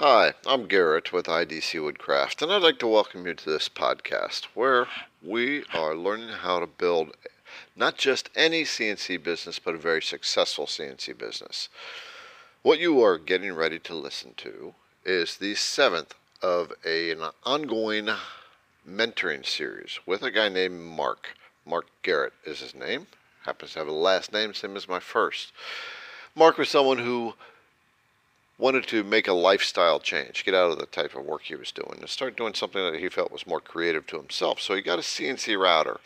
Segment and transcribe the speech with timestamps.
[0.00, 4.44] Hi, I'm Garrett with IDC Woodcraft, and I'd like to welcome you to this podcast
[4.54, 4.86] where
[5.20, 7.16] we are learning how to build
[7.74, 11.68] not just any CNC business, but a very successful CNC business.
[12.62, 14.74] What you are getting ready to listen to
[15.04, 18.08] is the seventh of a, an ongoing
[18.88, 21.30] mentoring series with a guy named Mark.
[21.66, 23.08] Mark Garrett is his name.
[23.46, 25.50] Happens to have a last name, same as my first.
[26.36, 27.34] Mark was someone who
[28.58, 31.70] wanted to make a lifestyle change, get out of the type of work he was
[31.70, 34.60] doing, and start doing something that he felt was more creative to himself.
[34.60, 36.00] So he got a CNC router.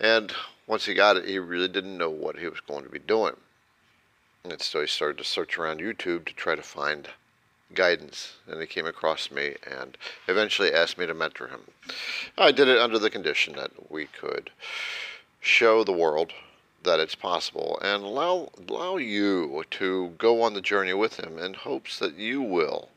[0.00, 0.32] And
[0.66, 3.36] once he got it, he really didn't know what he was going to be doing.
[4.44, 7.08] And so he started to search around YouTube to try to find
[7.72, 8.34] guidance.
[8.46, 9.96] And he came across me and
[10.28, 11.60] eventually asked me to mentor him.
[12.36, 14.50] I did it under the condition that we could
[15.40, 16.32] show the world
[16.86, 21.54] that it's possible and allow allow you to go on the journey with him in
[21.54, 22.88] hopes that you will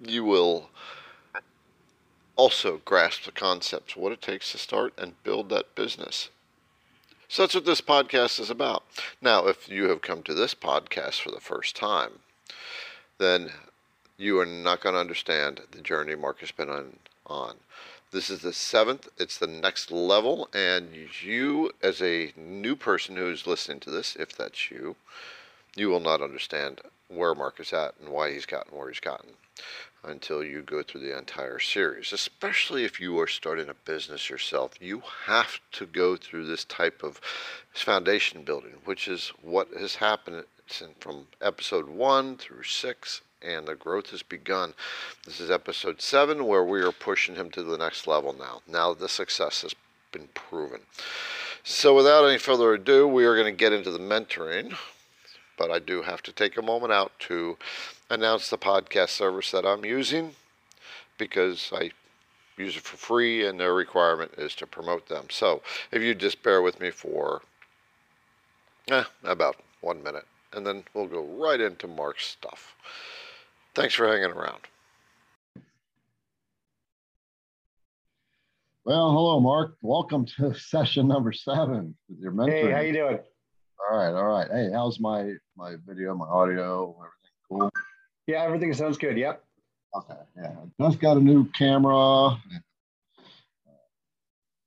[0.00, 0.68] you will
[2.36, 6.30] also grasp the concepts what it takes to start and build that business.
[7.28, 8.82] So that's what this podcast is about.
[9.22, 12.18] Now if you have come to this podcast for the first time
[13.18, 13.50] then
[14.16, 16.96] you are not going to understand the journey mark has been on
[17.26, 17.56] on
[18.14, 19.08] this is the seventh.
[19.18, 20.48] It's the next level.
[20.54, 24.94] And you, as a new person who's listening to this, if that's you,
[25.74, 29.30] you will not understand where Mark is at and why he's gotten where he's gotten
[30.04, 32.12] until you go through the entire series.
[32.12, 37.02] Especially if you are starting a business yourself, you have to go through this type
[37.02, 37.20] of
[37.72, 40.44] foundation building, which is what has happened
[41.00, 44.74] from episode one through six and the growth has begun.
[45.24, 48.62] This is episode seven, where we are pushing him to the next level now.
[48.66, 49.74] Now the success has
[50.12, 50.80] been proven.
[51.62, 54.76] So, without any further ado, we are going to get into the mentoring.
[55.56, 57.56] But I do have to take a moment out to
[58.10, 60.32] announce the podcast service that I'm using
[61.16, 61.92] because I
[62.56, 65.26] use it for free and their requirement is to promote them.
[65.30, 67.42] So, if you just bear with me for
[68.88, 72.74] eh, about one minute, and then we'll go right into Mark's stuff.
[73.74, 74.60] Thanks for hanging around.
[78.84, 79.76] Well, hello, Mark.
[79.82, 82.54] Welcome to session number seven with your mentor.
[82.54, 83.18] Hey, how you doing?
[83.90, 84.48] All right, all right.
[84.50, 87.70] Hey, how's my my video, my audio, everything cool?
[88.28, 89.16] Yeah, everything sounds good.
[89.16, 89.42] Yep.
[89.96, 90.14] Okay.
[90.36, 92.36] Yeah, just got a new camera.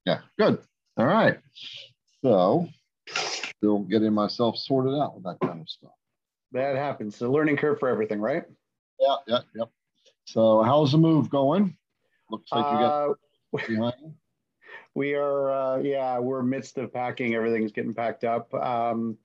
[0.05, 0.59] Yeah, good.
[0.97, 1.39] All right.
[2.23, 2.67] So,
[3.07, 5.91] still getting myself sorted out with that kind of stuff.
[6.51, 7.17] That happens.
[7.19, 8.43] The learning curve for everything, right?
[8.99, 9.69] Yeah, yeah, yep.
[10.25, 11.77] So how's the move going?
[12.29, 13.13] Looks like you got uh,
[13.67, 13.93] behind.
[14.95, 17.35] We are, uh, yeah, we're midst of packing.
[17.35, 18.51] Everything's getting packed up.
[18.55, 19.15] Um,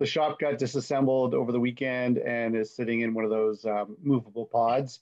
[0.00, 3.96] the shop got disassembled over the weekend and is sitting in one of those um,
[4.02, 4.98] movable pods.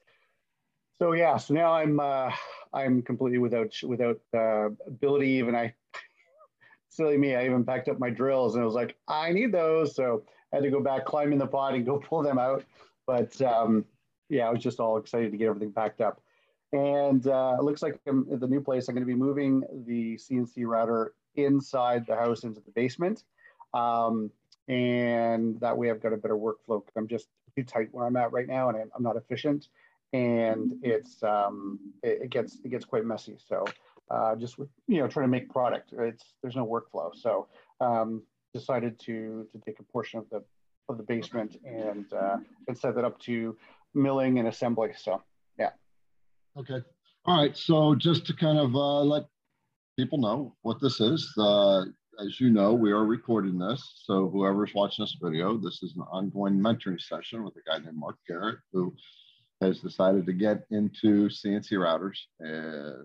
[0.99, 2.31] So yeah, so now I'm uh,
[2.75, 5.29] I'm completely without without uh, ability.
[5.29, 5.75] Even I,
[6.91, 9.97] silly me, I even packed up my drills and I was like, I need those.
[9.97, 12.63] So I had to go back, climb in the pod, and go pull them out.
[13.07, 13.87] But um,
[14.31, 16.23] yeah, I was just all excited to get everything packed up.
[16.73, 19.63] And uh, it looks like I'm, at the new place, I'm going to be moving
[19.87, 23.25] the CNC router inside the house into the basement.
[23.75, 24.31] Um,
[24.69, 26.83] and that way I've got a better workflow.
[26.97, 27.27] I'm just
[27.57, 29.69] too tight where I'm at right now and I'm not efficient.
[30.13, 33.37] And it's um, it, it, gets it gets quite messy.
[33.49, 33.65] So
[34.11, 37.15] uh, just you know trying to make product, it's there's no workflow.
[37.15, 37.47] So
[37.81, 40.43] um, decided to to take a portion of the
[40.89, 43.57] of the basement and uh, and set that up to
[43.95, 44.91] milling and assembly.
[44.97, 45.23] So,
[45.59, 45.71] yeah.
[46.59, 46.81] Okay.
[47.25, 47.57] All right.
[47.57, 49.25] So, just to kind of uh, let
[49.99, 51.83] people know what this is, uh,
[52.25, 54.03] as you know, we are recording this.
[54.05, 57.97] So, whoever's watching this video, this is an ongoing mentoring session with a guy named
[57.97, 58.95] Mark Garrett who
[59.61, 62.17] has decided to get into CNC routers.
[62.45, 63.05] Uh,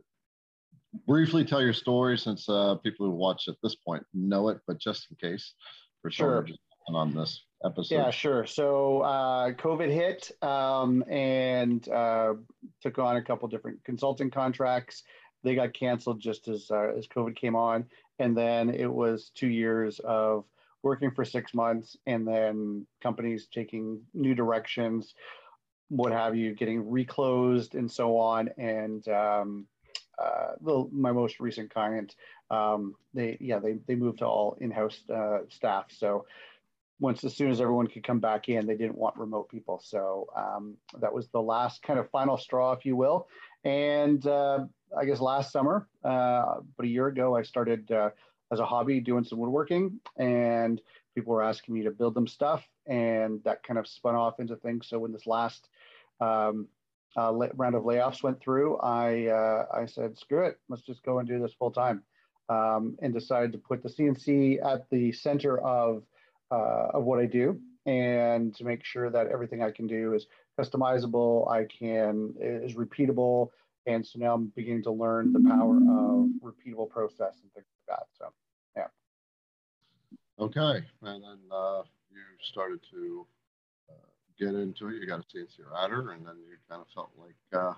[1.05, 4.79] briefly tell your story since uh, people who watch at this point know it, but
[4.79, 5.53] just in case
[6.01, 6.43] for sure.
[6.43, 6.59] just
[6.93, 7.95] on this episode?
[7.95, 8.45] Yeah, sure.
[8.45, 12.33] So uh, COVID hit um, and uh,
[12.81, 15.03] took on a couple different consulting contracts.
[15.43, 17.85] They got canceled just as uh, as COVID came on,
[18.19, 20.45] and then it was two years of
[20.83, 25.15] working for six months, and then companies taking new directions,
[25.89, 29.67] what have you, getting reclosed and so on, and um,
[30.17, 32.15] uh, the, my most recent client,
[32.49, 35.85] um, they yeah they they moved to all in-house uh, staff.
[35.89, 36.25] So
[36.99, 39.81] once as soon as everyone could come back in, they didn't want remote people.
[39.83, 43.27] So um, that was the last kind of final straw, if you will.
[43.63, 44.59] And uh,
[44.97, 48.11] I guess last summer, uh, about a year ago, I started uh,
[48.51, 50.81] as a hobby doing some woodworking and
[51.15, 54.55] people were asking me to build them stuff, and that kind of spun off into
[54.57, 54.87] things.
[54.87, 55.67] So when this last
[56.19, 56.67] um,
[57.17, 61.19] uh, round of layoffs went through, I uh, I said, screw it, let's just go
[61.19, 62.03] and do this full time,
[62.49, 66.03] um, and decided to put the CNC at the center of
[66.51, 70.27] uh, of what I do, and to make sure that everything I can do is
[70.59, 73.49] customizable, I can is repeatable,
[73.85, 77.99] and so now I'm beginning to learn the power of repeatable process and things like
[77.99, 78.07] that.
[78.17, 78.31] So,
[78.75, 78.87] yeah.
[80.39, 83.27] Okay, and then uh, you started to
[84.39, 84.95] get into it.
[84.95, 87.73] You got a CNC router, and then you kind of felt like uh,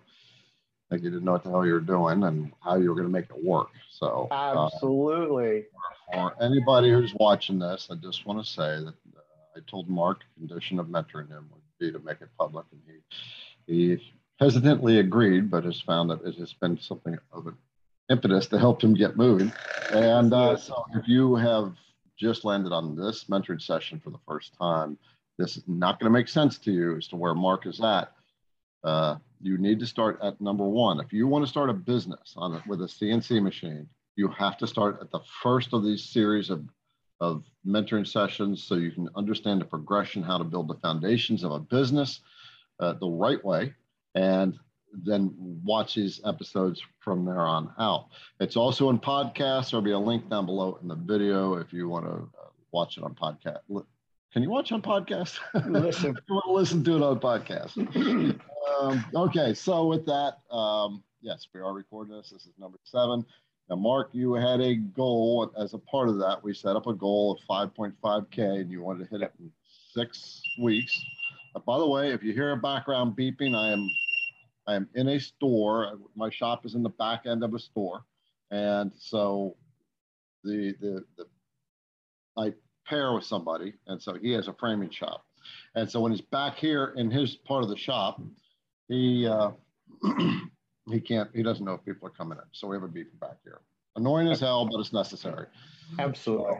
[0.90, 3.08] like you didn't know what the hell you were doing and how you were going
[3.08, 3.70] to make it work.
[3.90, 5.66] So absolutely.
[6.14, 9.22] Uh, for anybody who's watching this, I just want to say that uh,
[9.56, 13.74] I told Mark condition of mentoring him would be to make it public, and he
[13.98, 17.58] he hesitantly agreed, but has found that it has been something of an
[18.10, 19.52] impetus to help him get moving.
[19.92, 21.74] And uh, so, if you have
[22.18, 24.98] just landed on this mentoring session for the first time,
[25.38, 28.12] this is not going to make sense to you as to where Mark is at.
[28.84, 31.00] Uh, you need to start at number one.
[31.00, 34.58] If you want to start a business on it with a CNC machine, you have
[34.58, 36.64] to start at the first of these series of,
[37.20, 41.52] of mentoring sessions so you can understand the progression, how to build the foundations of
[41.52, 42.22] a business
[42.80, 43.74] uh, the right way,
[44.16, 44.58] and
[45.04, 45.34] then
[45.64, 48.08] watch these episodes from there on out.
[48.40, 49.70] It's also in podcasts.
[49.70, 52.98] There'll be a link down below in the video if you want to uh, watch
[52.98, 53.60] it on podcast
[54.34, 55.40] can you watch on podcast?
[55.68, 56.16] Listen.
[56.28, 58.40] you want to listen to it on podcast.
[58.80, 62.30] um, okay, so with that, um, yes, we are recording this.
[62.30, 63.26] This is number seven.
[63.70, 66.42] Now, Mark, you had a goal as a part of that.
[66.44, 69.52] We set up a goal of 5.5K and you wanted to hit it in
[69.94, 71.00] six weeks.
[71.56, 73.90] Uh, by the way, if you hear a background beeping, I am
[74.68, 75.98] I am in a store.
[76.16, 78.04] My shop is in the back end of a store.
[78.52, 79.56] And so
[80.44, 81.26] the the, the
[82.38, 82.54] I
[82.86, 83.74] pair with somebody.
[83.88, 85.26] And so he has a framing shop.
[85.76, 88.22] And so when he's back here in his part of the shop,
[88.88, 89.52] he uh,
[90.90, 92.44] he can't, he doesn't know if people are coming in.
[92.52, 93.62] So we have a beeping back here.
[93.96, 95.48] Annoying as hell, but it's necessary.
[96.00, 96.58] Absolutely.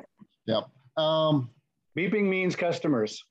[0.48, 0.70] Yep.
[0.98, 1.50] Um,
[1.96, 3.24] beeping means customers.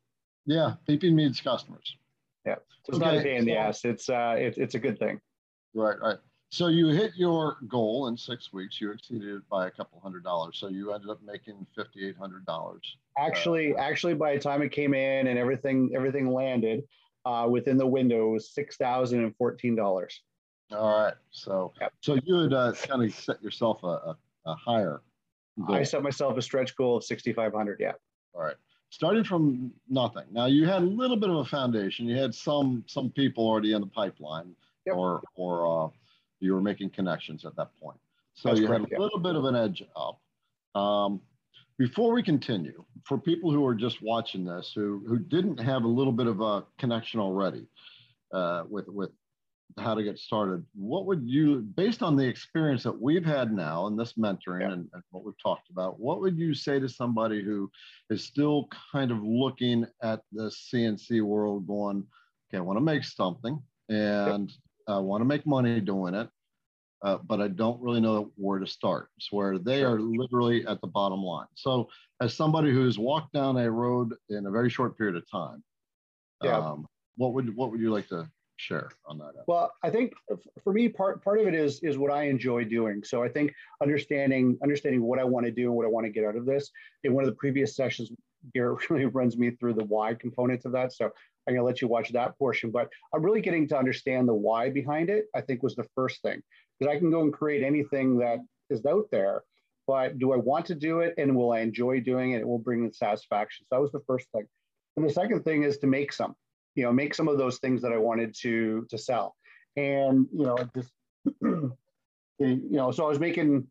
[0.46, 1.96] Yeah, beeping means customers.
[2.44, 2.54] Yeah.
[2.84, 3.04] So it's okay.
[3.04, 3.84] not a pain in the ass.
[3.84, 5.20] It's uh, it, it's a good thing.
[5.74, 6.18] Right, right.
[6.50, 8.80] So you hit your goal in six weeks.
[8.80, 10.58] You exceeded it by a couple hundred dollars.
[10.58, 12.82] So you ended up making fifty eight hundred dollars.
[13.18, 16.84] Actually, uh, actually, by the time it came in and everything everything landed,
[17.26, 20.22] uh, within the window was six thousand and fourteen dollars.
[20.70, 21.14] All right.
[21.30, 21.92] So yep.
[22.00, 25.02] so you had uh, kind of set yourself a, a, a higher.
[25.66, 25.76] Goal.
[25.76, 27.80] I set myself a stretch goal of sixty five hundred.
[27.80, 27.92] Yeah.
[28.32, 28.54] All right.
[28.90, 30.24] Starting from nothing.
[30.30, 32.06] Now you had a little bit of a foundation.
[32.06, 34.54] You had some some people already in the pipeline,
[34.86, 34.94] yep.
[34.96, 35.88] or or uh,
[36.38, 37.98] you were making connections at that point.
[38.34, 38.98] So That's you correct, had a yeah.
[39.00, 40.20] little bit of an edge up.
[40.80, 41.20] Um,
[41.78, 45.88] before we continue, for people who are just watching this, who who didn't have a
[45.88, 47.66] little bit of a connection already
[48.32, 49.10] uh, with with
[49.78, 53.86] how to get started, what would you, based on the experience that we've had now
[53.88, 54.72] in this mentoring yeah.
[54.72, 57.70] and, and, what we've talked about, what would you say to somebody who
[58.08, 62.06] is still kind of looking at the CNC world, going,
[62.48, 64.50] okay, I want to make something, and
[64.88, 66.28] I want to make money doing it,
[67.06, 69.10] uh, but I don't really know where to start.
[69.16, 71.46] It's where they are literally at the bottom line.
[71.54, 71.88] So,
[72.20, 75.62] as somebody who's walked down a road in a very short period of time,
[76.42, 76.58] yeah.
[76.58, 76.84] Um,
[77.16, 79.34] what would what would you like to share on that?
[79.46, 80.14] Well, I think
[80.64, 83.04] for me, part part of it is is what I enjoy doing.
[83.04, 86.10] So I think understanding understanding what I want to do and what I want to
[86.10, 86.72] get out of this.
[87.04, 88.10] In one of the previous sessions,
[88.52, 90.92] Garrett really runs me through the why components of that.
[90.92, 91.04] So
[91.46, 94.34] I'm going to let you watch that portion, but I'm really getting to understand the
[94.34, 95.26] why behind it.
[95.32, 96.42] I think was the first thing
[96.78, 98.38] because I can go and create anything that
[98.70, 99.42] is out there,
[99.86, 102.40] but do I want to do it and will I enjoy doing it?
[102.40, 103.66] It will bring the satisfaction.
[103.68, 104.46] So that was the first thing.
[104.96, 106.34] And the second thing is to make some,
[106.74, 109.36] you know, make some of those things that I wanted to to sell.
[109.76, 110.92] And you know, just
[111.40, 111.72] you
[112.38, 113.66] know, so I was making,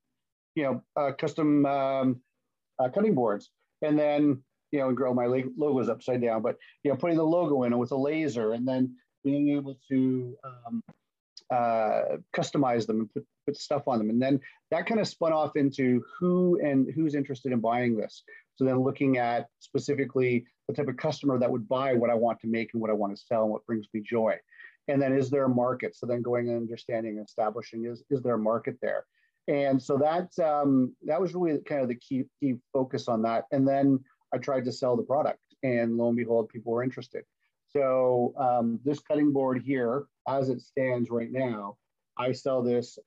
[0.56, 2.22] you know, uh, custom um,
[2.80, 3.50] uh, cutting boards,
[3.82, 7.24] and then you know, and grow my logos upside down, but you know, putting the
[7.24, 10.84] logo in it with a laser and then being able to um,
[11.54, 14.10] uh, customize them and put, put stuff on them.
[14.10, 14.40] And then
[14.72, 18.24] that kind of spun off into who and who's interested in buying this.
[18.56, 22.40] So then looking at specifically the type of customer that would buy what I want
[22.42, 24.36] to make and what I want to sell and what brings me joy.
[24.88, 25.96] And then is there a market?
[25.96, 29.06] So then going and understanding and establishing is, is there a market there?
[29.48, 33.46] And so that um, that was really kind of the key key focus on that.
[33.52, 34.00] And then
[34.34, 37.24] I tried to sell the product, and lo and behold, people were interested.
[37.70, 41.78] So um, this cutting board here, as it stands right now,
[42.18, 42.98] I sell this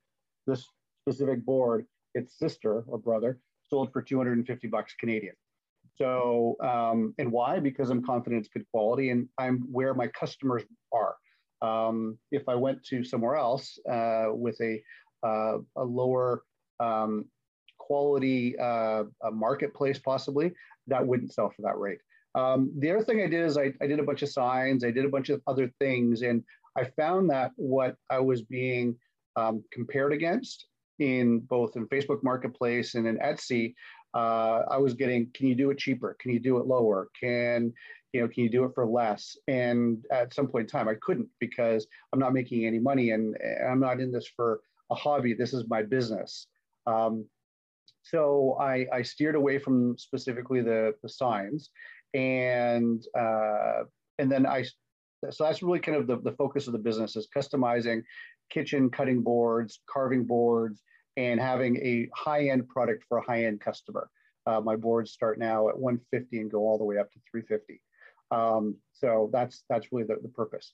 [0.46, 0.66] this
[1.02, 1.86] specific board.
[2.14, 5.34] Its sister or brother sold for 250 bucks Canadian.
[5.96, 7.58] So, um, and why?
[7.58, 11.16] Because I'm confident it's good quality and I'm where my customers are.
[11.60, 14.80] Um, if I went to somewhere else uh, with a,
[15.26, 16.44] uh, a lower
[16.78, 17.24] um,
[17.78, 20.52] quality uh, marketplace, possibly,
[20.86, 21.98] that wouldn't sell for that rate.
[22.34, 24.92] Um, the other thing I did is I, I did a bunch of signs, I
[24.92, 26.44] did a bunch of other things, and
[26.78, 28.96] I found that what I was being
[29.36, 30.66] um, compared against
[30.98, 33.74] in both in Facebook Marketplace and in Etsy,
[34.14, 36.16] uh, I was getting, can you do it cheaper?
[36.20, 37.08] Can you do it lower?
[37.20, 37.72] Can
[38.12, 39.36] you know, can you do it for less?
[39.48, 43.36] And at some point in time, I couldn't because I'm not making any money and
[43.68, 45.34] I'm not in this for a hobby.
[45.34, 46.46] This is my business.
[46.86, 47.26] Um,
[48.02, 51.68] so I, I, steered away from specifically the, the signs
[52.14, 53.82] and uh,
[54.18, 54.64] and then I
[55.30, 58.02] so that's really kind of the, the focus of the business is customizing
[58.50, 60.82] kitchen cutting boards, carving boards,
[61.16, 64.08] and having a high-end product for a high-end customer.
[64.46, 67.82] Uh, my boards start now at 150 and go all the way up to 350.
[68.30, 70.72] Um, so that's that's really the, the purpose.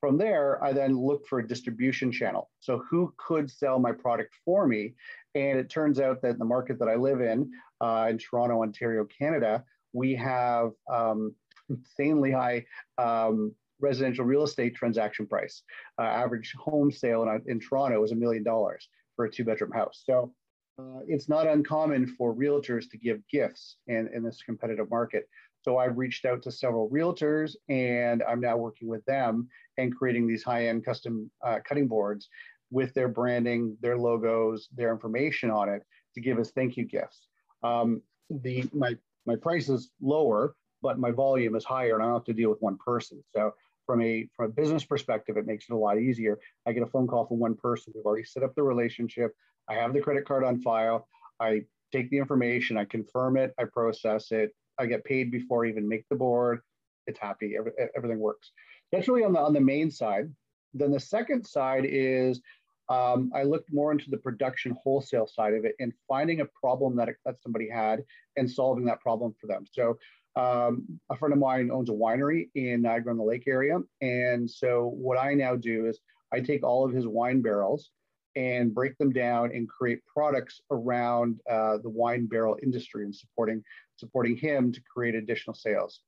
[0.00, 2.50] From there, I then looked for a distribution channel.
[2.60, 4.94] So who could sell my product for me?
[5.34, 9.06] And it turns out that the market that I live in, uh, in Toronto, Ontario,
[9.06, 11.34] Canada, we have um,
[11.70, 12.66] insanely high
[12.98, 15.62] um, residential real estate transaction price.
[15.98, 19.72] Uh, average home sale in, in Toronto is a million dollars for a two bedroom
[19.72, 20.02] house.
[20.04, 20.32] So
[20.78, 25.28] uh, it's not uncommon for realtors to give gifts in, in this competitive market.
[25.62, 30.26] So I've reached out to several realtors and I'm now working with them and creating
[30.26, 32.28] these high end custom uh, cutting boards
[32.70, 35.82] with their branding, their logos, their information on it
[36.14, 37.28] to give as thank you gifts.
[37.62, 42.16] Um, the my my price is lower, but my volume is higher, and I don't
[42.16, 43.22] have to deal with one person.
[43.34, 43.54] So
[43.86, 46.38] from a from a business perspective, it makes it a lot easier.
[46.66, 47.92] I get a phone call from one person.
[47.94, 49.32] We've already set up the relationship.
[49.68, 51.08] I have the credit card on file.
[51.40, 51.62] I
[51.92, 55.88] take the information, I confirm it, I process it, I get paid before I even
[55.88, 56.60] make the board.
[57.06, 57.54] It's happy.
[57.58, 58.50] Every, everything works.
[58.90, 60.32] That's really on the on the main side.
[60.72, 62.40] Then the second side is
[62.88, 66.96] um, I looked more into the production wholesale side of it and finding a problem
[66.96, 68.04] that, that somebody had
[68.36, 69.64] and solving that problem for them.
[69.70, 69.98] So
[70.36, 73.78] um, a friend of mine owns a winery in Niagara on the Lake area.
[74.00, 76.00] And so what I now do is
[76.32, 77.90] I take all of his wine barrels
[78.36, 83.62] and break them down and create products around uh, the wine barrel industry and supporting
[83.96, 86.00] supporting him to create additional sales.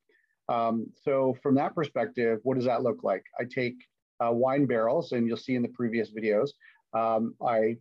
[0.48, 3.24] Um, so from that perspective, what does that look like?
[3.38, 3.76] I take
[4.20, 6.50] uh, wine barrels, and you'll see in the previous videos,
[6.94, 7.76] um, I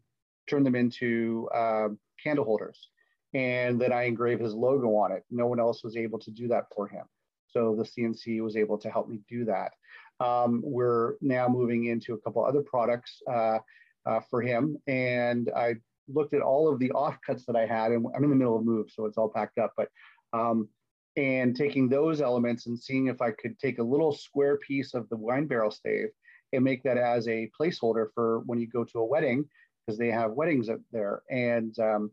[0.47, 1.89] turn them into uh,
[2.23, 2.89] candle holders,
[3.35, 5.25] and then I engrave his logo on it.
[5.29, 7.03] No one else was able to do that for him.
[7.47, 9.73] So the CNC was able to help me do that.
[10.21, 13.59] Um, we're now moving into a couple other products uh,
[14.05, 15.75] uh, for him, and I
[16.07, 18.63] looked at all of the offcuts that I had, and I'm in the middle of
[18.63, 19.89] move, so it's all packed up, but
[20.31, 20.69] um,
[21.17, 25.09] and taking those elements and seeing if I could take a little square piece of
[25.09, 26.09] the wine barrel stave
[26.53, 29.45] and make that as a placeholder for when you go to a wedding
[29.85, 31.21] because they have weddings up there.
[31.29, 32.11] And um,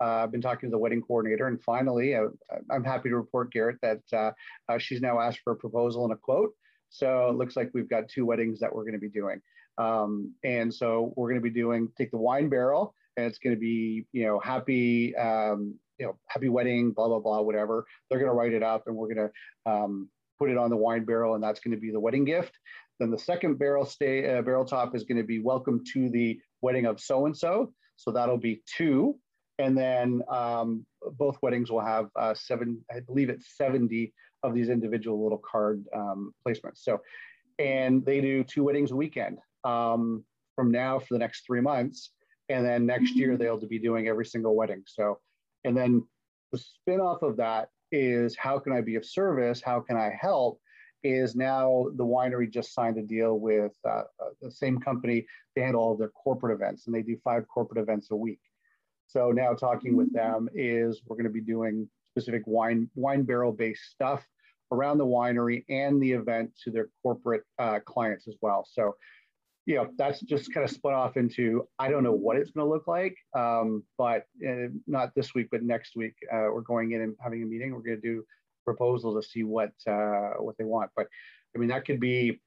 [0.00, 2.28] uh, I've been talking to the wedding coordinator, and finally, uh,
[2.70, 4.32] I'm happy to report, Garrett, that uh,
[4.68, 6.50] uh, she's now asked for a proposal and a quote.
[6.88, 9.40] So it looks like we've got two weddings that we're going to be doing.
[9.78, 13.54] Um, and so we're going to be doing take the wine barrel, and it's going
[13.54, 17.86] to be you know happy um, you know happy wedding, blah blah blah, whatever.
[18.08, 20.76] They're going to write it up, and we're going to um, put it on the
[20.76, 22.52] wine barrel, and that's going to be the wedding gift.
[22.98, 26.38] Then the second barrel stay uh, barrel top is going to be welcome to the
[26.62, 27.72] wedding of so and so.
[27.96, 29.18] So that'll be two.
[29.60, 30.86] And then um,
[31.18, 34.12] both weddings will have uh, seven, I believe it's 70
[34.42, 36.78] of these individual little card um, placements.
[36.78, 37.02] So,
[37.58, 40.24] and they do two weddings a weekend um,
[40.56, 42.10] from now for the next three months.
[42.48, 44.82] And then next year they'll be doing every single wedding.
[44.86, 45.20] So,
[45.64, 46.06] and then
[46.52, 49.60] the spin off of that is how can I be of service?
[49.62, 50.58] How can I help?
[51.02, 55.26] is now the winery just signed a deal with uh, uh, the same company
[55.56, 58.40] to handle all their corporate events, and they do five corporate events a week.
[59.12, 63.52] So now talking with them is we're going to be doing specific wine wine barrel
[63.52, 64.24] based stuff
[64.72, 68.64] around the winery and the event to their corporate uh, clients as well.
[68.70, 68.94] So
[69.66, 72.66] you know that's just kind of split off into I don't know what it's going
[72.66, 76.92] to look like, um, but uh, not this week, but next week uh, we're going
[76.92, 77.74] in and having a meeting.
[77.74, 78.24] We're going to do
[78.64, 80.90] proposal to see what uh, what they want.
[80.94, 81.08] But
[81.54, 82.40] I mean, that could be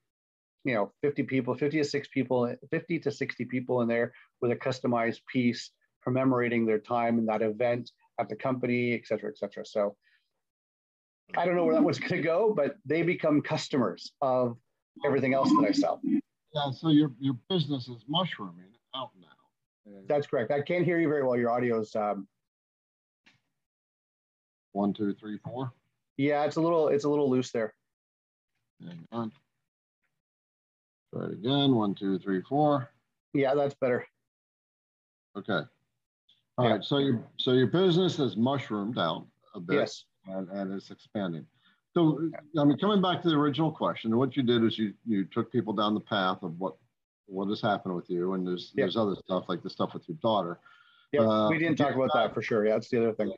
[0.63, 4.51] you know 50 people 50 to 6 people 50 to 60 people in there with
[4.51, 5.71] a customized piece
[6.03, 9.95] commemorating their time in that event at the company et cetera et cetera so
[11.37, 14.57] i don't know where that was going to go but they become customers of
[15.05, 19.27] everything else that i sell yeah so your, your business is mushrooming out now
[20.07, 22.27] that's correct i can't hear you very well your audio is um,
[24.73, 25.71] one, two, three, four.
[26.17, 27.73] Yeah, it's a little it's a little loose there.
[28.85, 29.31] Hang on.
[31.13, 31.73] Try it again.
[31.75, 32.89] One, two, three, four.
[33.33, 34.05] Yeah, that's better.
[35.37, 35.61] Okay.
[36.57, 36.71] All Yeah.
[36.73, 36.83] right.
[36.83, 40.05] So your so your business has mushroomed out a bit Yes.
[40.27, 41.45] and, and it's expanding.
[41.93, 45.25] So I mean, coming back to the original question, what you did is you you
[45.25, 46.75] took people down the path of what
[47.27, 48.83] what has happened with you, and there's Yeah.
[48.83, 50.59] there's other stuff like the stuff with your daughter.
[51.11, 52.65] Yeah, Uh, we didn't talk about that for sure.
[52.65, 53.31] Yeah, that's the other thing.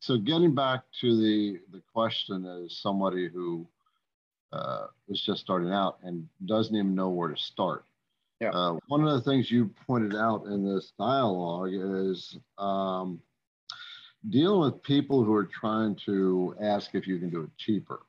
[0.00, 3.66] So getting back to the the question as somebody who
[4.52, 7.84] uh, is just starting out and doesn't even know where to start.
[8.40, 8.50] Yeah.
[8.50, 13.20] Uh, one of the things you pointed out in this dialogue is um,
[14.30, 18.00] dealing with people who are trying to ask if you can do it cheaper.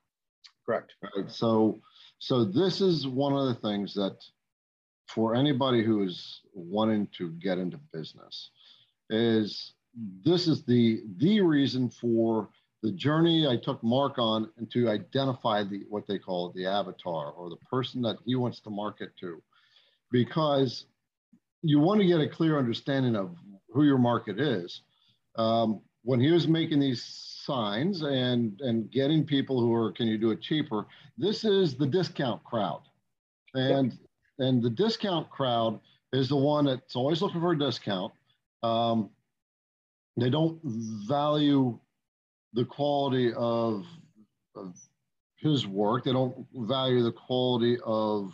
[0.65, 0.93] Correct.
[1.01, 1.29] Right.
[1.29, 1.81] So,
[2.19, 4.17] so this is one of the things that
[5.07, 8.51] for anybody who is wanting to get into business
[9.09, 9.73] is
[10.23, 12.49] this is the the reason for
[12.81, 17.31] the journey I took Mark on and to identify the what they call the avatar
[17.31, 19.41] or the person that he wants to market to,
[20.11, 20.85] because
[21.61, 23.35] you want to get a clear understanding of
[23.69, 24.81] who your market is.
[25.37, 30.17] Um, when he was making these signs and and getting people who are can you
[30.17, 30.87] do it cheaper,
[31.17, 32.81] this is the discount crowd,
[33.53, 33.97] and
[34.39, 35.79] and the discount crowd
[36.13, 38.11] is the one that's always looking for a discount.
[38.63, 39.09] Um,
[40.17, 41.79] they don't value
[42.53, 43.85] the quality of,
[44.55, 44.75] of
[45.37, 46.03] his work.
[46.03, 48.33] They don't value the quality of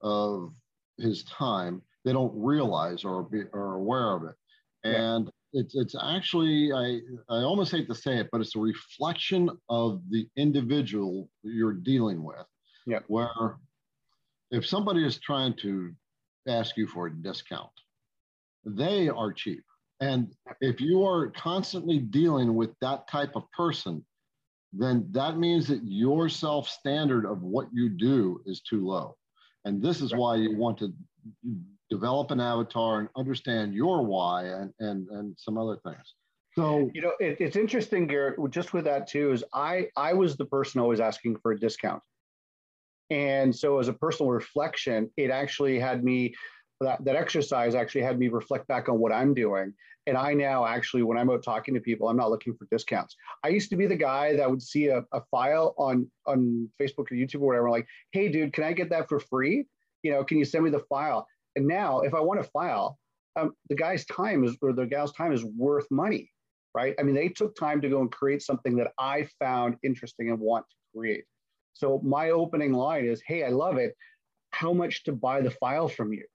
[0.00, 0.52] of
[0.98, 1.82] his time.
[2.04, 4.34] They don't realize or be or aware of it.
[4.84, 5.14] Yeah.
[5.14, 9.50] And it's it's actually I I almost hate to say it, but it's a reflection
[9.68, 12.44] of the individual you're dealing with.
[12.86, 13.00] Yeah.
[13.08, 13.58] Where
[14.50, 15.92] if somebody is trying to
[16.46, 17.70] ask you for a discount,
[18.64, 19.64] they are cheap.
[20.00, 24.04] And if you are constantly dealing with that type of person,
[24.72, 29.16] then that means that your self standard of what you do is too low.
[29.68, 30.92] And this is why you want to
[31.90, 36.14] develop an avatar and understand your why and, and, and some other things.
[36.56, 38.38] So, You know, it, it's interesting, Garrett.
[38.50, 42.02] Just with that too, is I I was the person always asking for a discount,
[43.10, 46.34] and so as a personal reflection, it actually had me
[46.80, 49.72] that that exercise actually had me reflect back on what I'm doing.
[50.06, 53.14] And I now actually, when I'm out talking to people, I'm not looking for discounts.
[53.44, 57.10] I used to be the guy that would see a, a file on on Facebook
[57.10, 59.66] or YouTube or whatever, like, hey, dude, can I get that for free?
[60.02, 61.26] You know, can you send me the file?
[61.56, 62.98] And now, if I want a file,
[63.36, 66.30] um, the guy's time is or the gal's time is worth money
[66.74, 66.94] right?
[66.98, 70.38] I mean, they took time to go and create something that I found interesting and
[70.38, 71.24] want to create.
[71.72, 73.96] So my opening line is, "Hey, I love it.
[74.50, 76.26] How much to buy the file from you?"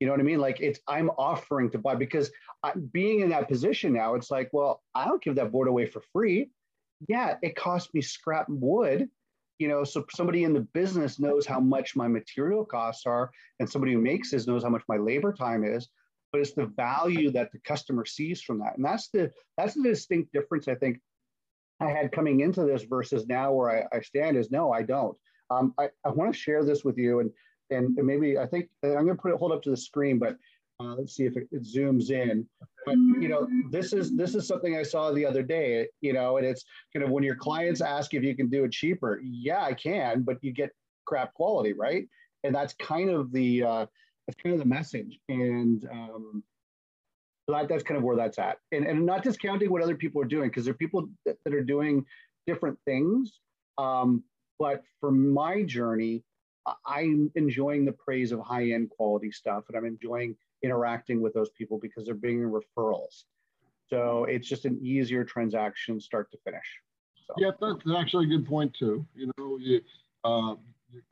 [0.00, 0.40] You know what I mean?
[0.40, 2.30] Like it's I'm offering to buy because
[2.62, 5.86] I, being in that position now, it's like, well, I don't give that board away
[5.86, 6.50] for free.
[7.08, 9.08] Yeah, it cost me scrap wood.
[9.58, 13.68] You know, so somebody in the business knows how much my material costs are, and
[13.68, 15.88] somebody who makes this knows how much my labor time is
[16.32, 18.76] but it's the value that the customer sees from that.
[18.76, 21.00] And that's the that's the distinct difference I think
[21.80, 25.16] I had coming into this versus now where I, I stand is no, I don't.
[25.50, 27.30] Um, I, I want to share this with you and
[27.70, 30.36] and maybe I think I'm going to put it hold up to the screen, but
[30.80, 32.46] uh, let's see if it, it zooms in.
[32.86, 35.88] But you know, this is this is something I saw the other day.
[36.00, 38.72] You know, and it's kind of when your clients ask if you can do it
[38.72, 39.20] cheaper.
[39.22, 40.70] Yeah, I can, but you get
[41.06, 42.06] crap quality, right?
[42.44, 43.86] And that's kind of the uh,
[44.26, 45.18] that's kind of the message.
[45.28, 46.42] And um,
[47.48, 48.58] that, that's kind of where that's at.
[48.72, 51.54] And, and not discounting what other people are doing, because there are people that, that
[51.54, 52.04] are doing
[52.46, 53.40] different things.
[53.76, 54.22] Um,
[54.58, 56.22] but for my journey,
[56.86, 59.64] I'm enjoying the praise of high end quality stuff.
[59.68, 63.24] And I'm enjoying interacting with those people because they're being referrals.
[63.88, 66.66] So it's just an easier transaction start to finish.
[67.26, 69.04] So, yeah, that's actually a good point too.
[69.14, 69.80] You know, you,
[70.24, 70.54] uh,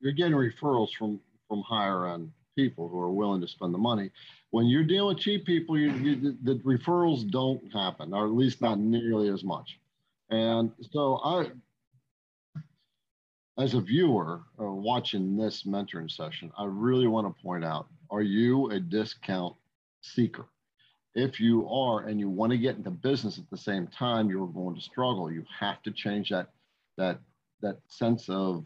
[0.01, 4.11] you're getting referrals from from higher end people who are willing to spend the money.
[4.51, 8.61] When you're dealing with cheap people, you, you, the referrals don't happen, or at least
[8.61, 9.79] not nearly as much.
[10.31, 11.51] And so I,
[13.59, 18.23] as a viewer uh, watching this mentoring session, I really want to point out, are
[18.23, 19.57] you a discount
[20.01, 20.47] seeker?
[21.15, 24.47] If you are and you want to get into business at the same time, you're
[24.47, 25.31] going to struggle.
[25.31, 26.51] You have to change that
[26.97, 27.19] that
[27.61, 28.65] that sense of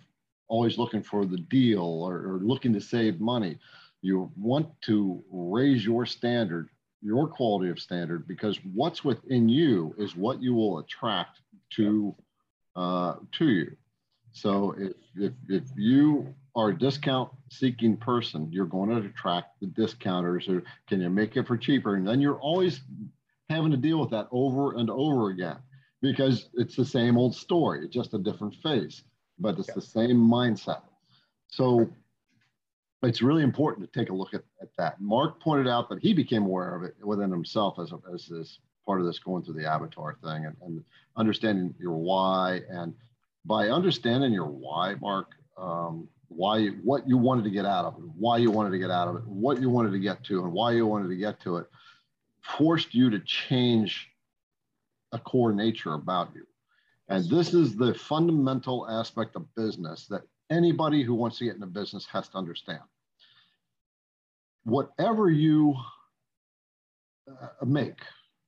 [0.48, 3.58] always looking for the deal or, or looking to save money.
[4.02, 6.68] You want to raise your standard,
[7.00, 11.40] your quality of standard, because what's within you is what you will attract
[11.76, 12.14] to
[12.76, 13.76] uh, to you.
[14.32, 19.66] So if, if if you are a discount seeking person, you're going to attract the
[19.68, 21.94] discounters or can you make it for cheaper?
[21.96, 22.80] And then you're always
[23.48, 25.56] having to deal with that over and over again.
[26.02, 29.04] because it's the same old story, just a different face,
[29.38, 30.82] but it's the same mindset.
[31.48, 31.88] So
[33.02, 35.00] it's really important to take a look at, at that.
[35.00, 38.58] Mark pointed out that he became aware of it within himself as, a, as this
[38.84, 40.84] part of this going through the avatar thing and, and
[41.16, 42.60] understanding your why.
[42.68, 42.94] And
[43.44, 48.04] by understanding your why, Mark, um, why what you wanted to get out of it,
[48.16, 50.52] why you wanted to get out of it, what you wanted to get to, and
[50.52, 51.66] why you wanted to get to it,
[52.40, 54.08] forced you to change
[55.12, 56.46] a core nature about you.
[57.08, 61.66] And this is the fundamental aspect of business that anybody who wants to get into
[61.66, 62.80] business has to understand.
[64.64, 65.74] Whatever you
[67.28, 67.98] uh, make,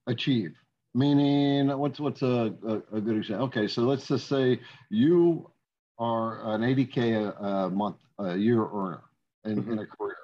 [0.07, 0.55] achieve,
[0.95, 3.47] meaning what's what's a, a, a, good example?
[3.47, 5.51] Okay, so let's just say you
[5.99, 9.03] are an 80k a, a month a year earner
[9.45, 9.73] in, mm-hmm.
[9.73, 10.17] in a career,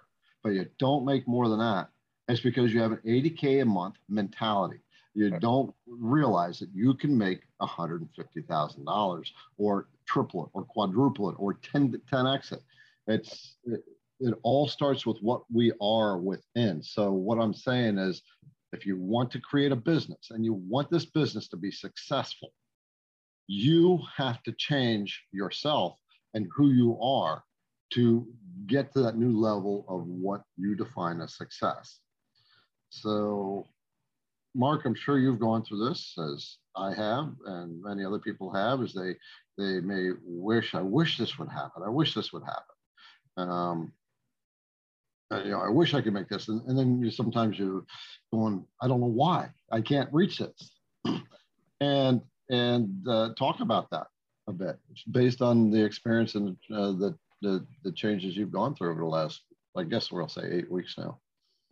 [0.42, 1.88] but you don't make more than that.
[2.28, 4.80] It's because you have an 80k a month mentality
[5.14, 11.54] you don't realize that you can make $150,000 or triple it or quadruple it or
[11.54, 12.62] 10, 10x it.
[13.06, 13.84] It's, it,
[14.20, 16.82] it all starts with what we are within.
[16.82, 18.22] So, what I'm saying is,
[18.72, 22.50] if you want to create a business and you want this business to be successful,
[23.46, 25.98] you have to change yourself
[26.34, 27.42] and who you are
[27.94, 28.26] to
[28.66, 31.98] get to that new level of what you define as success.
[32.90, 33.66] So,
[34.54, 38.82] Mark, I'm sure you've gone through this as I have, and many other people have,
[38.82, 39.16] as they
[39.58, 41.82] they may wish, I wish this would happen.
[41.84, 43.50] I wish this would happen.
[43.50, 43.92] Um,
[45.32, 47.84] uh, you know, I wish I could make this, and, and then you sometimes you're
[48.32, 50.70] going, I don't know why I can't reach this,
[51.80, 54.08] and and uh, talk about that
[54.48, 54.78] a bit
[55.10, 59.06] based on the experience and uh, the, the the changes you've gone through over the
[59.06, 59.42] last,
[59.76, 61.18] I guess we'll say eight weeks now.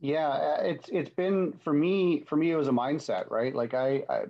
[0.00, 2.24] Yeah, uh, it's it's been for me.
[2.28, 3.54] For me, it was a mindset, right?
[3.54, 4.20] Like I, I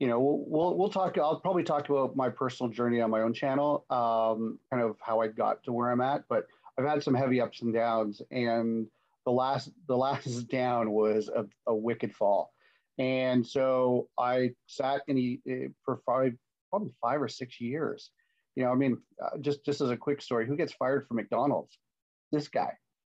[0.00, 1.16] you know, we'll, we'll, we'll talk.
[1.18, 5.20] I'll probably talk about my personal journey on my own channel, um, kind of how
[5.20, 6.24] I got to where I'm at.
[6.28, 6.46] But
[6.80, 8.86] I've had some heavy ups and downs, and
[9.26, 12.52] the last the last down was a, a wicked fall,
[12.98, 16.34] and so I sat in a, for five
[16.70, 18.10] probably five or six years.
[18.56, 21.18] You know, I mean, uh, just just as a quick story, who gets fired from
[21.18, 21.78] McDonald's?
[22.32, 22.72] This guy,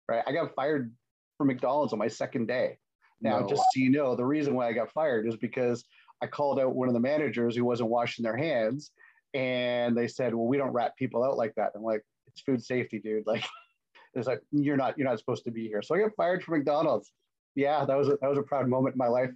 [0.08, 0.22] right?
[0.26, 0.92] I got fired
[1.38, 2.78] for McDonald's on my second day.
[3.20, 3.48] Now, no.
[3.48, 5.84] just so you know, the reason why I got fired is because
[6.22, 8.90] I called out one of the managers who wasn't washing their hands,
[9.32, 12.62] and they said, "Well, we don't rat people out like that." I'm like, "It's food
[12.62, 13.26] safety, dude.
[13.26, 13.44] Like,
[14.14, 16.58] it's like you're not you're not supposed to be here." So I got fired from
[16.58, 17.12] McDonald's.
[17.54, 19.30] Yeah, that was a, that was a proud moment in my life.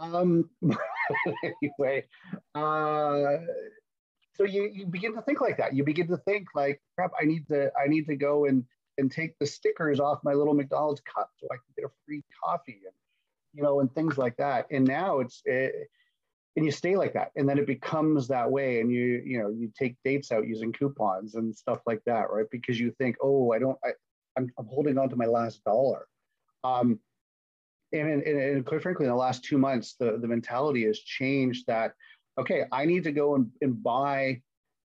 [0.00, 0.48] Um,
[1.44, 2.04] anyway,
[2.54, 3.36] uh,
[4.34, 5.74] so you you begin to think like that.
[5.74, 8.64] You begin to think like, "Crap, I need to I need to go and
[8.98, 12.22] and take the stickers off my little McDonald's cup so I can get a free
[12.42, 12.94] coffee and
[13.52, 14.66] you know and things like that.
[14.70, 15.90] And now it's it,
[16.56, 19.50] and you stay like that and then it becomes that way and you you know
[19.50, 23.52] you take dates out using coupons and stuff like that right because you think oh
[23.52, 23.90] i don't i
[24.36, 26.06] i'm, I'm holding on to my last dollar
[26.64, 26.98] um
[27.92, 31.66] and, and, and quite frankly in the last two months the, the mentality has changed
[31.66, 31.94] that
[32.38, 34.40] okay i need to go and, and buy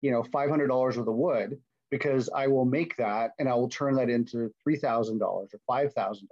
[0.03, 1.59] you know $500 worth of wood
[1.91, 6.23] because I will make that and I will turn that into $3,000 or $5,000.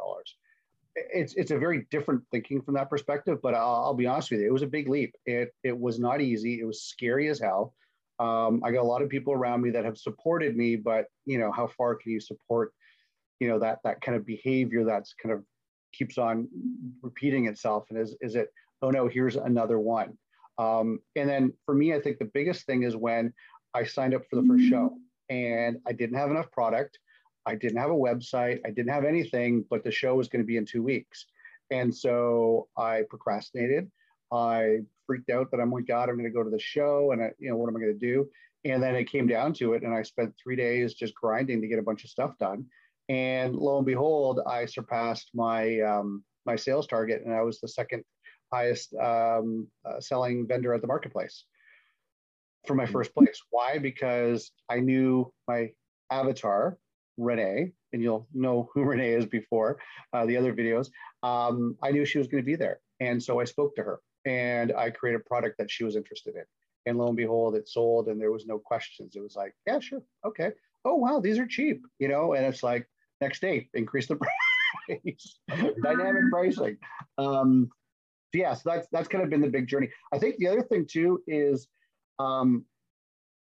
[1.13, 4.41] It's, it's a very different thinking from that perspective, but I'll, I'll, be honest with
[4.41, 5.15] you, it was a big leap.
[5.27, 6.61] It, it was not easy.
[6.61, 7.75] It was scary as hell.
[8.19, 11.39] Um, I got a lot of people around me that have supported me, but you
[11.39, 12.73] know, how far can you support,
[13.39, 15.43] you know, that, that kind of behavior that's kind of
[15.93, 16.49] keeps on
[17.03, 17.87] repeating itself.
[17.91, 18.49] And is, is it,
[18.83, 20.19] oh no, here's another one.
[20.59, 23.33] Um, and then for me, I think the biggest thing is when
[23.75, 24.97] I signed up for the first show
[25.31, 26.99] and I didn't have enough product.
[27.47, 28.61] I didn't have a website.
[28.65, 31.27] I didn't have anything, but the show was going to be in two weeks.
[31.71, 33.91] And so I procrastinated.
[34.33, 37.23] I freaked out that I'm, oh God, I'm going to go to the show and
[37.23, 38.29] I, you know, what am I going to do?
[38.65, 39.83] And then it came down to it.
[39.83, 42.67] And I spent three days just grinding to get a bunch of stuff done.
[43.09, 47.69] And lo and behold, I surpassed my, um, my sales target and I was the
[47.69, 48.05] second
[48.53, 51.45] highest um, uh, selling vendor at the marketplace
[52.67, 52.93] for my mm.
[52.93, 53.41] first place.
[53.51, 53.79] Why?
[53.79, 55.71] Because I knew my
[56.11, 56.79] avatar,
[57.17, 59.79] Renee, and you'll know who Renee is before
[60.13, 60.91] uh, the other videos.
[61.23, 62.81] Um, I knew she was going to be there.
[63.01, 66.35] And so I spoke to her and I created a product that she was interested
[66.35, 66.45] in.
[66.87, 69.17] And lo and behold, it sold and there was no questions.
[69.17, 70.03] It was like, yeah, sure.
[70.25, 70.51] Okay.
[70.85, 72.33] Oh, wow, these are cheap, you know?
[72.35, 72.87] And it's like,
[73.21, 74.17] next day, increase the
[74.87, 75.39] price,
[75.83, 76.77] dynamic pricing.
[77.19, 77.71] Um,
[78.33, 79.91] yeah, so that's that's kind of been the big journey.
[80.13, 81.67] I think the other thing too is
[82.19, 82.65] um,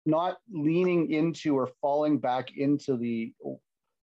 [0.08, 3.34] not leaning into or falling back into the,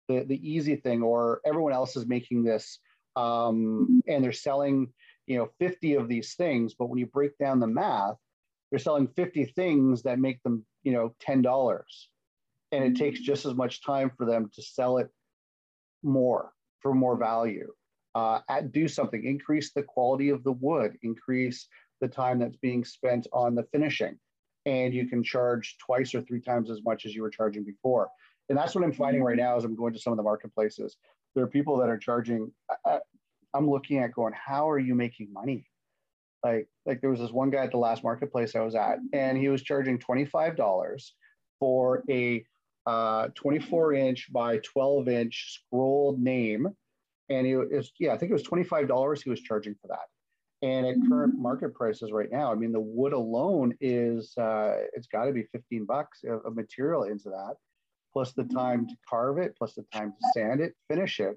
[0.07, 2.79] the, the easy thing or everyone else is making this
[3.15, 4.91] um, and they're selling
[5.27, 8.17] you know 50 of these things but when you break down the math
[8.73, 11.79] they're selling 50 things that make them, you know, $10.
[12.71, 15.09] And it takes just as much time for them to sell it
[16.01, 17.71] more for more value.
[18.15, 21.67] Uh, at, do something, increase the quality of the wood, increase
[22.01, 24.17] the time that's being spent on the finishing.
[24.65, 28.09] And you can charge twice or three times as much as you were charging before.
[28.49, 30.97] And that's what I'm finding right now as I'm going to some of the marketplaces.
[31.35, 32.51] There are people that are charging.
[32.85, 32.99] I,
[33.53, 35.65] I'm looking at going, how are you making money?
[36.43, 39.37] Like, like there was this one guy at the last marketplace I was at, and
[39.37, 41.03] he was charging $25
[41.59, 42.45] for a
[42.85, 46.67] uh, 24 inch by 12 inch scrolled name.
[47.29, 50.07] And it was, yeah, I think it was $25 he was charging for that.
[50.63, 55.07] And at current market prices right now, I mean, the wood alone is, uh, it's
[55.07, 57.55] got to be 15 bucks of, of material into that,
[58.13, 61.35] plus the time to carve it, plus the time to sand it, finish it.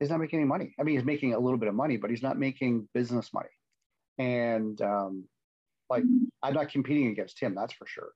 [0.00, 0.74] He's not making any money.
[0.80, 3.48] I mean, he's making a little bit of money, but he's not making business money.
[4.18, 5.24] And um,
[5.88, 6.02] like,
[6.42, 8.10] I'm not competing against him, that's for sure.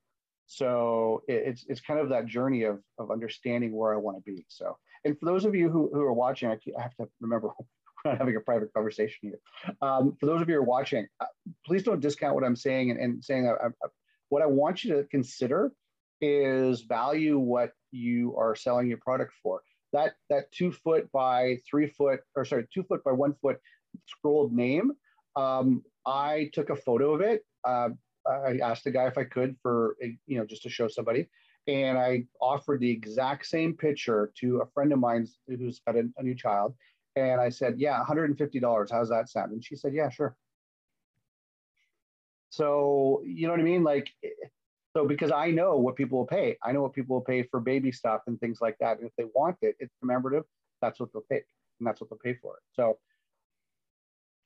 [0.46, 4.44] So it's it's kind of that journey of of understanding where I want to be.
[4.48, 7.52] So, and for those of you who, who are watching, I, have to remember
[8.04, 9.38] not having a private conversation here.
[9.80, 11.26] Um, for those of you who are watching, uh,
[11.66, 13.88] please don't discount what I'm saying and, and saying uh, uh,
[14.28, 15.72] what I want you to consider
[16.20, 19.60] is value what you are selling your product for.
[19.92, 23.58] That that two foot by three foot, or sorry, two foot by one foot
[24.06, 24.92] scrolled name.
[25.36, 27.44] Um, I took a photo of it.
[27.64, 27.90] Uh,
[28.26, 31.28] I asked the guy if I could for, you know, just to show somebody.
[31.66, 36.08] And I offered the exact same picture to a friend of mine who's got a,
[36.16, 36.74] a new child.
[37.16, 38.90] And I said, yeah, $150.
[38.90, 39.52] How's that sound?
[39.52, 40.36] And she said, yeah, sure.
[42.50, 43.82] So, you know what I mean?
[43.82, 44.10] Like,
[44.94, 47.60] so because I know what people will pay, I know what people will pay for
[47.60, 48.98] baby stuff and things like that.
[48.98, 50.44] And if they want it, it's commemorative,
[50.80, 51.42] that's what they'll pay.
[51.80, 52.62] And that's what they'll pay for it.
[52.74, 52.98] So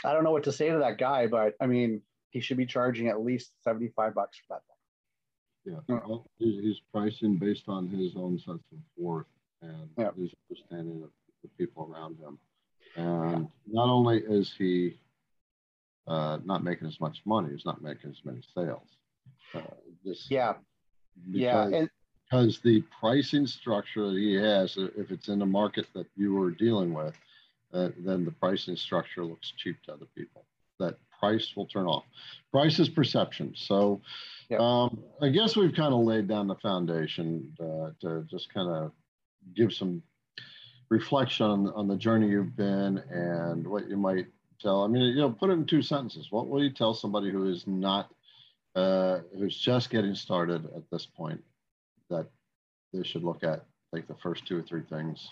[0.05, 2.67] I don't know what to say to that guy, but I mean, he should be
[2.67, 5.83] charging at least 75 bucks for that thing.
[5.89, 9.27] Yeah, well, he's pricing based on his own sense of worth
[9.63, 10.11] and yeah.
[10.17, 11.11] his understanding of
[11.43, 12.39] the people around him.
[12.97, 14.99] And not only is he
[16.07, 18.89] uh, not making as much money, he's not making as many sales.
[19.55, 19.61] Uh,
[20.05, 20.55] this, yeah,
[21.31, 21.91] because, yeah, and
[22.25, 26.51] because the pricing structure that he has, if it's in the market that you are
[26.51, 27.15] dealing with,
[27.73, 30.45] uh, then the pricing structure looks cheap to other people.
[30.79, 32.05] That price will turn off.
[32.53, 33.55] Price is perception.
[33.57, 34.01] So
[34.51, 34.61] yep.
[34.61, 38.93] um, I guess we've kind of laid down the foundation uh, to just kind of
[39.55, 40.03] give some
[40.89, 44.27] reflection on, on the journey you've been and what you might
[44.61, 44.85] tell.
[44.85, 46.29] I mean, you know, put it in two sentences.
[46.31, 48.11] What will you tell somebody who is not,
[48.75, 51.43] uh, who's just getting started at this point
[52.11, 52.27] that
[52.93, 55.31] they should look at, like the first two or three things?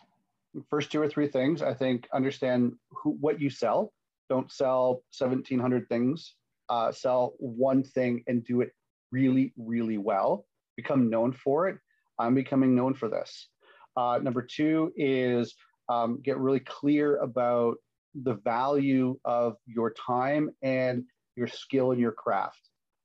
[0.71, 3.93] First two or three things, I think understand who, what you sell
[4.29, 6.35] don't sell 1700 things
[6.69, 8.73] uh, sell one thing and do it
[9.13, 11.79] really really well become known for it
[12.19, 13.49] i'm becoming known for this
[13.97, 15.55] uh, number two is
[15.89, 17.77] um, get really clear about
[18.15, 21.05] the value of your time and
[21.37, 22.61] your skill and your craft.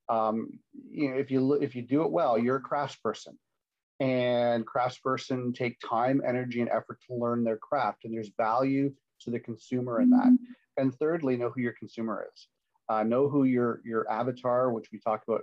[0.07, 3.35] Um, you know, if you if you do it well you're a craftsperson.
[4.01, 9.29] And craftsperson take time energy and effort to learn their craft and there's value to
[9.29, 10.37] the consumer in that.
[10.77, 12.47] And thirdly, know who your consumer is.
[12.87, 15.41] Uh, know who your your avatar, which we talked about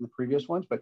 [0.00, 0.80] the previous ones, but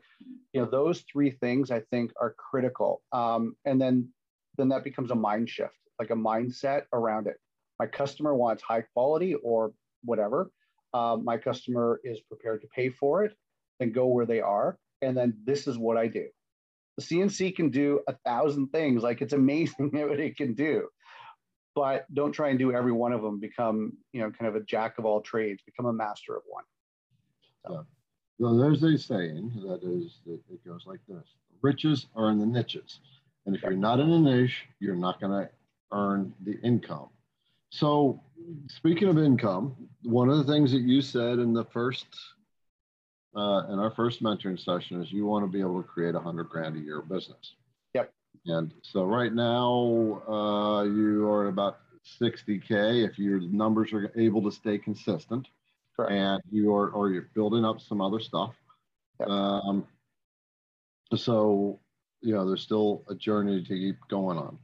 [0.53, 3.03] you know those three things I think are critical.
[3.12, 4.09] Um, and then
[4.57, 7.37] then that becomes a mind shift, like a mindset around it.
[7.79, 9.72] My customer wants high quality or
[10.05, 10.50] whatever.
[10.92, 13.35] Uh, my customer is prepared to pay for it
[13.81, 14.79] and go where they are.
[15.03, 16.29] And then this is what I do.
[16.96, 19.03] The CNC can do a thousand things.
[19.03, 20.88] Like it's amazing what it can do
[21.74, 24.64] but don't try and do every one of them become you know kind of a
[24.64, 26.64] jack of all trades become a master of one
[27.66, 27.87] so.
[28.40, 31.25] So there's a saying that is that it goes like this
[31.62, 33.01] riches are in the niches
[33.47, 35.49] and if you're not in a niche you're not going to
[35.92, 37.09] earn the income
[37.70, 38.20] so
[38.68, 42.07] speaking of income one of the things that you said in the first
[43.37, 46.20] uh, in our first mentoring session is you want to be able to create a
[46.20, 47.55] hundred grand a year business
[47.94, 48.12] Yep.
[48.47, 51.79] and so right now, uh, you are at about
[52.20, 55.49] 60K if your numbers are able to stay consistent.
[55.97, 56.13] Correct.
[56.13, 58.55] And you are, or you're building up some other stuff.
[59.21, 59.29] Yep.
[59.29, 59.87] Um,
[61.15, 61.81] so,
[62.21, 64.59] you know, there's still a journey to keep going on.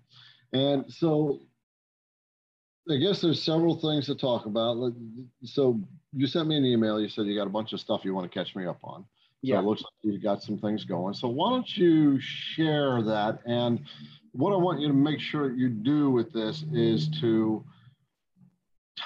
[0.53, 1.41] And so
[2.91, 4.93] I guess there's several things to talk about.
[5.45, 5.81] So
[6.13, 7.01] you sent me an email.
[7.01, 9.05] You said you got a bunch of stuff you want to catch me up on.
[9.43, 9.59] So yeah.
[9.61, 11.15] it looks like you've got some things going.
[11.15, 13.39] So why don't you share that?
[13.47, 13.81] And
[14.33, 17.65] what I want you to make sure you do with this is to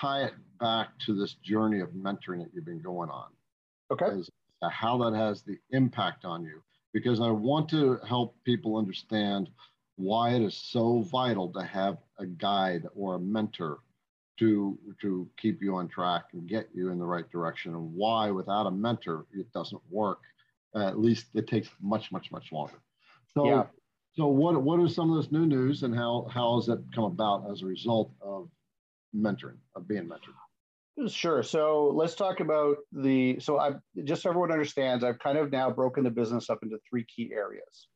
[0.01, 3.29] tie it back to this journey of mentoring that you've been going on.
[3.93, 4.07] Okay.
[4.07, 4.29] As
[4.71, 9.51] how that has the impact on you, because I want to help people understand
[9.97, 13.81] why it is so vital to have a guide or a mentor
[14.39, 18.31] to to keep you on track and get you in the right direction and why
[18.31, 20.19] without a mentor it doesn't work
[20.75, 22.81] uh, at least it takes much much much longer
[23.33, 23.65] so yeah.
[24.15, 27.05] so what what are some of this new news and how how has it come
[27.05, 28.49] about as a result of
[29.15, 31.11] mentoring of being mentored.
[31.11, 31.43] Sure.
[31.43, 33.73] So let's talk about the so i
[34.05, 37.31] just so everyone understands i've kind of now broken the business up into three key
[37.33, 37.89] areas.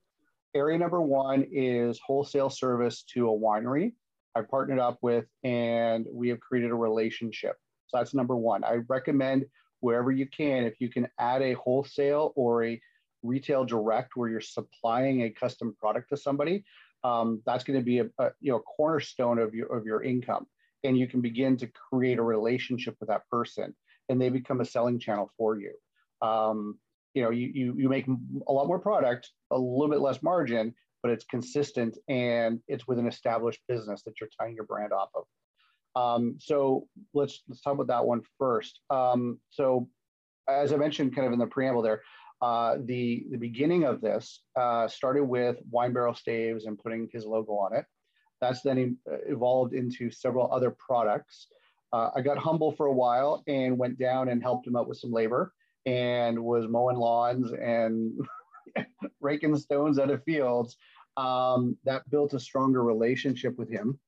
[0.55, 3.93] Area number one is wholesale service to a winery.
[4.35, 7.57] I partnered up with, and we have created a relationship.
[7.87, 8.65] So that's number one.
[8.65, 9.47] I recommend
[9.81, 12.81] wherever you can, if you can add a wholesale or a
[13.23, 16.65] retail direct where you're supplying a custom product to somebody,
[17.05, 20.47] um, that's going to be a, a, you know cornerstone of your of your income,
[20.85, 23.75] and you can begin to create a relationship with that person,
[24.09, 25.73] and they become a selling channel for you.
[26.27, 26.79] Um,
[27.15, 30.75] you know, you, you you make a lot more product, a little bit less margin,
[31.03, 35.11] but it's consistent and it's with an established business that you're tying your brand off
[35.15, 35.25] of.
[35.97, 38.81] Um, so let's let's talk about that one first.
[38.91, 39.89] Um, so
[40.49, 42.03] as I mentioned, kind of in the preamble there,
[42.41, 47.25] uh, the the beginning of this uh, started with wine barrel staves and putting his
[47.25, 47.85] logo on it.
[48.41, 48.97] That's then
[49.27, 51.49] evolved into several other products.
[51.93, 54.99] Uh, I got humble for a while and went down and helped him out with
[54.99, 55.53] some labor
[55.87, 58.13] and was mowing lawns and
[59.21, 60.77] raking stones out of fields
[61.17, 63.99] um, that built a stronger relationship with him.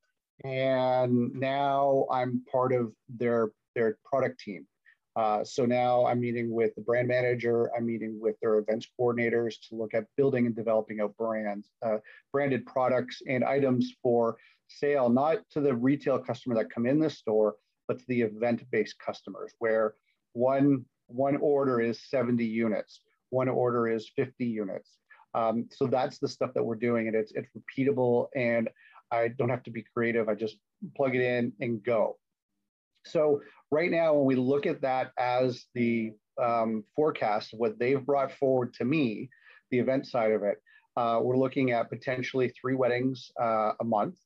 [0.44, 4.66] And now I'm part of their their product team.
[5.20, 7.70] Uh, so now I'm meeting with the brand manager.
[7.76, 11.98] I'm meeting with their events coordinators to look at building and developing out brands, uh,
[12.32, 17.10] branded products and items for sale, not to the retail customer that come in the
[17.10, 17.56] store,
[17.86, 19.92] but to the event-based customers, where
[20.32, 24.96] one one order is 70 units, one order is 50 units,
[25.34, 28.70] um, so that's the stuff that we're doing, and it's it's repeatable, and
[29.10, 30.30] I don't have to be creative.
[30.30, 30.56] I just
[30.96, 32.16] plug it in and go.
[33.06, 38.32] So right now, when we look at that as the um, forecast, what they've brought
[38.32, 39.30] forward to me,
[39.70, 40.58] the event side of it,
[40.96, 44.16] uh, we're looking at potentially three weddings uh, a month,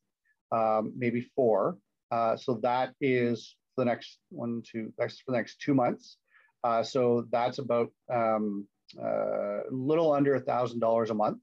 [0.51, 1.77] um, maybe four.
[2.11, 6.17] Uh, so that is the next one, two, that's for the next two months.
[6.63, 8.67] Uh, so that's about um,
[8.99, 11.39] a little under a thousand dollars a month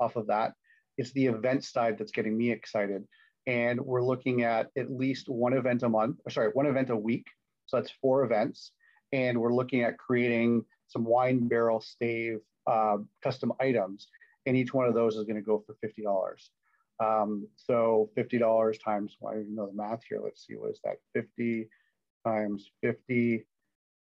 [0.00, 0.52] off of that.
[0.96, 3.04] It's the event side that's getting me excited.
[3.46, 7.26] And we're looking at at least one event a month, sorry, one event a week.
[7.66, 8.72] So that's four events.
[9.12, 14.08] And we're looking at creating some wine barrel stave uh, custom items.
[14.46, 16.34] And each one of those is going to go for $50.
[17.00, 20.20] Um, so $50 times, well, I don't know the math here.
[20.22, 20.96] Let's see, what is that?
[21.14, 21.68] 50
[22.26, 23.46] times 50.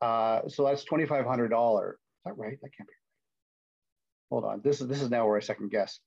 [0.01, 2.59] Uh, so that's $2,500 Is that right?
[2.63, 4.31] That can't be right.
[4.31, 4.61] Hold on.
[4.63, 6.01] This is this is now where I second guess.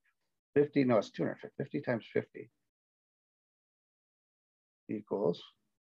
[0.55, 1.55] 50, no, it's 250.
[1.57, 2.49] 50 times 50
[4.91, 5.41] equals.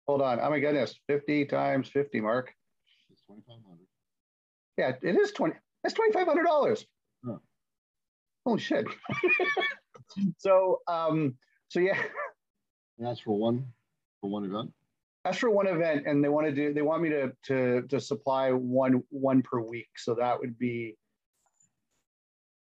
[0.07, 0.41] Hold on.
[0.41, 0.99] Oh my goodness.
[1.09, 2.53] 50 times 50, Mark.
[3.11, 3.79] It's 2500
[4.77, 5.55] Yeah, it is 20.
[5.83, 6.85] That's $2,500.
[7.25, 7.37] Huh.
[8.45, 8.87] Holy shit.
[10.39, 11.37] so, um,
[11.69, 12.01] so yeah.
[12.99, 13.67] And that's for one,
[14.21, 14.73] for one event?
[15.25, 18.01] that's for one event and they want to do they want me to to to
[18.01, 20.97] supply one one per week so that would be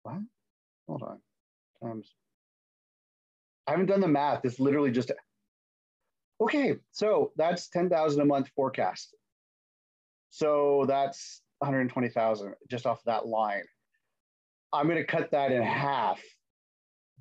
[0.03, 0.17] what
[0.89, 1.19] hold on
[1.83, 2.15] times
[3.67, 5.13] i haven't done the math it's literally just
[6.43, 9.15] okay so that's 10000 a month forecast.
[10.31, 13.65] So that's 120000 just off that line.
[14.73, 16.21] I'm going to cut that in half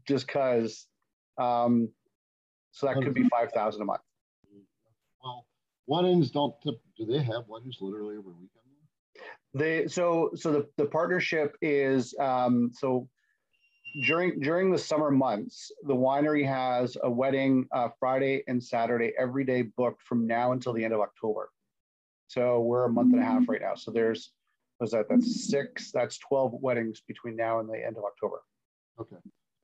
[0.07, 0.87] just because
[1.37, 1.89] um,
[2.71, 4.01] so that could be 5000 a month.
[5.23, 5.45] Well,
[5.87, 8.49] weddings don't tip, do they have weddings literally every weekend?
[9.53, 13.09] They so so the, the partnership is um, so
[13.99, 19.43] during during the summer months, the winery has a wedding uh, Friday and Saturday every
[19.43, 21.49] day booked from now until the end of October.
[22.27, 23.75] So we're a month and a half right now.
[23.75, 24.31] So there's
[24.79, 28.41] was that that's six that's twelve weddings between now and the end of October.
[28.99, 29.17] Okay,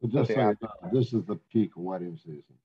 [0.09, 0.55] just so
[0.91, 2.55] this is the peak wedding season.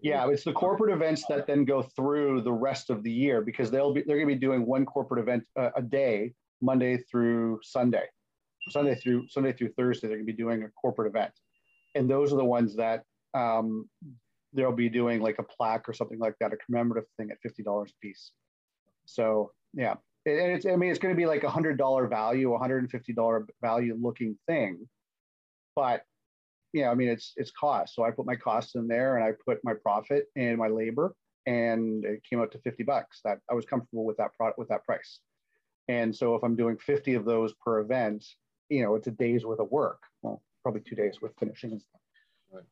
[0.00, 3.70] Yeah, it's the corporate events that then go through the rest of the year because
[3.70, 7.60] they'll be they're going to be doing one corporate event uh, a day, Monday through
[7.62, 8.06] Sunday,
[8.70, 10.08] Sunday through Sunday through Thursday.
[10.08, 11.32] They're going to be doing a corporate event,
[11.94, 13.02] and those are the ones that
[13.34, 13.88] um,
[14.52, 17.62] they'll be doing like a plaque or something like that, a commemorative thing at fifty
[17.62, 18.32] dollars a piece.
[19.06, 19.94] So yeah,
[20.26, 22.78] and it's I mean it's going to be like a hundred dollar value, a hundred
[22.78, 24.88] and fifty dollar value looking thing,
[25.76, 26.02] but
[26.74, 27.94] yeah, I mean, it's it's cost.
[27.94, 31.14] So I put my costs in there, and I put my profit and my labor,
[31.46, 33.20] and it came out to fifty bucks.
[33.24, 35.20] That I was comfortable with that product with that price.
[35.88, 38.24] And so if I'm doing 50 of those per event,
[38.68, 40.02] you know, it's a day's worth of work.
[40.22, 42.00] Well, probably two days with finishing and stuff.
[42.52, 42.64] Right.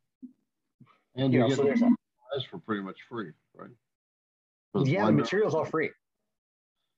[1.16, 1.96] And You you, know, get so the
[2.32, 3.70] there's for pretty much free, right?
[4.74, 5.90] Yeah, the material's all free.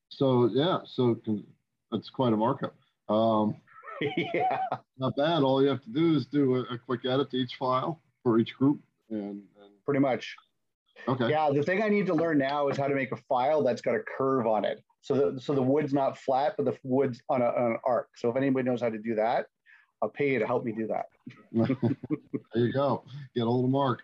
[0.08, 1.44] So yeah, so can,
[1.90, 2.76] that's quite a markup.
[3.08, 3.56] Um,
[4.00, 4.60] yeah.
[4.96, 5.42] not bad.
[5.42, 8.38] All you have to do is do a, a quick edit to each file for
[8.38, 8.80] each group,
[9.10, 10.34] and, and Pretty much.
[11.08, 13.62] okay, Yeah, the thing I need to learn now is how to make a file
[13.62, 14.82] that's got a curve on it.
[15.04, 18.08] So the so the wood's not flat, but the wood's on, a, on an arc.
[18.16, 19.48] So if anybody knows how to do that,
[20.00, 21.06] I'll pay you to help me do that.
[21.52, 23.04] there you go.
[23.36, 24.00] Get a little mark.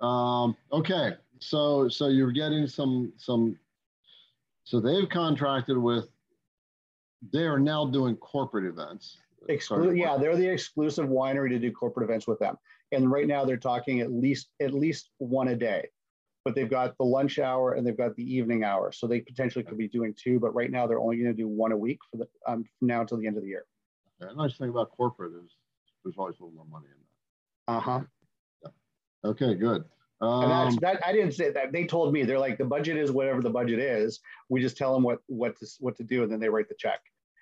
[0.00, 3.58] Um, okay, so so you're getting some some.
[4.62, 6.06] So they've contracted with.
[7.32, 9.18] They are now doing corporate events.
[9.50, 12.56] Exclu- yeah, they're the exclusive winery to do corporate events with them.
[12.92, 15.88] And right now they're talking at least at least one a day.
[16.44, 18.90] But they've got the lunch hour and they've got the evening hour.
[18.90, 21.46] So they potentially could be doing two, but right now they're only going to do
[21.46, 23.64] one a week for the um, from now until the end of the year.
[24.18, 25.50] The nice thing about corporate is
[26.04, 26.98] there's always a little more money in
[27.68, 27.72] that.
[27.74, 28.00] Uh-huh.
[28.62, 28.72] that.
[29.28, 29.84] Okay, good.
[30.20, 31.72] And that's Um, that I didn't say that.
[31.72, 34.20] They told me they're like the budget is whatever the budget is.
[34.48, 36.76] We just tell them what what to what to do and then they write the
[36.78, 37.00] check.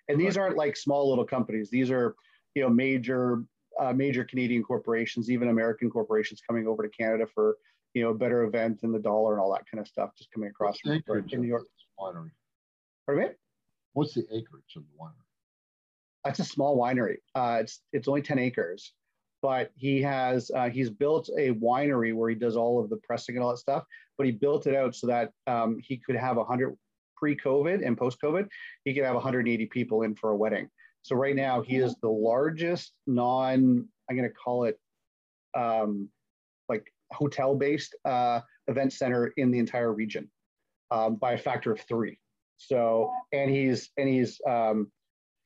[0.09, 1.71] And these aren't like small little companies.
[1.71, 2.17] These are,
[2.55, 3.45] you know, major
[3.79, 7.57] uh, major Canadian corporations, even American corporations coming over to Canada for,
[7.95, 10.31] you know, a better event and the dollar and all that kind of stuff just
[10.33, 11.67] coming across from acreage in New York.
[11.99, 12.31] winery?
[13.07, 13.31] Pardon me?
[13.93, 15.27] What's the acreage of the winery?
[16.25, 17.17] That's a small winery.
[17.35, 18.93] Uh, it's it's only 10 acres,
[19.43, 23.37] but he has uh, he's built a winery where he does all of the pressing
[23.37, 23.85] and all that stuff.
[24.19, 26.77] But he built it out so that um, he could have 100
[27.17, 28.49] pre-COVID and post-COVID,
[28.85, 30.69] he could have 180 people in for a wedding.
[31.03, 34.79] So right now he is the largest non I'm going to call it
[35.57, 36.09] um,
[36.69, 40.31] like hotel-based uh, event center in the entire region
[40.91, 42.19] um, by a factor of three.
[42.57, 44.91] So and he's and he's um,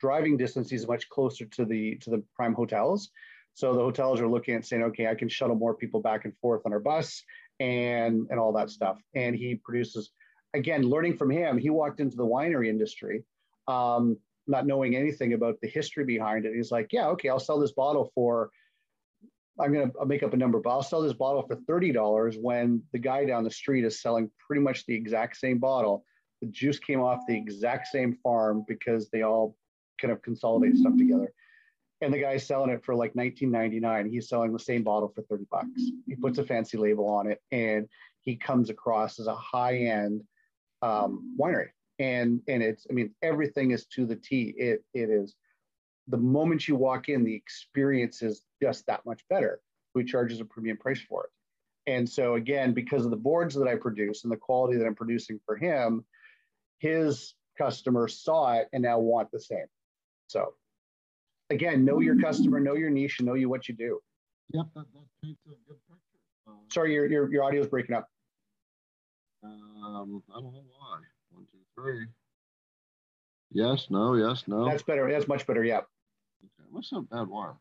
[0.01, 3.11] driving distance, he's much closer to the to the prime hotels.
[3.55, 6.37] So the hotels are looking at saying, okay, I can shuttle more people back and
[6.39, 7.23] forth on our bus
[7.61, 9.01] and and all that stuff.
[9.15, 10.11] And he produces,
[10.55, 11.57] again, learning from him.
[11.57, 13.25] He walked into the winery industry,
[13.69, 14.17] um,
[14.49, 16.55] not knowing anything about the history behind it.
[16.55, 18.51] He's like, yeah, okay, I'll sell this bottle for.
[19.59, 22.83] I'm gonna make up a number, but I'll sell this bottle for thirty dollars when
[22.93, 26.05] the guy down the street is selling pretty much the exact same bottle.
[26.41, 29.57] The juice came off the exact same farm because they all
[30.01, 31.33] kind of consolidate stuff together.
[32.01, 34.11] And the guy's selling it for like 19.99.
[34.11, 35.81] He's selling the same bottle for 30 bucks.
[36.07, 37.89] He puts a fancy label on it, and
[38.23, 40.23] he comes across as a high-end
[40.83, 41.69] um, winery.
[42.01, 44.53] And and it's I mean everything is to the T.
[44.57, 45.37] It it is
[46.09, 49.61] the moment you walk in, the experience is just that much better.
[49.95, 51.31] He charges a premium price for it.
[51.87, 54.95] And so again, because of the boards that I produce and the quality that I'm
[54.95, 56.05] producing for him,
[56.79, 59.67] his customers saw it and now want the same.
[60.27, 60.55] So
[61.51, 64.01] again, know your customer, know your niche, and know you what you do.
[64.53, 66.19] Yep, that, that paints a good picture.
[66.47, 68.09] Uh, Sorry, your your, your audio is breaking up.
[69.43, 70.99] Um, I don't know why.
[71.31, 72.07] One, two, three.
[73.51, 74.65] Yes, no, yes, no.
[74.69, 75.11] That's better.
[75.11, 75.65] That's much better.
[75.65, 75.83] Yeah.
[76.75, 77.55] What's a bad wire?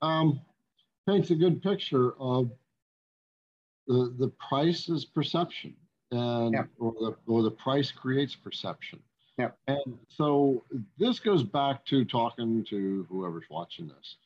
[0.00, 0.40] Um,
[1.04, 2.52] paints a good picture of
[3.88, 5.74] the the price is perception,
[6.12, 6.66] and Yeah.
[6.78, 9.02] or the or the price creates perception.
[9.38, 9.50] Yeah.
[9.66, 10.64] And so
[10.98, 14.16] this goes back to talking to whoever's watching this.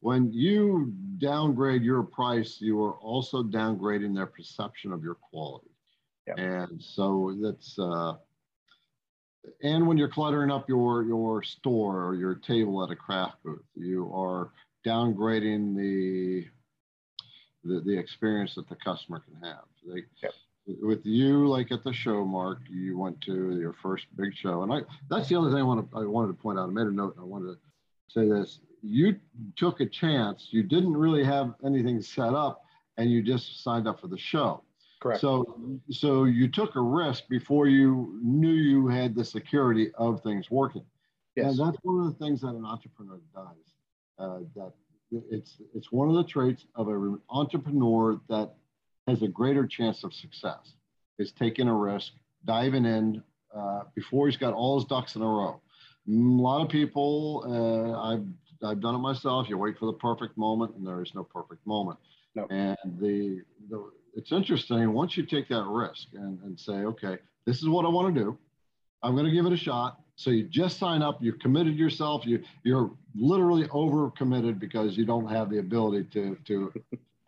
[0.00, 5.70] When you downgrade your price, you are also downgrading their perception of your quality.
[6.26, 6.34] Yeah.
[6.38, 8.16] And so that's uh,
[9.62, 13.64] and when you're cluttering up your your store or your table at a craft booth,
[13.74, 14.50] you are
[14.86, 16.46] downgrading the
[17.64, 19.64] the, the experience that the customer can have.
[19.86, 20.32] They, Yep.
[20.80, 24.72] With you, like at the show, Mark, you went to your first big show, and
[24.72, 26.68] I that's the other thing I want to I wanted to point out.
[26.68, 27.16] I made a note.
[27.16, 27.58] And I wanted to
[28.08, 28.60] say this.
[28.80, 29.16] You
[29.56, 30.48] took a chance.
[30.52, 32.62] You didn't really have anything set up,
[32.96, 34.62] and you just signed up for the show.
[35.02, 35.20] Correct.
[35.20, 40.48] So, so you took a risk before you knew you had the security of things
[40.50, 40.84] working.
[41.34, 41.46] yes.
[41.58, 43.56] And that's one of the things that an entrepreneur does.
[44.18, 44.72] Uh, that
[45.10, 48.54] it's it's one of the traits of an entrepreneur that
[49.08, 50.74] has a greater chance of success
[51.18, 52.12] is taking a risk,
[52.44, 53.22] diving in
[53.54, 55.60] uh, before he's got all his ducks in a row.
[56.08, 58.24] Mm, A lot of people, uh, I've
[58.62, 59.48] I've done it myself.
[59.48, 61.98] You wait for the perfect moment, and there is no perfect moment.
[62.36, 62.46] No.
[62.50, 67.62] And the the it's interesting once you take that risk and, and say, okay, this
[67.62, 68.38] is what I want to do.
[69.02, 69.98] I'm going to give it a shot.
[70.16, 75.04] So you just sign up, you've committed yourself, you, you're literally over committed because you
[75.04, 76.72] don't have the ability to, to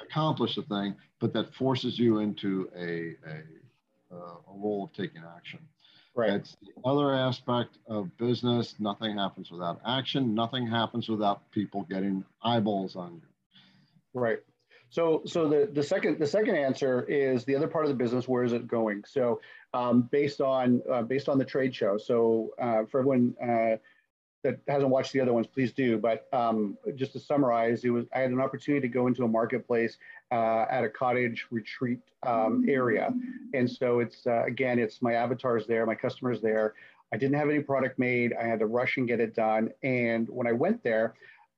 [0.01, 5.23] accomplish the thing, but that forces you into a, a, uh, a role of taking
[5.37, 5.61] action.
[6.15, 6.31] Right.
[6.31, 8.77] It's the other aspect of business.
[8.79, 10.33] Nothing happens without action.
[10.33, 13.23] Nothing happens without people getting eyeballs on you.
[14.13, 14.39] Right.
[14.95, 18.29] So, so the, the second the second answer is the other part of the business.
[18.29, 19.03] Where is it going?
[19.05, 19.41] So,
[19.73, 21.99] um, based on uh, based on the trade show.
[21.99, 23.79] So, uh, for everyone uh,
[24.45, 25.99] that hasn't watched the other ones, please do.
[25.99, 29.29] But um, just to summarize, it was I had an opportunity to go into a
[29.29, 29.97] marketplace
[30.31, 33.13] uh, at a cottage retreat um, area,
[33.53, 36.75] and so it's uh, again, it's my avatars there, my customers there.
[37.13, 38.33] I didn't have any product made.
[38.41, 39.71] I had to rush and get it done.
[39.83, 41.15] And when I went there,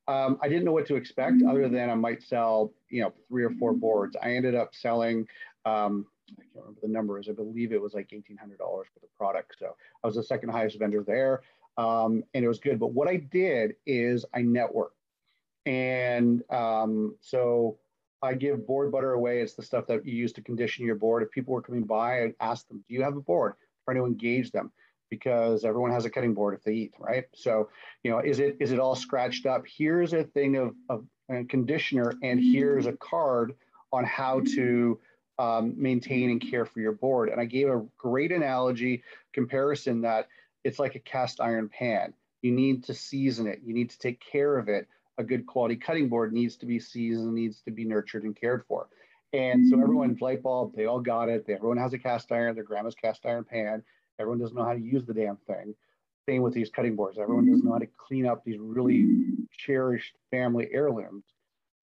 [0.08, 3.44] um, I didn't know what to expect other than I might sell, you know, three
[3.44, 4.16] or four boards.
[4.22, 5.26] I ended up selling,
[5.64, 7.28] um, I can't remember the numbers.
[7.28, 9.56] I believe it was like $1,800 for the product.
[9.58, 11.42] So I was the second highest vendor there
[11.78, 12.78] um, and it was good.
[12.78, 14.90] But what I did is I networked.
[15.66, 17.78] And um, so
[18.22, 19.40] I give board butter away.
[19.40, 21.22] It's the stuff that you use to condition your board.
[21.22, 23.54] If people were coming by, I'd ask them, do you have a board?
[23.84, 24.72] Trying to engage them
[25.10, 27.24] because everyone has a cutting board if they eat, right?
[27.34, 27.68] So,
[28.02, 29.64] you know, is it is it all scratched up?
[29.66, 33.54] Here's a thing of, of a conditioner, and here's a card
[33.92, 34.98] on how to
[35.38, 37.28] um, maintain and care for your board.
[37.28, 39.02] And I gave a great analogy
[39.32, 40.28] comparison that
[40.64, 42.14] it's like a cast iron pan.
[42.42, 43.60] You need to season it.
[43.64, 44.88] You need to take care of it.
[45.18, 48.64] A good quality cutting board needs to be seasoned, needs to be nurtured and cared
[48.66, 48.88] for.
[49.32, 51.44] And so everyone's light bulb, they all got it.
[51.48, 53.82] Everyone has a cast iron, their grandma's cast iron pan.
[54.18, 55.74] Everyone doesn't know how to use the damn thing.
[56.28, 57.18] Same with these cutting boards.
[57.18, 59.06] Everyone doesn't know how to clean up these really
[59.56, 61.24] cherished family heirlooms.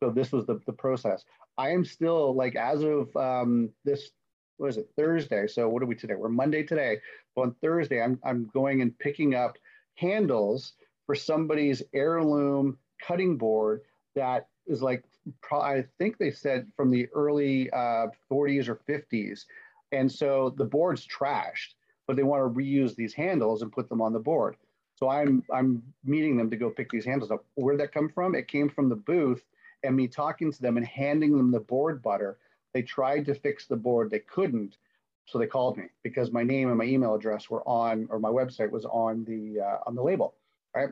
[0.02, 1.24] So this was the, the process.
[1.58, 4.12] I am still like as of um, this
[4.58, 5.48] what is it Thursday?
[5.48, 6.16] So what are we today?
[6.16, 6.98] We're Monday today.
[7.36, 9.58] But on Thursday, I'm I'm going and picking up
[9.96, 10.74] handles
[11.06, 13.82] for somebody's heirloom cutting board
[14.16, 15.04] that is like
[15.52, 19.46] I think they said from the early uh, 40s or 50s,
[19.92, 21.76] and so the board's trashed
[22.08, 24.56] but they want to reuse these handles and put them on the board.
[24.96, 27.46] So I'm I'm meeting them to go pick these handles up.
[27.56, 28.36] Where did that come from?
[28.36, 29.44] It came from the booth
[29.84, 32.38] and me talking to them and handing them the board butter.
[32.74, 34.78] They tried to fix the board, they couldn't,
[35.26, 38.30] so they called me because my name and my email address were on, or my
[38.30, 40.36] website was on the uh, on the label,
[40.76, 40.90] right?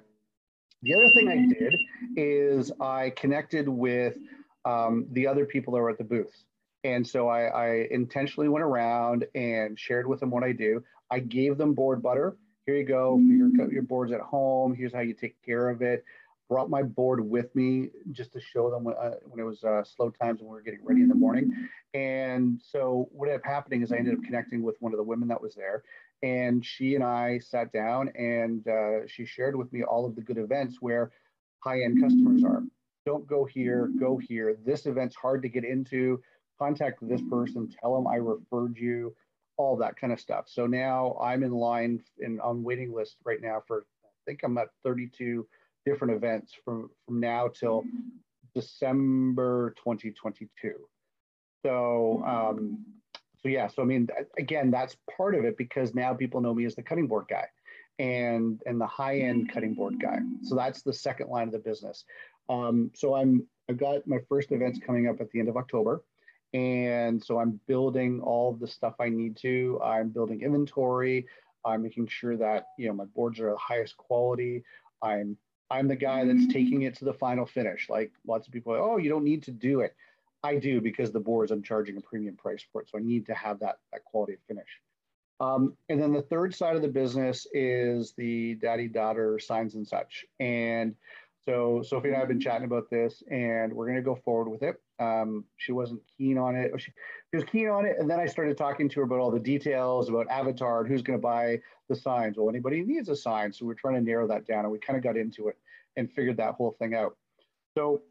[0.84, 1.76] The other thing I did
[2.16, 4.18] is I connected with
[4.66, 6.46] um, the other people that were at the booths.
[6.84, 10.84] And so I, I, intentionally went around and shared with them what I do.
[11.12, 12.38] I gave them board butter.
[12.66, 14.74] Here you go for your, your boards at home.
[14.74, 16.04] Here's how you take care of it.
[16.50, 19.84] Brought my board with me just to show them when, uh, when it was uh,
[19.84, 21.52] slow times when we were getting ready in the morning.
[21.94, 25.04] And so what ended up happening is I ended up connecting with one of the
[25.04, 25.84] women that was there.
[26.24, 30.22] And she and I sat down and uh, she shared with me all of the
[30.22, 31.12] good events where
[31.64, 32.64] high end customers are.
[33.06, 34.58] Don't go here, go here.
[34.64, 36.22] This event's hard to get into.
[36.62, 39.16] Contact this person, tell them I referred you
[39.58, 40.46] all that kind of stuff.
[40.48, 44.58] So now I'm in line and on waiting list right now for I think I'm
[44.58, 45.48] at 32
[45.86, 47.84] different events from from now till
[48.54, 50.74] December 2022.
[51.66, 52.86] So um,
[53.38, 54.08] so yeah, so I mean
[54.38, 57.48] again that's part of it because now people know me as the cutting board guy
[58.00, 60.20] and and the high end cutting board guy.
[60.44, 62.04] So that's the second line of the business.
[62.50, 66.04] Um, so I'm I've got my first events coming up at the end of October.
[66.54, 69.80] And so I'm building all the stuff I need to.
[69.84, 71.28] I'm building inventory.
[71.66, 74.64] I'm making sure that you know my boards are the highest quality.
[75.02, 75.38] I'm
[75.70, 77.90] I'm the guy that's taking it to the final finish.
[77.90, 79.96] Like lots of people, oh, you don't need to do it.
[80.44, 82.90] I do because the boards I'm charging a premium price for it.
[82.90, 84.68] So I need to have that that quality of finish.
[85.40, 89.88] Um, and then the third side of the business is the daddy daughter signs and
[89.88, 90.24] such.
[90.40, 90.96] And
[91.46, 94.50] so Sophie and I have been chatting about this, and we're going to go forward
[94.50, 94.80] with it.
[95.02, 96.72] Um, she wasn't keen on it.
[96.78, 96.92] She,
[97.32, 99.40] she, was keen on it, and then I started talking to her about all the
[99.40, 102.38] details about Avatar and who's going to buy the signs.
[102.38, 104.98] Well, anybody needs a sign, so we're trying to narrow that down, and we kind
[104.98, 105.58] of got into it
[105.98, 107.18] and figured that whole thing out.
[107.76, 108.04] So,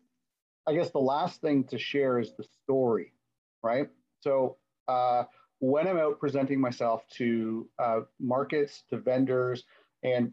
[0.67, 3.13] I guess the last thing to share is the story,
[3.63, 3.89] right?
[4.21, 4.57] So,
[4.89, 5.25] uh,
[5.61, 9.63] when I'm out presenting myself to uh, markets, to vendors,
[10.03, 10.33] and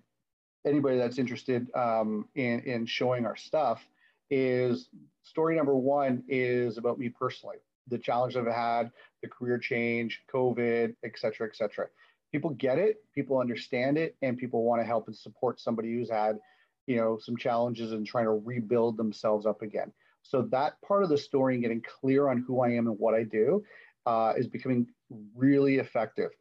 [0.65, 3.85] anybody that's interested um, in, in showing our stuff
[4.30, 4.89] is
[5.23, 7.57] story number one is about me personally,
[7.88, 11.88] the challenge I've had, the career change, COVID, et cetera, et cetera.
[12.32, 16.09] People get it, people understand it, and people want to help and support somebody who's
[16.09, 16.38] had,
[16.86, 19.91] you know, some challenges and trying to rebuild themselves up again.
[20.23, 23.13] So that part of the story and getting clear on who I am and what
[23.13, 23.63] I do
[24.05, 24.88] uh, is becoming
[25.36, 26.32] really effective.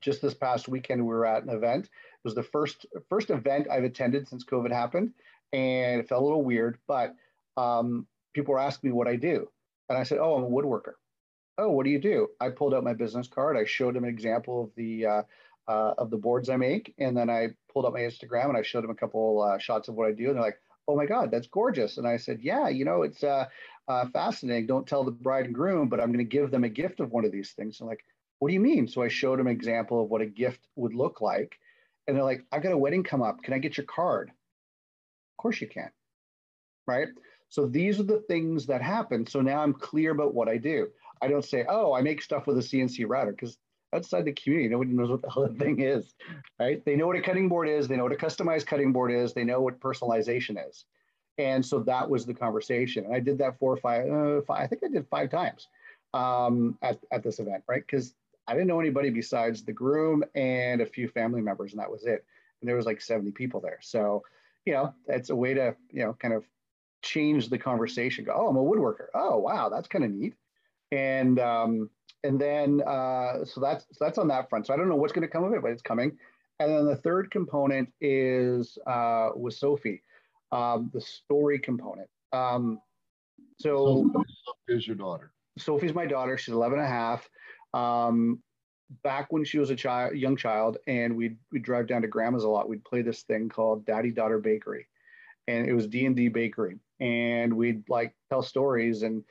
[0.00, 3.68] Just this past weekend, we were at an event It was the first first event
[3.70, 5.12] I've attended since COVID happened,
[5.52, 6.78] and it felt a little weird.
[6.88, 7.14] But
[7.58, 9.48] um, people were asking me what I do,
[9.88, 10.94] and I said, "Oh, I'm a woodworker."
[11.58, 12.28] Oh, what do you do?
[12.40, 13.56] I pulled out my business card.
[13.56, 15.22] I showed them an example of the uh,
[15.66, 18.62] uh, of the boards I make, and then I pulled up my Instagram and I
[18.62, 21.06] showed them a couple uh, shots of what I do, and they're like, "Oh my
[21.06, 23.46] God, that's gorgeous!" And I said, "Yeah, you know, it's uh,
[23.88, 24.66] uh, fascinating.
[24.66, 27.10] Don't tell the bride and groom, but I'm going to give them a gift of
[27.10, 28.04] one of these things." And like,
[28.38, 30.94] "What do you mean?" So I showed them an example of what a gift would
[30.94, 31.58] look like,
[32.06, 33.42] and they're like, "I've got a wedding come up.
[33.42, 35.90] Can I get your card?" Of course you can,
[36.86, 37.08] right?
[37.48, 39.26] So these are the things that happen.
[39.26, 40.88] So now I'm clear about what I do.
[41.22, 43.58] I don't say, "Oh, I make stuff with a CNC router," because
[43.92, 46.14] outside the community, nobody knows what the hell the thing is,
[46.60, 46.84] right?
[46.84, 49.32] They know what a cutting board is, they know what a customized cutting board is,
[49.32, 50.84] they know what personalization is.
[51.38, 53.04] And so that was the conversation.
[53.04, 55.68] And I did that four or five, uh, five I think I did five times
[56.12, 57.82] um, at, at this event, right?
[57.86, 58.14] Because
[58.46, 62.04] I didn't know anybody besides the groom and a few family members, and that was
[62.04, 62.24] it.
[62.60, 63.78] And there was like 70 people there.
[63.82, 64.24] So,
[64.66, 66.44] you know, it's a way to, you know, kind of
[67.02, 68.24] change the conversation.
[68.24, 69.06] Go, oh, I'm a woodworker.
[69.14, 70.34] Oh, wow, that's kind of neat.
[70.90, 71.90] And um,
[72.24, 74.66] and then uh, so that's so that's on that front.
[74.66, 76.16] So I don't know what's going to come of it, but it's coming.
[76.60, 80.02] And then the third component is uh, with Sophie,
[80.50, 82.08] um, the story component.
[82.32, 82.80] Um,
[83.60, 85.32] so, so Sophie is your daughter.
[85.56, 86.36] Sophie's my daughter.
[86.36, 87.28] She's 11 and a half.
[87.74, 88.42] Um,
[89.02, 92.44] back when she was a child, young child, and we'd we'd drive down to grandma's
[92.44, 92.68] a lot.
[92.68, 94.88] We'd play this thing called Daddy Daughter Bakery,
[95.46, 99.24] and it was D and D Bakery, and we'd like tell stories and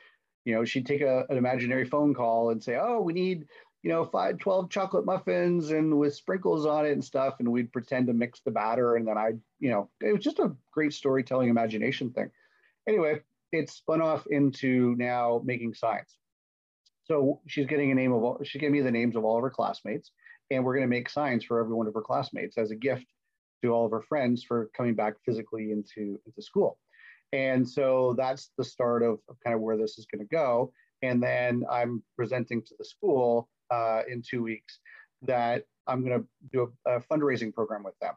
[0.47, 3.47] you know, she'd take a, an imaginary phone call and say, oh, we need,
[3.83, 7.35] you know, five, 12 chocolate muffins and with sprinkles on it and stuff.
[7.39, 8.95] And we'd pretend to mix the batter.
[8.95, 12.31] And then I, you know, it was just a great storytelling imagination thing.
[12.87, 13.19] Anyway,
[13.51, 16.15] it spun off into now making signs.
[17.03, 19.43] So she's getting a name of all, she gave me the names of all of
[19.43, 20.11] her classmates.
[20.49, 23.07] And we're going to make signs for every one of her classmates as a gift
[23.63, 26.77] to all of her friends for coming back physically into, into school.
[27.33, 30.71] And so that's the start of, of kind of where this is going to go.
[31.01, 34.79] And then I'm presenting to the school uh, in two weeks
[35.23, 38.13] that I'm going to do a, a, fundraising program with them.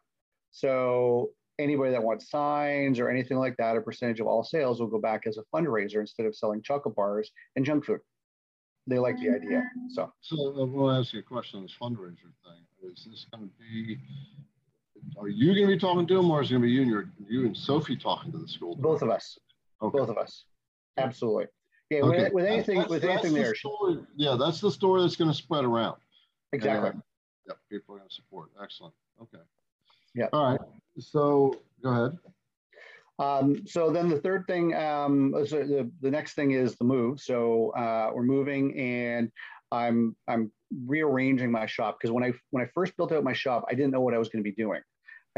[0.50, 4.88] So anybody that wants signs or anything like that, a percentage of all sales will
[4.88, 8.00] go back as a fundraiser instead of selling chocolate bars and junk food.
[8.86, 9.62] They like the idea.
[9.90, 12.90] So, so I want to ask you a question on this fundraiser thing.
[12.90, 13.98] Is this going to be
[15.18, 16.82] are you going to be talking to them, or is it going to be you
[16.82, 18.76] and your you and Sophie talking to the school?
[18.76, 19.38] Both of us.
[19.82, 19.98] Okay.
[19.98, 20.44] Both of us.
[20.98, 21.46] Absolutely.
[21.90, 22.00] Yeah.
[22.00, 22.24] Okay.
[22.24, 23.54] With, with anything, that's, with anything the there.
[23.54, 25.96] Story, yeah, that's the story that's going to spread around.
[26.52, 26.90] Exactly.
[26.90, 27.02] And,
[27.48, 28.50] yeah, people are going to support.
[28.62, 28.94] Excellent.
[29.20, 29.42] Okay.
[30.14, 30.26] Yeah.
[30.32, 30.60] All right.
[30.98, 32.18] So go ahead.
[33.18, 37.20] Um, so then the third thing, um, so the, the next thing is the move.
[37.20, 39.30] So uh, we're moving and
[39.72, 40.50] I'm I'm
[40.86, 43.90] rearranging my shop because when I when I first built out my shop, I didn't
[43.90, 44.80] know what I was going to be doing.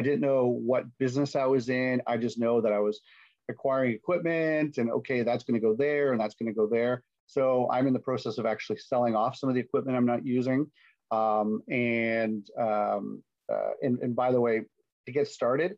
[0.02, 2.02] I didn't know what business I was in.
[2.08, 3.00] I just know that I was
[3.48, 7.04] acquiring equipment and okay, that's going to go there and that's going to go there.
[7.26, 10.26] So I'm in the process of actually selling off some of the equipment I'm not
[10.26, 10.66] using.
[11.12, 14.62] Um, and, um, uh, and and by the way,
[15.06, 15.76] to get started,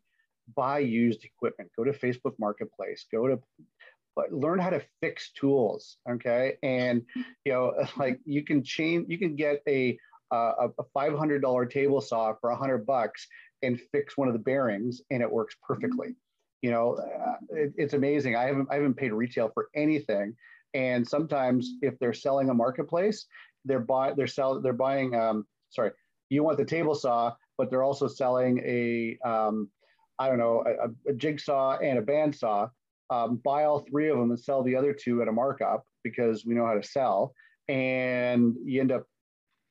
[0.55, 1.69] buy used equipment.
[1.77, 3.05] Go to Facebook Marketplace.
[3.11, 3.39] Go to
[4.15, 7.01] but learn how to fix tools okay and
[7.43, 9.97] you know like you can change you can get a
[10.31, 13.27] a, a $500 table saw for 100 bucks
[13.65, 16.15] and fix one of the bearings and it works perfectly.
[16.61, 18.35] You know uh, it, it's amazing.
[18.35, 20.35] I haven't i haven't paid retail for anything.
[20.73, 23.25] And sometimes if they're selling a marketplace
[23.65, 25.91] they're buy they're sell they're buying um sorry
[26.29, 29.69] you want the table saw but they're also selling a um
[30.19, 32.69] i don't know a, a jigsaw and a bandsaw.
[33.11, 36.43] Um, buy all three of them and sell the other two at a markup because
[36.43, 37.35] we know how to sell.
[37.67, 39.03] And you end up,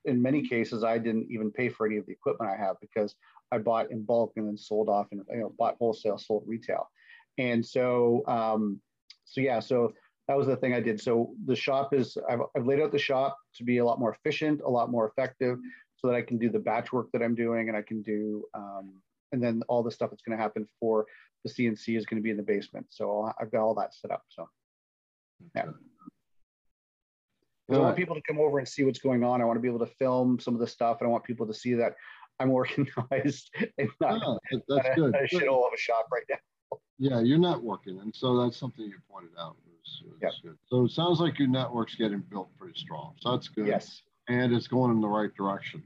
[0.04, 3.16] in many cases, I didn't even pay for any of the equipment I have because
[3.54, 6.88] I bought in bulk and then sold off and you know bought wholesale, sold retail.
[7.38, 8.80] And so, um,
[9.24, 9.92] so yeah, so
[10.28, 11.00] that was the thing I did.
[11.00, 14.12] So the shop is I've, I've laid out the shop to be a lot more
[14.14, 15.58] efficient, a lot more effective,
[15.96, 18.44] so that I can do the batch work that I'm doing and I can do
[18.54, 18.94] um,
[19.34, 21.06] and then all the stuff that's going to happen for
[21.44, 22.86] the CNC is going to be in the basement.
[22.88, 24.22] So I've got all that set up.
[24.28, 24.48] So
[25.54, 25.64] yeah.
[27.70, 29.40] I want people to come over and see what's going on.
[29.40, 30.98] I want to be able to film some of the stuff.
[31.00, 31.94] And I want people to see that
[32.40, 35.14] I'm organized and not, yeah, that's not good.
[35.14, 36.78] a, a shithole of a shop right now.
[36.98, 38.00] Yeah, you're networking.
[38.02, 39.56] And so that's something you pointed out.
[39.66, 40.32] Was, was yep.
[40.42, 40.56] good.
[40.66, 43.14] So it sounds like your network's getting built pretty strong.
[43.20, 43.66] So that's good.
[43.66, 44.02] Yes.
[44.28, 45.82] And it's going in the right direction.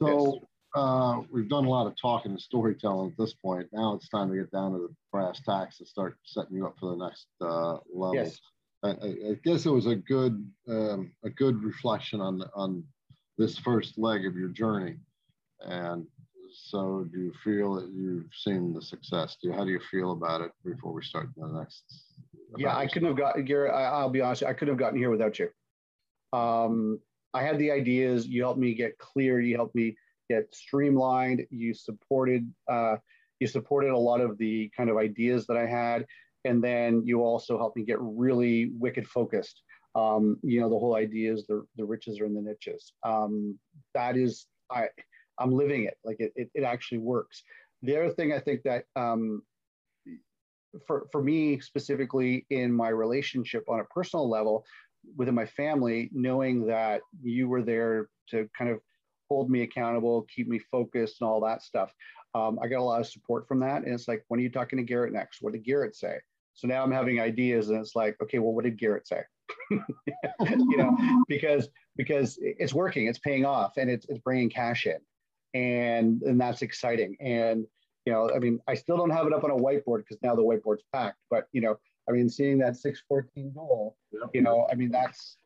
[0.00, 3.68] So yes uh, we've done a lot of talking and storytelling at this point.
[3.72, 6.76] Now it's time to get down to the brass tacks and start setting you up
[6.78, 8.14] for the next uh, level.
[8.14, 8.38] Yes.
[8.82, 12.82] I, I, guess it was a good um, a good reflection on on
[13.36, 14.96] this first leg of your journey.
[15.62, 16.06] And
[16.52, 19.36] so, do you feel that you've seen the success?
[19.40, 21.84] Do you, how do you feel about it before we start the next?
[22.56, 23.72] Yeah, I couldn't have got Garrett.
[23.72, 25.48] I, will be honest, I couldn't have gotten here without you.
[26.32, 26.98] Um,
[27.32, 28.26] I had the ideas.
[28.26, 29.40] You helped me get clear.
[29.40, 29.96] You helped me
[30.28, 31.46] get streamlined.
[31.50, 32.96] You supported uh,
[33.38, 36.06] you supported a lot of the kind of ideas that I had,
[36.44, 39.62] and then you also helped me get really wicked focused.
[39.94, 42.92] Um, you know, the whole idea is the the riches are in the niches.
[43.04, 43.58] Um,
[43.94, 44.88] that is, I
[45.40, 45.96] I'm living it.
[46.04, 47.42] Like it, it, it actually works.
[47.82, 49.42] The other thing I think that um,
[50.86, 54.64] for for me specifically in my relationship on a personal level
[55.16, 58.80] within my family, knowing that you were there to kind of
[59.30, 61.92] hold me accountable, keep me focused, and all that stuff.
[62.34, 63.82] Um, I got a lot of support from that.
[63.84, 65.38] And it's like, when are you talking to Garrett next?
[65.40, 66.18] What did Garrett say?
[66.54, 69.22] So now I'm having ideas, and it's like, okay, well, what did Garrett say?
[69.70, 70.96] you know,
[71.28, 74.98] because because it's working, it's paying off, and it's it's bringing cash in,
[75.54, 77.16] and and that's exciting.
[77.20, 77.66] And
[78.06, 80.34] you know, I mean, I still don't have it up on a whiteboard because now
[80.34, 81.18] the whiteboard's packed.
[81.30, 81.78] But you know,
[82.08, 84.30] I mean, seeing that 614 goal, yep.
[84.32, 85.36] you know, I mean, that's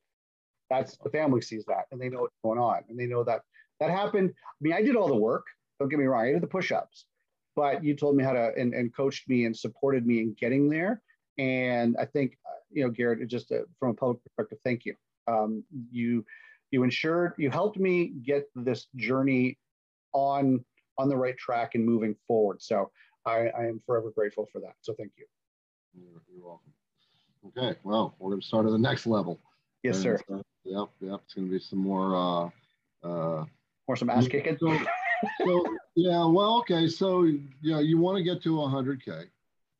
[0.71, 3.43] that's the family sees that and they know what's going on and they know that
[3.81, 4.33] that happened.
[4.35, 5.47] I mean, I did all the work.
[5.79, 6.27] Don't get me wrong.
[6.27, 7.07] I did the push-ups,
[7.57, 10.69] but you told me how to and, and coached me and supported me in getting
[10.69, 11.03] there.
[11.39, 12.39] And I think,
[12.71, 14.95] you know, Garrett, just uh, from a public perspective, thank you.
[15.27, 16.25] Um, you
[16.71, 19.59] you ensured you helped me get this journey
[20.15, 20.65] on
[20.97, 22.63] on the right track and moving forward.
[22.63, 22.91] So
[23.27, 24.75] I, I am forever grateful for that.
[24.81, 25.27] So thank you.
[25.95, 26.73] You're, you're welcome.
[27.49, 29.39] Okay, well, we're going to start at the next level.
[29.83, 30.21] Yes, and, sir.
[30.33, 31.21] Uh, yep, yep.
[31.25, 33.45] It's going to be some more uh, uh,
[33.87, 34.57] or some ass kicking.
[34.59, 34.79] So,
[35.45, 36.89] so, yeah, well, okay.
[36.89, 37.29] So
[37.61, 39.27] yeah, you want to get to 100k,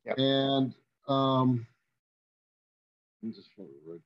[0.05, 0.15] yep.
[0.17, 0.73] and
[1.07, 1.65] um,
[3.31, 3.99] just right,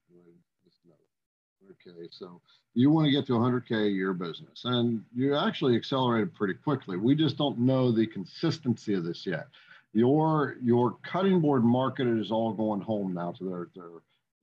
[1.71, 2.41] Okay, so
[2.73, 6.97] you want to get to 100k a year business, and you actually accelerated pretty quickly.
[6.97, 9.47] We just don't know the consistency of this yet.
[9.93, 13.89] Your your cutting board market is all going home now to their their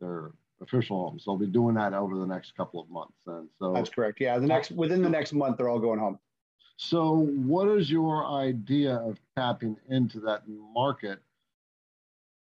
[0.01, 1.25] their official homes.
[1.25, 3.17] They'll be doing that over the next couple of months.
[3.27, 4.21] And so that's correct.
[4.21, 6.19] Yeah, the next within the next month, they're all going home.
[6.79, 11.21] So, what is your idea of tapping into that market?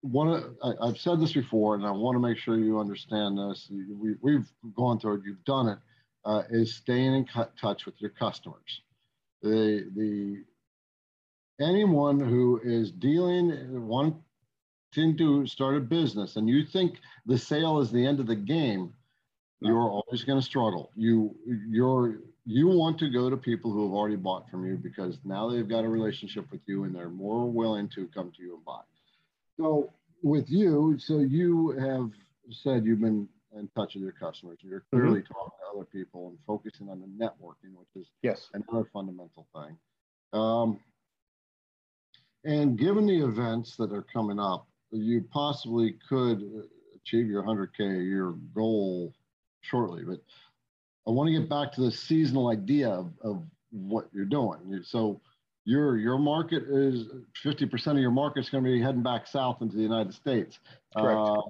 [0.03, 3.71] One, I, have said this before, and I want to make sure you understand this.
[3.71, 5.23] We, we've gone through it.
[5.25, 5.79] You've done it.
[6.25, 7.27] Uh, is staying in
[7.59, 8.83] touch with your customers.
[9.43, 10.45] The the
[11.61, 17.91] anyone who is dealing wanting to start a business and you think the sale is
[17.91, 18.93] the end of the game,
[19.61, 20.91] you're always going to struggle.
[20.95, 21.35] You
[21.71, 25.49] you're you want to go to people who have already bought from you because now
[25.49, 28.65] they've got a relationship with you and they're more willing to come to you and
[28.65, 28.81] buy.
[29.61, 29.93] So
[30.23, 32.11] with you, so you have
[32.51, 34.59] said you've been in touch with your customers.
[34.63, 35.35] You're clearly mm-hmm.
[35.35, 39.77] talking to other people and focusing on the networking, which is yes another fundamental thing.
[40.33, 40.81] Um,
[42.45, 46.43] and given the events that are coming up, you possibly could
[46.97, 49.13] achieve your 100K a year goal
[49.61, 50.05] shortly.
[50.05, 50.21] But
[51.07, 54.81] I want to get back to the seasonal idea of, of what you're doing.
[54.85, 55.21] So
[55.65, 57.07] your your market is
[57.45, 60.59] 50% of your market is going to be heading back south into the United States.
[60.97, 61.19] Correct.
[61.19, 61.43] Uh,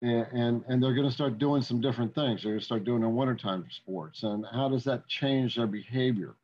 [0.00, 2.42] and, and, and they're going to start doing some different things.
[2.42, 4.22] They're going to start doing their wintertime sports.
[4.22, 6.36] And how does that change their behavior?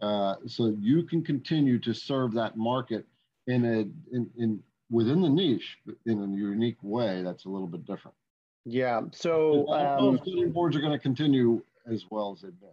[0.00, 3.06] Uh, so you can continue to serve that market
[3.46, 7.86] in a in, in within the niche in a unique way that's a little bit
[7.86, 8.16] different.
[8.64, 9.02] Yeah.
[9.12, 12.70] So um, cutting boards are going to continue as well as they've been.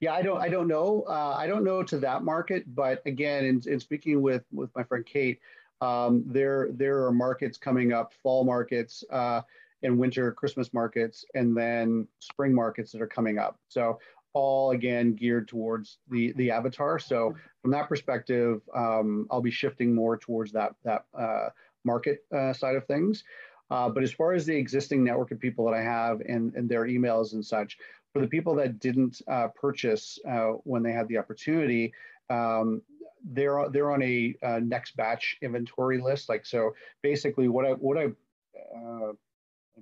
[0.00, 1.04] Yeah, I don't I don't know.
[1.08, 4.82] Uh, I don't know to that market, but again, in, in speaking with with my
[4.82, 5.40] friend Kate,
[5.80, 9.04] um, there there are markets coming up, fall markets.
[9.10, 9.42] Uh,
[9.82, 13.58] and winter Christmas markets, and then spring markets that are coming up.
[13.68, 14.00] So
[14.32, 16.98] all again geared towards the the avatar.
[16.98, 21.48] So from that perspective, um, I'll be shifting more towards that that uh,
[21.84, 23.24] market uh, side of things.
[23.70, 26.68] Uh, but as far as the existing network of people that I have and, and
[26.68, 27.78] their emails and such,
[28.16, 31.92] for the people that didn't uh, purchase uh, when they had the opportunity,
[32.30, 32.80] um,
[33.22, 36.30] they're they're on a uh, next batch inventory list.
[36.30, 38.08] Like so, basically, what I what I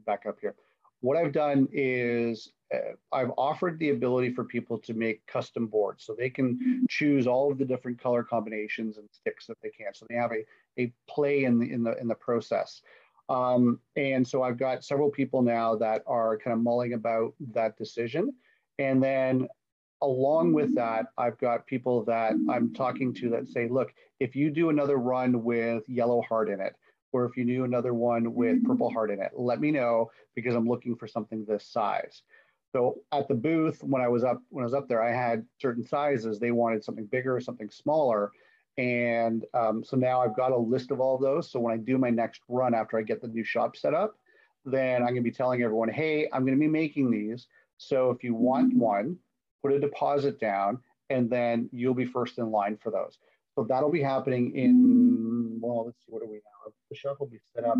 [0.04, 0.56] back up here.
[1.00, 6.04] What I've done is uh, I've offered the ability for people to make custom boards
[6.04, 9.94] so they can choose all of the different color combinations and sticks that they can.
[9.94, 10.44] So they have a,
[10.80, 12.80] a play in the, in the, in the process.
[13.28, 17.76] Um, and so I've got several people now that are kind of mulling about that
[17.76, 18.34] decision.
[18.78, 19.48] And then
[20.02, 24.50] along with that, I've got people that I'm talking to that say, look, if you
[24.50, 26.74] do another run with yellow heart in it,
[27.14, 28.64] or if you do another one with.
[28.64, 32.22] Purple Heart in it, let me know because I'm looking for something this size.
[32.72, 35.46] So at the booth, when I was up when I was up there, I had
[35.62, 36.40] certain sizes.
[36.40, 38.32] They wanted something bigger, or something smaller,
[38.76, 41.50] and um, so now I've got a list of all of those.
[41.50, 44.16] So when I do my next run after I get the new shop set up,
[44.64, 47.46] then I'm going to be telling everyone, hey, I'm going to be making these.
[47.76, 48.80] So if you want mm-hmm.
[48.80, 49.16] one,
[49.62, 50.78] put a deposit down,
[51.10, 53.18] and then you'll be first in line for those.
[53.54, 56.72] So that'll be happening in, well, let's see, what are we now?
[56.90, 57.76] The shop will be set up.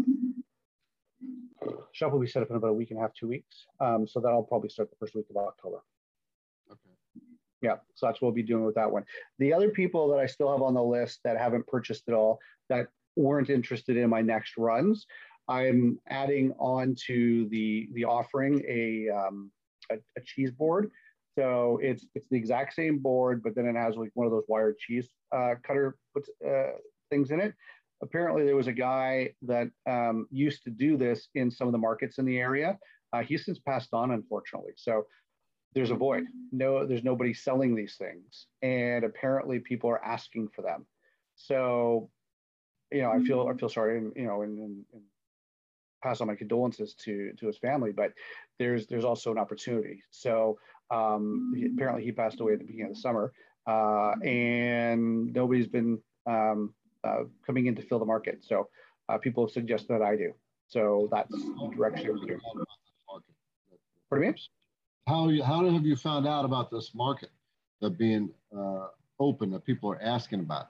[1.92, 3.66] Shop will be set up in about a week and a half, two weeks.
[3.80, 5.82] Um, so that'll probably start the first week of October.
[7.65, 9.05] Yeah, so that's what we'll be doing with that one.
[9.39, 12.39] The other people that I still have on the list that haven't purchased at all,
[12.69, 15.07] that weren't interested in my next runs,
[15.49, 19.51] I'm adding on to the the offering a um,
[19.91, 20.91] a, a cheese board.
[21.39, 24.45] So it's it's the exact same board, but then it has like one of those
[24.47, 26.73] wired cheese uh, cutter puts, uh,
[27.11, 27.55] things in it.
[28.03, 31.79] Apparently, there was a guy that um, used to do this in some of the
[31.79, 32.79] markets in the area.
[33.15, 34.73] Uh, he's since passed on, unfortunately.
[34.77, 35.07] So
[35.75, 36.25] there's a void.
[36.53, 40.87] No, there's nobody selling these things, and apparently people are asking for them.
[41.35, 42.11] So,
[42.93, 45.03] you know, I feel I feel sorry, and you know, and, and, and
[46.03, 47.93] pass on my condolences to to his family.
[47.93, 48.12] But
[48.59, 50.03] there's there's also an opportunity.
[50.11, 50.59] So
[50.91, 53.33] um, he, apparently he passed away at the beginning of the summer,
[53.66, 56.72] uh, and nobody's been um,
[57.03, 58.45] uh, coming in to fill the market.
[58.45, 58.68] So
[59.09, 60.33] uh, people have suggested that I do.
[60.68, 62.18] So that's the direction.
[64.09, 64.41] Pardon me?
[65.07, 67.30] How how have you found out about this market
[67.80, 68.86] that being uh,
[69.20, 70.68] open that people are asking about?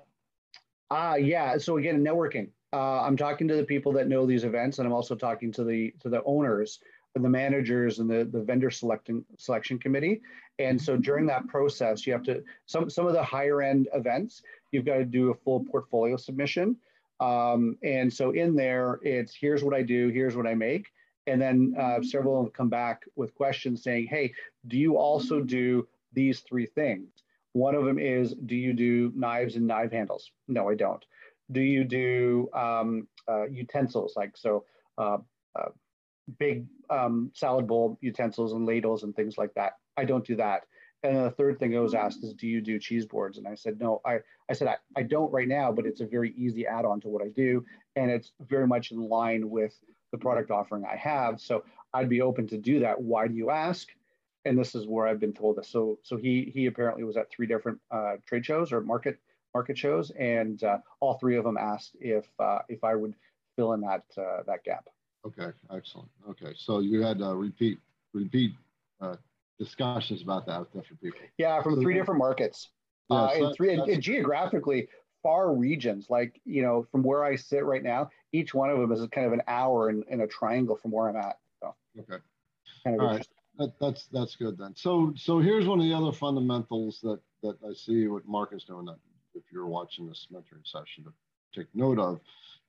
[0.90, 1.56] Ah, uh, yeah.
[1.58, 2.48] So again, networking.
[2.72, 5.64] Uh, I'm talking to the people that know these events, and I'm also talking to
[5.64, 6.80] the to the owners
[7.14, 10.20] and the managers and the, the vendor selecting selection committee.
[10.58, 14.42] And so during that process, you have to some some of the higher end events,
[14.72, 16.76] you've got to do a full portfolio submission.
[17.20, 20.88] Um, and so in there, it's here's what I do, here's what I make.
[21.26, 24.32] And then uh, several of them come back with questions saying, hey,
[24.68, 27.08] do you also do these three things?
[27.52, 30.30] One of them is, do you do knives and knife handles?
[30.48, 31.04] No, I don't.
[31.52, 34.64] Do you do um, uh, utensils like so
[34.98, 35.18] uh,
[35.58, 35.68] uh
[36.38, 39.74] big um, salad bowl utensils and ladles and things like that?
[39.96, 40.62] I don't do that.
[41.04, 43.36] And the third thing I was asked is, do you do cheese boards?
[43.36, 46.06] And I said, no, I, I said, I, I don't right now, but it's a
[46.06, 47.62] very easy add on to what I do.
[47.94, 49.78] And it's very much in line with
[50.14, 51.40] the product offering I have.
[51.40, 53.00] So I'd be open to do that.
[53.00, 53.88] Why do you ask?
[54.44, 55.68] And this is where I've been told this.
[55.68, 59.18] So so he he apparently was at three different uh, trade shows or market
[59.54, 63.14] market shows, and uh, all three of them asked if uh, if I would
[63.56, 64.88] fill in that uh, that gap.
[65.26, 66.10] Okay, excellent.
[66.28, 67.78] Okay, so you had uh, repeat
[68.12, 68.52] repeat
[69.00, 69.16] uh,
[69.58, 71.20] discussions about that with different people.
[71.38, 72.68] Yeah, from three different markets.
[73.10, 74.88] Yeah, so and three and geographically
[75.24, 76.06] far regions.
[76.08, 79.26] Like you know, from where I sit right now, each one of them is kind
[79.26, 81.38] of an hour in, in a triangle from where I'm at.
[81.60, 82.22] So, okay.
[82.84, 83.28] Kind of All right.
[83.58, 84.74] That, that's that's good then.
[84.76, 88.64] So so here's one of the other fundamentals that that I see what Mark is
[88.64, 88.86] doing.
[88.86, 88.98] That
[89.34, 91.12] if you're watching this mentoring session to
[91.58, 92.20] take note of,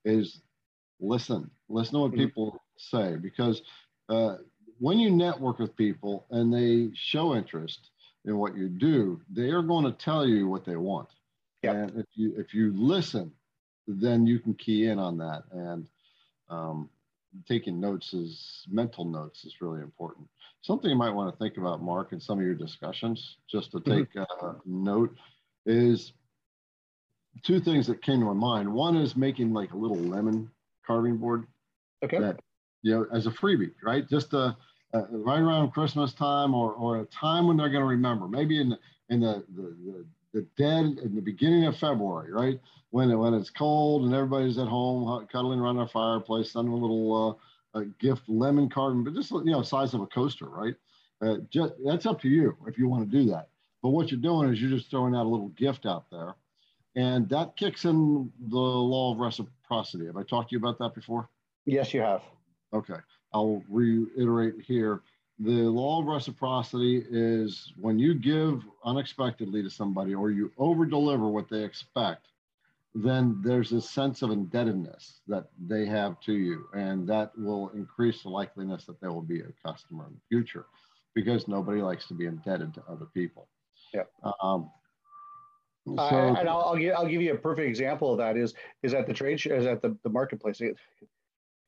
[0.03, 0.41] is
[0.99, 1.49] listen.
[1.69, 2.25] Listen to what mm-hmm.
[2.25, 3.61] people say because
[4.09, 4.37] uh,
[4.79, 7.89] when you network with people and they show interest
[8.25, 11.09] in what you do, they are going to tell you what they want.
[11.65, 11.75] Yep.
[11.75, 13.31] And if you if you listen
[13.87, 15.43] then you can key in on that.
[15.51, 15.87] And
[16.49, 16.89] um,
[17.47, 20.27] taking notes is mental notes is really important.
[20.61, 23.79] Something you might want to think about, Mark, in some of your discussions, just to
[23.79, 24.45] take mm-hmm.
[24.45, 25.15] a note,
[25.65, 26.13] is
[27.43, 28.71] two things that came to my mind.
[28.71, 30.49] One is making like a little lemon
[30.85, 31.45] carving board.
[32.03, 32.19] Okay.
[32.19, 32.39] That,
[32.81, 34.07] you know, as a freebie, right?
[34.09, 34.55] Just a,
[34.93, 38.27] uh, right around Christmas time or, or a time when they're going to remember.
[38.27, 40.05] Maybe in the, in the, the, the
[40.35, 42.59] the dead in the beginning of February, right?
[42.91, 47.39] When when it's cold and everybody's at home cuddling around our fireplace, sending a little
[47.73, 50.75] uh, a gift lemon carton, but just you know size of a coaster, right?
[51.21, 53.47] Uh, just that's up to you if you want to do that.
[53.81, 56.35] But what you're doing is you're just throwing out a little gift out there,
[56.95, 60.05] and that kicks in the law of reciprocity.
[60.07, 61.29] Have I talked to you about that before?
[61.65, 62.21] Yes, you have.
[62.73, 62.99] Okay,
[63.33, 65.01] I'll reiterate here
[65.39, 71.27] the law of reciprocity is when you give unexpectedly to somebody or you over deliver
[71.27, 72.27] what they expect
[72.97, 78.23] then there's a sense of indebtedness that they have to you and that will increase
[78.23, 80.65] the likeliness that they will be a customer in the future
[81.13, 83.49] because nobody likes to be indebted to other people.
[83.93, 84.03] Yeah
[84.41, 84.71] um,
[85.87, 88.55] so, uh, and I'll, I'll, give, I'll give you a perfect example of that is
[88.81, 90.59] is at the trade show is at the, the marketplace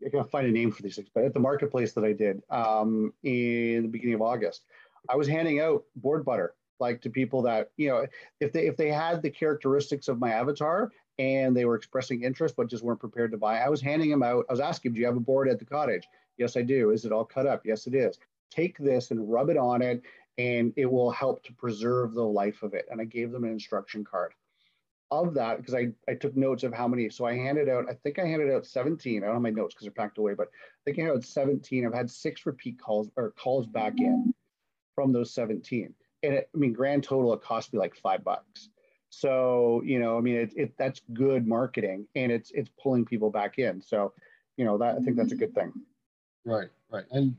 [0.06, 2.42] I gotta find a name for these things, but at the marketplace that I did
[2.50, 4.64] um, in the beginning of August,
[5.10, 8.06] I was handing out board butter like to people that you know
[8.40, 12.56] if they if they had the characteristics of my avatar and they were expressing interest
[12.56, 14.46] but just weren't prepared to buy, I was handing them out.
[14.50, 16.92] I was asking, "Do you have a board at the cottage?" Yes, I do.
[16.92, 17.66] Is it all cut up?
[17.66, 18.20] Yes, it is.
[18.52, 20.04] Take this and rub it on it,
[20.38, 22.86] and it will help to preserve the life of it.
[22.92, 24.34] And I gave them an instruction card
[25.12, 27.94] of that, because I, I took notes of how many, so I handed out, I
[27.94, 29.24] think I handed out 17.
[29.24, 31.86] I don't have my notes because they're packed away, but I think I had 17.
[31.86, 34.34] I've had six repeat calls or calls back in
[34.96, 35.94] from those 17.
[36.24, 38.70] and it, I mean, grand total, it cost me like five bucks.
[39.10, 43.30] So you know, I mean, it, it that's good marketing, and it's it's pulling people
[43.30, 43.82] back in.
[43.82, 44.14] So,
[44.58, 45.72] you know, that I think that's a good thing.
[46.46, 47.06] Right, right.
[47.12, 47.36] And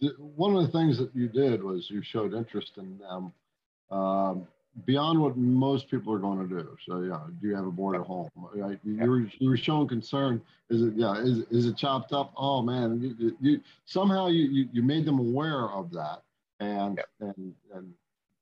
[0.00, 3.32] the, one of the things that you did was you showed interest in them
[3.90, 4.46] um,
[4.86, 6.76] beyond what most people are going to do.
[6.86, 8.30] So yeah, do you have a board at home?
[8.54, 8.78] Right?
[8.84, 10.40] You, you, were, you were showing concern.
[10.68, 11.14] Is it yeah?
[11.18, 12.32] Is, is it chopped up?
[12.36, 16.22] Oh man, you, you somehow you, you you made them aware of that,
[16.60, 17.06] and yep.
[17.20, 17.92] and and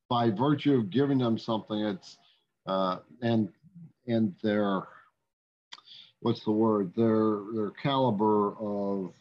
[0.08, 2.18] by virtue of giving them something, it's
[2.66, 3.48] uh, and
[4.06, 4.82] and their
[6.20, 6.92] what's the word?
[6.94, 9.14] Their their caliber of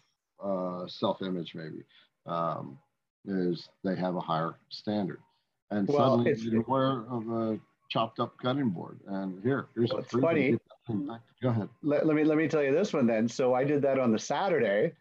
[0.44, 1.84] uh, self image maybe
[2.26, 2.78] um,
[3.26, 5.20] is they have a higher standard
[5.72, 7.60] and well, suddenly you're aware of a
[7.90, 9.00] chopped up cutting board.
[9.08, 10.58] And here, here's well, a free funny.
[11.42, 11.70] Go ahead.
[11.84, 13.28] Let, let me let me tell you this one then.
[13.28, 14.94] So I did that on the Saturday.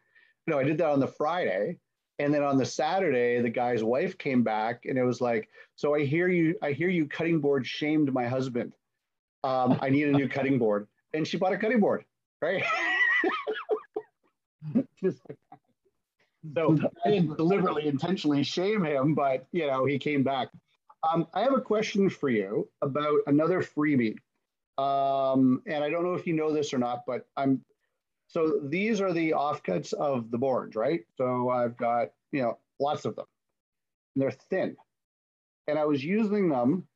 [0.46, 1.78] No, I did that on the Friday.
[2.18, 5.94] And then on the Saturday, the guy's wife came back and it was like, so
[5.94, 8.72] I hear you, I hear you cutting board shamed my husband.
[9.44, 10.88] Um, I need a new cutting board.
[11.12, 12.04] And she bought a cutting board,
[12.40, 12.64] right?
[15.02, 15.38] Just like
[16.54, 20.48] so I didn't deliberately, intentionally shame him, but you know, he came back.
[21.08, 24.16] Um, I have a question for you about another freebie.
[24.78, 27.62] Um, and I don't know if you know this or not, but I'm
[28.28, 31.00] so these are the offcuts of the boards, right?
[31.16, 33.26] So I've got, you know, lots of them.
[34.14, 34.76] And they're thin.
[35.68, 36.86] And I was using them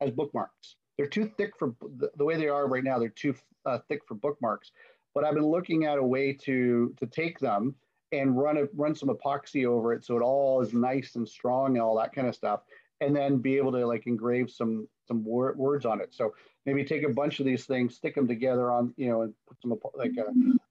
[0.00, 0.76] as bookmarks.
[0.96, 2.98] They're too thick for the, the way they are right now.
[2.98, 3.34] They're too
[3.66, 4.72] uh, thick for bookmarks.
[5.14, 7.74] But I've been looking at a way to to take them
[8.12, 11.76] and run a, run some epoxy over it so it all is nice and strong
[11.76, 12.60] and all that kind of stuff
[13.00, 16.12] and then be able to like engrave some some wor- words on it.
[16.12, 16.34] So
[16.66, 19.60] maybe take a bunch of these things stick them together on you know and put
[19.62, 20.24] some like a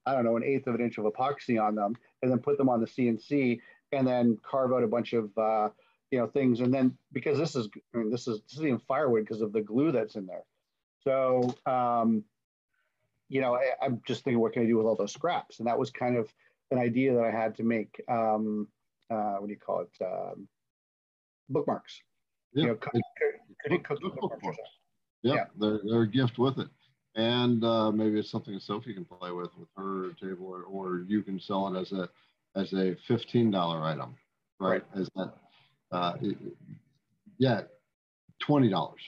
[0.06, 2.56] i don't know an eighth of an inch of epoxy on them and then put
[2.56, 3.58] them on the cnc
[3.92, 5.68] and then carve out a bunch of uh,
[6.10, 6.60] you know things.
[6.60, 9.52] And then because this is I mean, this is this is even firewood because of
[9.52, 10.44] the glue that's in there.
[11.04, 12.24] So um,
[13.30, 15.58] you know I, i'm just thinking what can i do with all those scraps?
[15.58, 16.32] And that was kind of
[16.70, 18.02] an idea that I had to make.
[18.08, 18.68] Um,
[19.10, 20.04] uh, what do you call it?
[20.04, 20.48] Um,
[21.48, 22.00] bookmarks.
[22.52, 22.62] Yeah.
[22.62, 23.82] You know, could,
[24.20, 24.58] bookmarks.
[25.22, 26.68] Yeah, yeah, They're, they're a gift with it.
[27.14, 31.22] And uh, maybe it's something Sophie can play with with her table, or, or you
[31.22, 32.08] can sell it as a
[32.54, 34.14] as a fifteen dollar item,
[34.60, 34.84] right?
[34.94, 35.00] right?
[35.00, 35.32] As that,
[35.90, 36.14] uh,
[37.38, 37.62] yeah,
[38.40, 39.00] twenty dollars.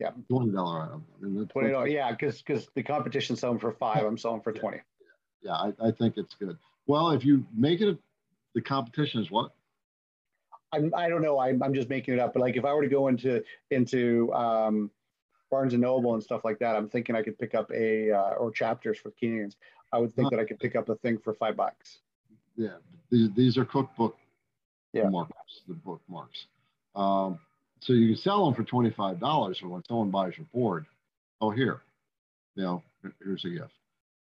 [0.00, 1.04] Yeah, twenty dollar item.
[1.22, 1.92] I mean, twenty dollars.
[1.92, 4.04] Yeah, because because the competition's selling for five.
[4.04, 4.78] I'm selling for twenty.
[5.42, 6.58] Yeah, I, I think it's good.
[6.90, 7.96] Well, if you make it a,
[8.56, 9.52] the competition is what?
[10.72, 11.38] I'm, I don't know.
[11.38, 12.32] I'm, I'm just making it up.
[12.32, 14.90] But like if I were to go into into um,
[15.52, 18.30] Barnes and Noble and stuff like that, I'm thinking I could pick up a uh,
[18.40, 19.54] or chapters for Kenyans.
[19.92, 21.98] I would think that I could pick up a thing for five bucks.
[22.56, 22.78] Yeah,
[23.08, 24.16] these, these are cookbook
[24.92, 25.08] yeah.
[25.08, 26.46] marks, the bookmarks.
[26.96, 27.38] Um,
[27.78, 29.60] so you can sell them for twenty five dollars.
[29.60, 30.86] So when someone buys your board,
[31.40, 31.82] oh here,
[32.56, 32.82] you know,
[33.22, 33.74] here's a gift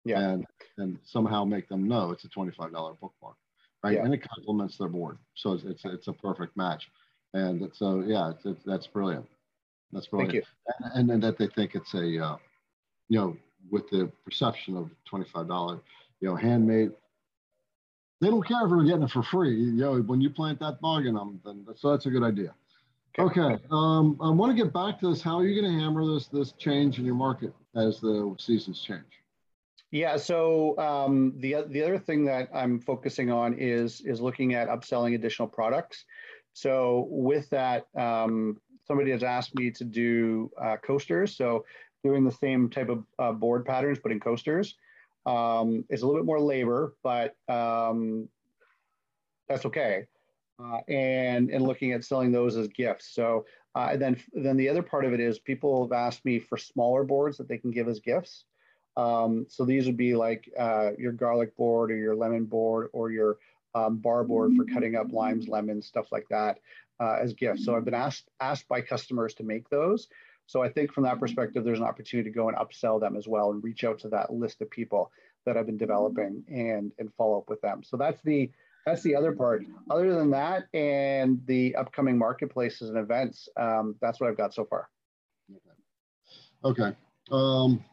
[0.08, 0.20] yeah.
[0.20, 0.46] and
[0.78, 3.36] and somehow make them know it's a $25 bookmark
[3.84, 3.96] right?
[3.96, 4.06] Yeah.
[4.06, 5.18] and it complements their board.
[5.36, 6.90] So it's, it's it's a perfect match.
[7.34, 9.26] And so yeah it's, it's, that's brilliant.
[9.92, 10.34] That's brilliant.
[10.34, 10.46] Thank
[10.96, 12.38] and, and, and that they think it's a uh,
[13.10, 13.38] you know
[13.70, 15.82] with the perception of $25
[16.22, 16.92] you know handmade
[18.20, 19.56] they don't care if we're getting it for free.
[19.56, 22.54] You know when you plant that bug in them then so that's a good idea.
[23.20, 23.58] Okay.
[23.72, 25.24] Um, i want to get back to this.
[25.24, 28.82] How are you going to hammer this this change in your market as the seasons
[28.82, 29.18] change
[29.92, 30.18] yeah.
[30.18, 35.16] So um, the the other thing that I'm focusing on is is looking at upselling
[35.16, 36.06] additional products.
[36.54, 41.36] So with that, um, somebody has asked me to do uh, coasters.
[41.36, 41.66] So
[42.04, 44.76] doing the same type of uh, board patterns, but in coasters.
[45.26, 48.30] Um, it's a little bit more labor, but um,
[49.50, 50.06] that's okay.
[50.60, 53.14] Uh, and and looking at selling those as gifts.
[53.14, 56.58] So uh, then then the other part of it is people have asked me for
[56.58, 58.46] smaller boards that they can give as gifts.
[58.98, 63.12] Um, so these would be like uh, your garlic board or your lemon board or
[63.12, 63.38] your
[63.76, 66.58] um, bar board for cutting up limes, lemons, stuff like that
[67.00, 67.64] uh, as gifts.
[67.64, 70.08] So I've been asked asked by customers to make those.
[70.48, 73.28] So I think from that perspective, there's an opportunity to go and upsell them as
[73.28, 75.12] well and reach out to that list of people
[75.46, 77.84] that I've been developing and and follow up with them.
[77.84, 78.50] So that's the
[78.86, 79.66] that's the other part.
[79.92, 84.66] Other than that, and the upcoming marketplaces and events, um, that's what I've got so
[84.66, 84.90] far.
[86.64, 86.84] Okay.
[86.84, 86.98] okay.
[87.30, 87.84] Um,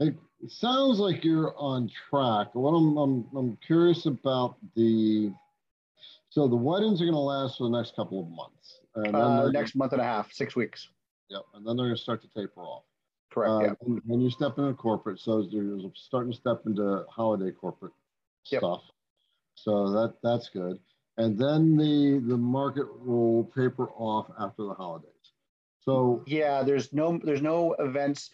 [0.00, 2.54] it sounds like you're on track.
[2.54, 5.32] What I'm, I'm, I'm curious about the,
[6.30, 8.80] so the weddings are going to last for the next couple of months.
[8.94, 10.88] And uh, next month and a half, six weeks.
[11.28, 11.42] Yep.
[11.54, 12.84] And then they're going to start to taper off.
[13.30, 13.50] Correct.
[13.50, 13.98] Uh, yeah.
[14.06, 17.92] When you step into corporate, so you're starting to step into holiday corporate
[18.50, 18.60] yep.
[18.60, 18.82] stuff.
[19.54, 20.80] So that that's good.
[21.20, 25.10] and then the the market will taper off after the holidays.
[25.80, 28.30] So yeah, there's no there's no events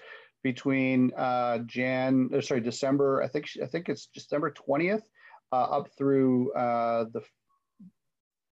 [0.46, 3.20] between uh, Jan, sorry, December.
[3.20, 5.02] I think I think it's December twentieth
[5.50, 7.20] uh, up through uh, the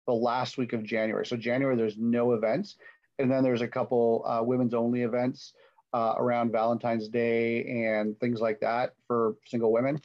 [0.07, 1.25] the last week of January.
[1.25, 2.77] So January there's no events,
[3.19, 5.51] and then there's a couple uh, women's only events
[5.91, 9.99] uh, around Valentine's Day and things like that for single women.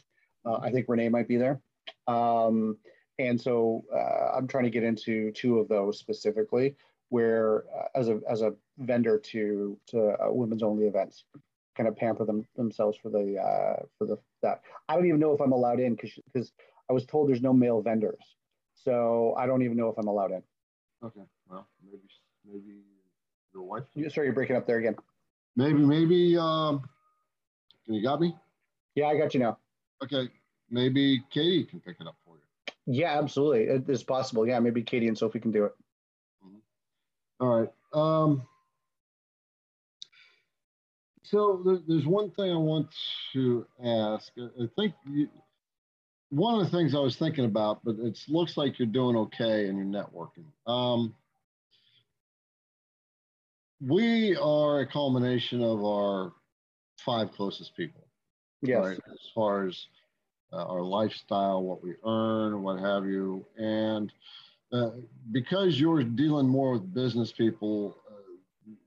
[0.44, 1.60] Uh, I think Renee might be there.
[2.08, 2.78] Um,
[3.20, 3.84] and so
[4.36, 6.74] I'm trying to get into two of those specifically,
[7.10, 7.62] where
[7.94, 11.24] as a as a vendor to to women's only events
[11.76, 14.62] kind of pamper them themselves for the uh, for the that.
[14.88, 16.52] I don't even know if I'm allowed in because because
[16.88, 18.36] I was told there's no male vendors,
[18.74, 20.42] so I don't even know if I'm allowed in.
[21.04, 22.02] Okay, well maybe
[22.44, 22.82] maybe
[23.52, 23.84] your wife.
[24.12, 24.96] Sorry, you're breaking up there again.
[25.56, 26.82] Maybe maybe um,
[27.86, 28.36] you got me?
[28.94, 29.58] Yeah, I got you now.
[30.02, 30.28] Okay,
[30.70, 32.42] maybe Katie can pick it up for you.
[32.86, 33.64] Yeah, absolutely.
[33.64, 34.46] It is possible.
[34.46, 35.72] Yeah, maybe Katie and Sophie can do it.
[36.44, 37.44] Mm-hmm.
[37.44, 37.72] All right.
[37.92, 38.46] Um,
[41.28, 42.88] so there's one thing I want
[43.32, 44.32] to ask.
[44.38, 45.28] I think you,
[46.30, 49.68] one of the things I was thinking about, but it looks like you're doing okay
[49.68, 50.46] and you're networking.
[50.66, 51.14] Um,
[53.80, 56.32] we are a culmination of our
[57.04, 58.06] five closest people.
[58.62, 58.84] Yes.
[58.84, 58.98] Right?
[59.10, 59.86] As far as
[60.52, 63.44] uh, our lifestyle, what we earn, what have you.
[63.56, 64.12] And
[64.72, 64.90] uh,
[65.32, 67.96] because you're dealing more with business people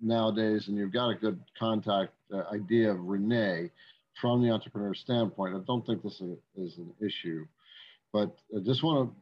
[0.02, 3.70] nowadays and you've got a good contact uh, idea of Renee
[4.20, 5.56] from the entrepreneur standpoint.
[5.56, 6.22] I don't think this
[6.56, 7.46] is an issue,
[8.12, 9.16] but I just want to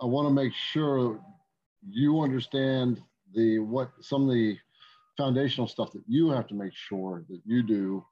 [0.00, 1.18] I want to make sure
[1.88, 3.02] you understand
[3.34, 4.58] the what some of the
[5.16, 8.04] foundational stuff that you have to make sure that you do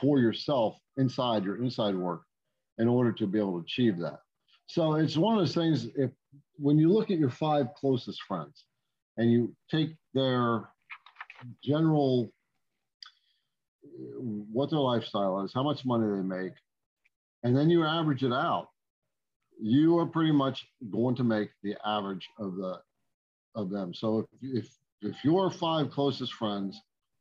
[0.00, 2.22] for yourself inside your inside work
[2.78, 4.20] in order to be able to achieve that.
[4.66, 6.10] So it's one of those things if
[6.56, 8.64] when you look at your five closest friends
[9.16, 10.68] and you take their
[11.62, 12.32] general
[13.84, 14.20] uh,
[14.52, 16.52] what their lifestyle is, how much money they make,
[17.42, 18.68] and then you average it out,
[19.60, 22.80] you are pretty much going to make the average of the
[23.54, 23.94] of them.
[23.94, 24.68] So if if
[25.02, 26.80] if your five closest friends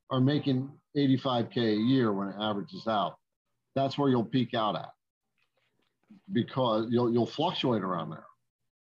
[0.09, 3.15] are making 85k a year when it averages out,
[3.75, 4.89] that's where you'll peak out at
[6.31, 8.25] because you'll you'll fluctuate around there,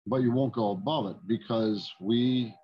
[0.07, 2.55] but you won't go above it because we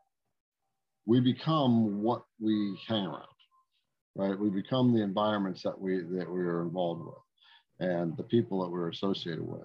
[1.07, 3.27] we become what we hang around
[4.15, 4.39] right?
[4.39, 8.71] We become the environments that we that we are involved with, and the people that
[8.71, 9.65] we're associated with.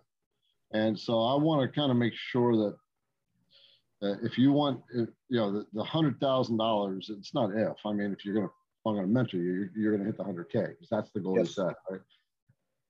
[0.74, 2.76] And so I want to kind of make sure that
[4.08, 7.78] uh, if you want, if, you know, the, the hundred thousand dollars, it's not if.
[7.86, 8.50] I mean, if you're gonna,
[8.86, 11.38] I'm gonna mentor you, you're, you're gonna hit the hundred k because that's the goal
[11.38, 11.50] yes.
[11.50, 12.02] you set, right?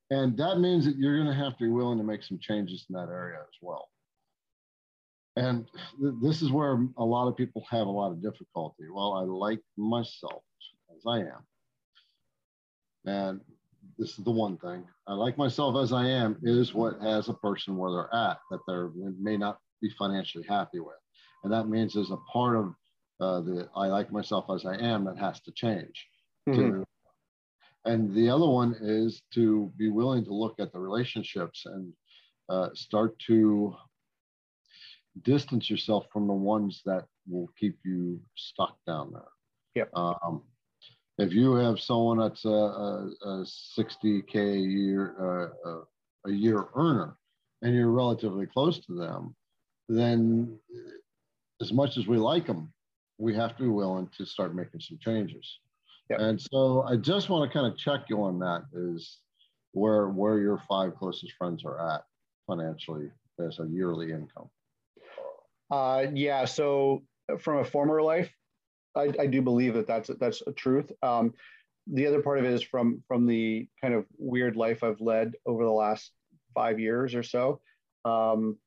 [0.10, 2.96] And that means that you're gonna have to be willing to make some changes in
[2.96, 3.90] that area as well.
[5.38, 5.68] And
[6.00, 8.86] th- this is where a lot of people have a lot of difficulty.
[8.92, 10.44] Well, I like myself
[10.96, 11.46] as I am.
[13.06, 13.42] And
[13.98, 17.34] this is the one thing I like myself as I am is what has a
[17.34, 20.98] person where they're at that they may not be financially happy with.
[21.44, 22.74] And that means there's a part of
[23.20, 26.06] uh, the I like myself as I am that has to change.
[26.50, 26.80] Mm-hmm.
[26.80, 26.86] To,
[27.86, 31.94] and the other one is to be willing to look at the relationships and
[32.50, 33.76] uh, start to
[35.24, 39.22] distance yourself from the ones that will keep you stuck down there.
[39.76, 39.90] Yep.
[39.96, 40.44] Um,
[41.18, 43.46] if you have someone that's a, a, a
[43.78, 47.18] 60k a year uh, a, a year earner
[47.62, 49.36] and you're relatively close to them
[49.90, 50.58] then
[51.62, 52.72] as much as we like them
[53.18, 55.60] we have to be willing to start making some changes
[56.10, 56.20] yep.
[56.20, 59.20] and so i just want to kind of check you on that is
[59.72, 62.04] where where your five closest friends are at
[62.46, 63.10] financially
[63.46, 64.50] as a yearly income
[65.72, 67.04] uh, yeah so
[67.40, 68.32] from a former life
[68.98, 70.92] I, I do believe that that's that's a truth.
[71.04, 71.34] Um,
[71.86, 75.36] the other part of it is from from the kind of weird life I've led
[75.46, 76.12] over the last
[76.54, 77.62] five years or so.
[78.04, 78.58] Um,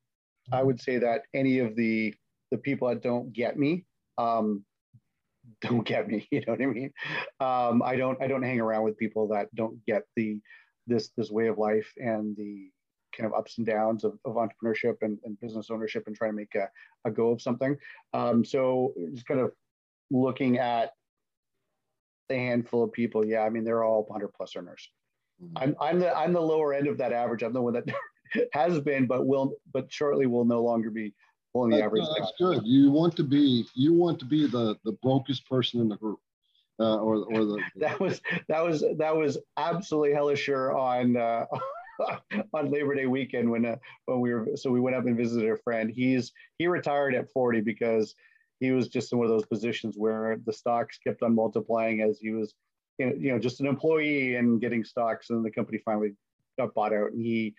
[0.53, 2.15] I would say that any of the
[2.51, 3.85] the people that don't get me
[4.17, 4.65] um,
[5.61, 6.27] don't get me.
[6.31, 6.93] You know what I mean?
[7.41, 10.41] Um, I don't I don't hang around with people that don't get the
[10.87, 12.71] this this way of life and the
[13.17, 16.37] kind of ups and downs of, of entrepreneurship and, and business ownership and trying to
[16.37, 16.69] make a,
[17.05, 17.77] a go of something.
[18.13, 19.53] Um, so just kind of
[20.11, 20.93] looking at
[22.29, 24.89] the handful of people, yeah, I mean they're all 100 plus earners.
[25.43, 25.57] Mm-hmm.
[25.57, 27.43] I'm I'm the I'm the lower end of that average.
[27.43, 27.85] I'm the one that
[28.53, 31.15] has been, but will but shortly will no longer be
[31.53, 32.05] pulling the average.
[32.17, 32.63] That's good.
[32.65, 36.21] You want to be you want to be the the brokest person in the group.
[36.79, 41.45] Uh, or, or the, that was that was that was absolutely hellish on uh,
[42.55, 45.51] on Labor Day weekend when uh, when we were so we went up and visited
[45.51, 45.91] a friend.
[45.91, 48.15] He's he retired at 40 because
[48.61, 52.19] he was just in one of those positions where the stocks kept on multiplying as
[52.21, 52.55] he was
[52.99, 56.13] you know just an employee and getting stocks and the company finally
[56.59, 57.55] got bought out and he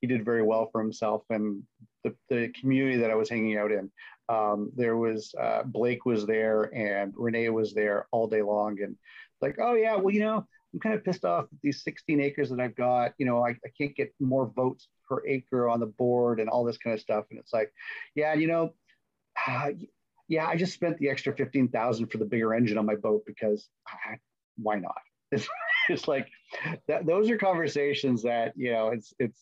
[0.00, 1.62] he did very well for himself and
[2.04, 3.90] the, the community that I was hanging out in
[4.28, 8.96] um, there was uh, Blake was there and Renee was there all day long and
[9.42, 12.50] like oh yeah well you know I'm kind of pissed off with these 16 acres
[12.50, 15.86] that I've got you know I, I can't get more votes per acre on the
[15.86, 17.72] board and all this kind of stuff and it's like
[18.14, 18.74] yeah you know
[19.46, 19.70] uh,
[20.28, 23.68] yeah I just spent the extra 15,000 for the bigger engine on my boat because
[24.56, 25.00] why not
[25.32, 25.48] it's,
[25.88, 26.28] it's like
[26.88, 29.40] that, those are conversations that you know it's it's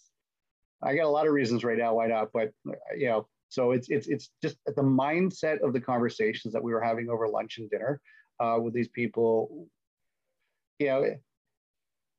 [0.82, 2.52] I got a lot of reasons right now why not but
[2.96, 6.80] you know so it's it's it's just the mindset of the conversations that we were
[6.80, 8.00] having over lunch and dinner
[8.40, 9.68] uh, with these people.
[10.84, 11.22] You know, it,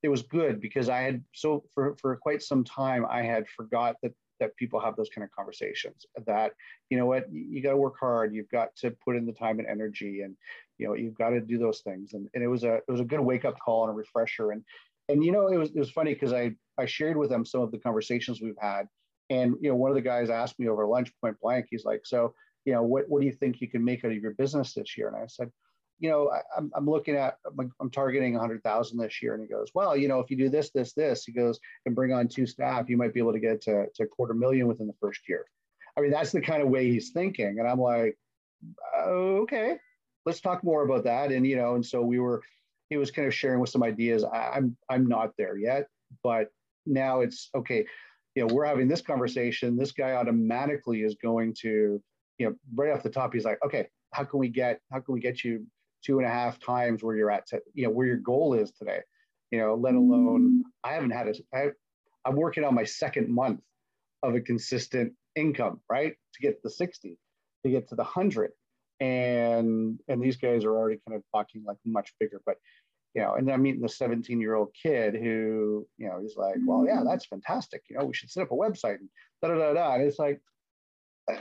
[0.01, 3.95] it was good because I had so for for quite some time I had forgot
[4.01, 6.51] that that people have those kind of conversations that
[6.89, 8.33] you know what you got to work hard.
[8.33, 10.35] You've got to put in the time and energy and
[10.79, 12.13] you know you've got to do those things.
[12.13, 14.51] And, and it was a it was a good wake up call and a refresher.
[14.51, 14.63] And
[15.09, 17.61] and you know it was it was funny because i i shared with them some
[17.61, 18.87] of the conversations we've had.
[19.29, 22.01] And you know, one of the guys asked me over lunch point blank, he's like,
[22.05, 22.33] "So,
[22.65, 24.97] you know, what what do you think you can make out of your business this
[24.97, 25.51] year?" And I said,
[25.99, 29.49] "You know, I, am I'm looking at I'm, I'm targeting 100,000 this year." And he
[29.49, 32.27] goes, "Well, you know, if you do this, this, this," he goes, "and bring on
[32.27, 34.95] two staff, you might be able to get to to a quarter million within the
[34.99, 35.45] first year."
[35.97, 38.17] I mean, that's the kind of way he's thinking, and I'm like,
[38.97, 39.77] oh, "Okay,
[40.25, 42.43] let's talk more about that." And you know, and so we were,
[42.89, 44.23] he was kind of sharing with some ideas.
[44.23, 45.87] I, I'm I'm not there yet,
[46.23, 46.49] but
[46.85, 47.85] now it's okay
[48.35, 49.77] you know, we're having this conversation.
[49.77, 52.01] This guy automatically is going to,
[52.37, 55.13] you know, right off the top, he's like, okay, how can we get, how can
[55.13, 55.65] we get you
[56.05, 58.71] two and a half times where you're at, to, you know, where your goal is
[58.71, 58.99] today,
[59.51, 60.11] you know, let mm-hmm.
[60.11, 61.69] alone, I haven't had a, I,
[62.25, 63.61] I'm working on my second month
[64.23, 66.13] of a consistent income, right?
[66.33, 67.17] To get the 60,
[67.63, 68.51] to get to the 100.
[68.99, 72.55] And, and these guys are already kind of talking like much bigger, but
[73.13, 76.35] you know, and then I'm meeting the 17 year old kid who, you know, he's
[76.35, 77.07] like, well, yeah, mm-hmm.
[77.07, 77.81] that's fantastic.
[77.89, 79.09] You know, we should set up a website and
[79.41, 79.93] da da da da.
[79.93, 80.41] And it's like,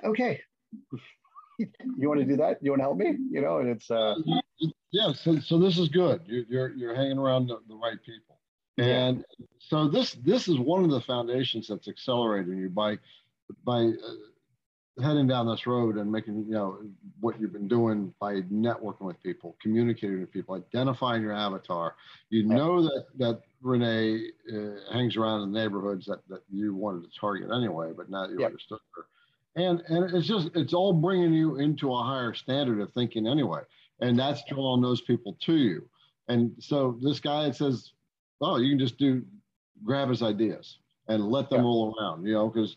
[0.05, 0.41] okay,
[1.59, 2.59] you want to do that?
[2.62, 3.16] You want to help me?
[3.31, 4.39] You know, and it's, uh, mm-hmm.
[4.90, 5.12] Yeah.
[5.12, 6.22] So, so this is good.
[6.26, 8.39] You're, you're, you're hanging around the, the right people.
[8.78, 9.47] And yeah.
[9.59, 12.98] so this, this is one of the foundations that's accelerating you by,
[13.64, 14.14] by, uh,
[15.02, 16.78] heading down this road and making you know
[17.18, 21.97] what you've been doing by networking with people communicating with people identifying your avatar
[22.31, 24.20] you know that that renee
[24.52, 28.28] uh, hangs around in the neighborhoods that, that you wanted to target anyway but now
[28.28, 28.47] you yep.
[28.47, 29.06] understood her
[29.60, 33.60] and and it's just it's all bringing you into a higher standard of thinking anyway
[34.05, 35.89] and that's drawing those people to you
[36.28, 37.93] and so this guy says
[38.40, 39.22] oh you can just do
[39.85, 40.78] grab his ideas
[41.09, 41.64] and let them yep.
[41.64, 42.76] roll around you know because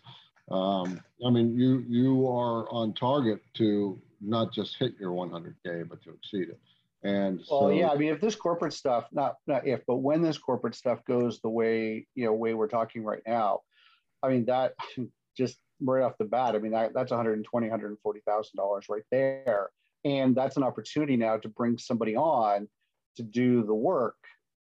[0.49, 6.01] um, I mean, you you are on target to not just hit your 100k, but
[6.03, 6.59] to exceed it.
[7.03, 10.21] And well, so, yeah, I mean, if this corporate stuff, not not if, but when
[10.21, 13.61] this corporate stuff goes the way you know way we're talking right now,
[14.23, 14.73] I mean that
[15.37, 19.69] just right off the bat, I mean that, that's 120, 140 thousand dollars right there,
[20.06, 22.68] and that's an opportunity now to bring somebody on
[23.15, 24.18] to do the work,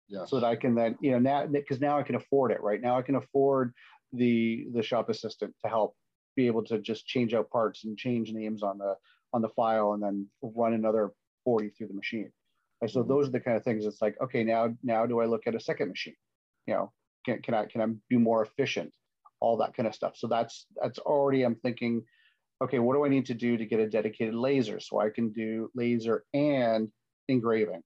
[0.08, 0.30] yes.
[0.30, 2.62] so that I can then you know now because now I can afford it.
[2.62, 3.72] Right now I can afford
[4.12, 5.96] the the shop assistant to help
[6.36, 8.94] be able to just change out parts and change names on the
[9.32, 11.12] on the file and then run another
[11.44, 12.30] 40 through the machine.
[12.80, 13.08] And so mm-hmm.
[13.08, 15.54] those are the kind of things it's like, okay, now now do I look at
[15.54, 16.16] a second machine?
[16.66, 16.92] You know,
[17.24, 18.92] can, can I can I be more efficient?
[19.40, 20.16] All that kind of stuff.
[20.16, 22.02] So that's that's already I'm thinking,
[22.64, 25.30] okay, what do I need to do to get a dedicated laser so I can
[25.30, 26.90] do laser and
[27.28, 27.82] engraving,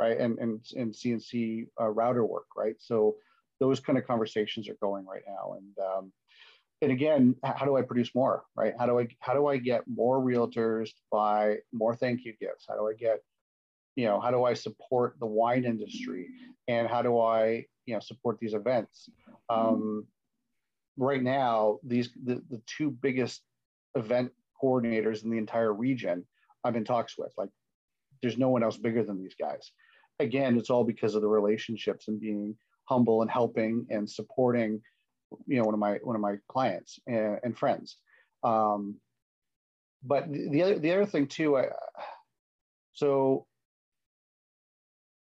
[0.00, 0.18] right?
[0.18, 2.76] And and, and CNC uh, router work, right?
[2.78, 3.16] So
[3.60, 5.56] those kind of conversations are going right now.
[5.56, 6.12] And um,
[6.80, 8.44] and again, how do I produce more?
[8.54, 8.74] Right?
[8.78, 12.66] How do I how do I get more realtors to buy more thank you gifts?
[12.68, 13.20] How do I get
[13.96, 16.28] you know how do I support the wine industry?
[16.68, 19.08] And how do I you know support these events?
[19.48, 20.06] Um,
[20.98, 23.42] right now, these the, the two biggest
[23.94, 24.32] event
[24.62, 26.24] coordinators in the entire region
[26.64, 27.32] I'm in talks with.
[27.38, 27.50] Like,
[28.20, 29.70] there's no one else bigger than these guys.
[30.18, 32.56] Again, it's all because of the relationships and being
[32.88, 34.80] humble and helping and supporting
[35.46, 37.98] you know one of my one of my clients and, and friends
[38.44, 38.96] um,
[40.02, 41.66] but the other the other thing too I,
[42.94, 43.46] so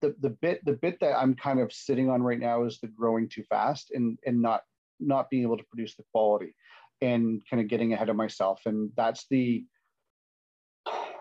[0.01, 2.87] the the bit the bit that i'm kind of sitting on right now is the
[2.87, 4.61] growing too fast and and not
[4.99, 6.55] not being able to produce the quality
[7.03, 9.63] and kind of getting ahead of myself and that's the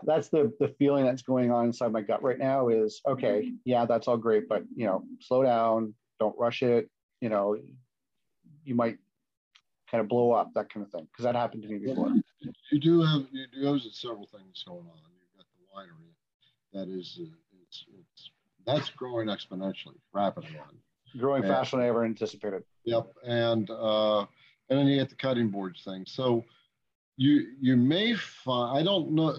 [0.04, 3.84] that's the the feeling that's going on inside my gut right now is okay yeah
[3.84, 6.88] that's all great but you know slow down don't rush it
[7.20, 7.56] you know
[8.64, 8.98] you might
[9.92, 12.10] kind of blow up that kind of thing because that happened to me before.
[12.70, 14.98] You do have you do have several things going on.
[15.20, 16.12] You've got the winery
[16.72, 17.26] that is uh,
[17.62, 18.30] it's, it's
[18.66, 20.76] that's growing exponentially, rapidly on.
[21.20, 22.62] Growing faster than I ever anticipated.
[22.84, 24.24] Yep, and uh,
[24.72, 26.04] and then you get the cutting boards thing.
[26.06, 26.44] So
[27.18, 29.36] you you may find I don't know.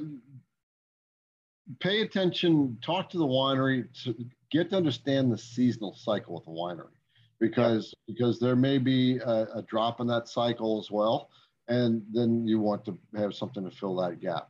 [1.80, 2.77] Pay attention.
[2.84, 4.14] Talk to the winery to
[4.51, 6.95] get to understand the seasonal cycle with the winery,
[7.39, 8.15] because yep.
[8.15, 11.30] because there may be a, a drop in that cycle as well,
[11.68, 14.49] and then you want to have something to fill that gap.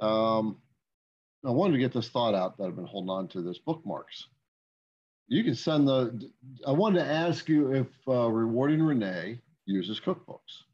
[0.00, 0.58] Um,
[1.46, 4.26] I wanted to get this thought out that I've been holding on to this bookmarks.
[5.28, 6.30] You can send the,
[6.66, 10.64] I wanted to ask you if uh, Rewarding Renee uses cookbooks.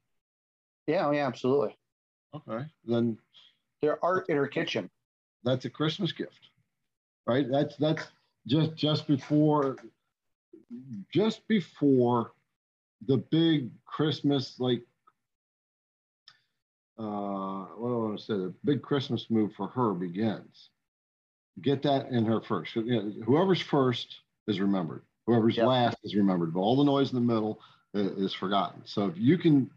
[0.87, 1.77] Yeah, oh, yeah, absolutely.
[2.35, 3.19] Okay, then.
[3.83, 4.91] They're art in her kitchen.
[5.45, 6.49] That's a Christmas gift,
[7.27, 7.47] right?
[7.51, 8.07] That's, that's
[8.47, 9.77] just, just before,
[11.12, 12.33] just before
[13.07, 14.83] the big Christmas, like
[16.99, 18.35] uh, what do I want to say?
[18.35, 20.71] The big Christmas move for her begins.
[21.61, 22.75] Get that in her first.
[22.77, 25.03] You know, whoever's first is remembered.
[25.27, 25.66] Whoever's yep.
[25.66, 26.55] last is remembered.
[26.55, 27.61] But all the noise in the middle
[27.95, 28.83] is, forgotten.
[28.85, 29.71] So if you can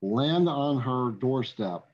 [0.00, 1.84] land on her doorstep,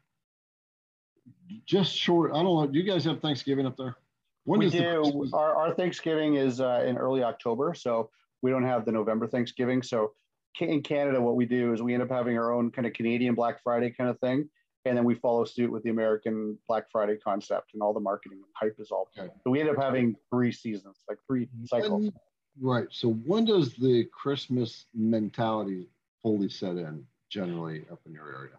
[1.67, 2.33] just short.
[2.33, 2.67] I don't know.
[2.67, 3.97] Do you guys have Thanksgiving up there?
[4.45, 5.31] When we do.
[5.33, 8.11] Our, our Thanksgiving is uh, in early October, so
[8.43, 9.83] we don't have the November Thanksgiving.
[9.83, 10.13] So
[10.61, 13.35] in Canada, what we do is we end up having our own kind of Canadian
[13.35, 14.49] Black Friday kind of thing
[14.89, 18.39] and then we follow suit with the American Black Friday concept and all the marketing
[18.39, 19.09] and hype is all.
[19.17, 19.29] Okay.
[19.45, 22.11] So we end up having three seasons, like three cycles.
[22.61, 22.87] Right.
[22.91, 25.89] So when does the Christmas mentality
[26.23, 28.59] fully set in generally up in your area?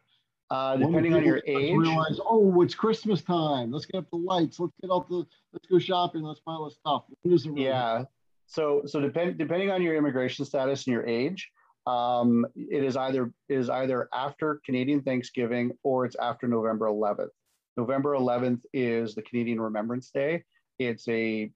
[0.52, 1.76] Uh, depending on your age.
[1.76, 3.72] Realize, oh, it's Christmas time.
[3.72, 4.60] Let's get up the lights.
[4.60, 5.26] Let's get out the.
[5.54, 6.24] Let's go shopping.
[6.24, 7.04] Let's buy all the stuff.
[7.24, 8.06] Really yeah.
[8.48, 11.52] So so depend depending on your immigration status and your age,
[11.86, 17.30] um, it is either is either after Canadian Thanksgiving or it's after November 11th.
[17.78, 20.44] November 11th is the Canadian Remembrance Day.
[20.80, 21.52] It's a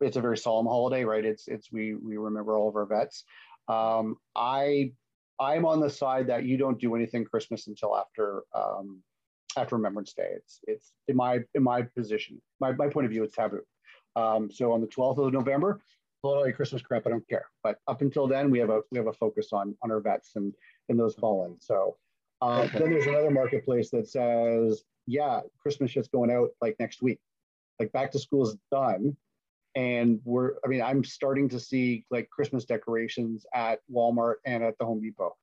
[0.00, 1.24] it's a very solemn holiday, right?
[1.24, 3.24] It's it's we we remember all of our vets.
[3.68, 4.92] Um, I
[5.40, 9.02] I'm on the side that you don't do anything Christmas until after um,
[9.56, 10.30] after Remembrance Day.
[10.36, 13.62] It's it's in my in my position, my my point of view, it's taboo.
[14.16, 15.80] Um, so on the 12th of November,
[16.22, 17.06] totally Christmas crap.
[17.06, 17.46] I don't care.
[17.62, 20.32] But up until then, we have a we have a focus on on our vets
[20.36, 20.52] and
[20.88, 21.56] and those fallen.
[21.60, 21.96] So
[22.40, 27.20] uh, then there's another marketplace that says, yeah, Christmas shit's going out like next week.
[27.80, 29.16] Like back to school is done,
[29.74, 30.54] and we're.
[30.64, 35.00] I mean, I'm starting to see like Christmas decorations at Walmart and at the Home
[35.00, 35.36] Depot.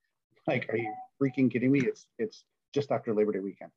[0.47, 0.91] Like, are you
[1.21, 1.81] freaking kidding me?
[1.81, 3.71] It's it's just after Labor Day weekend.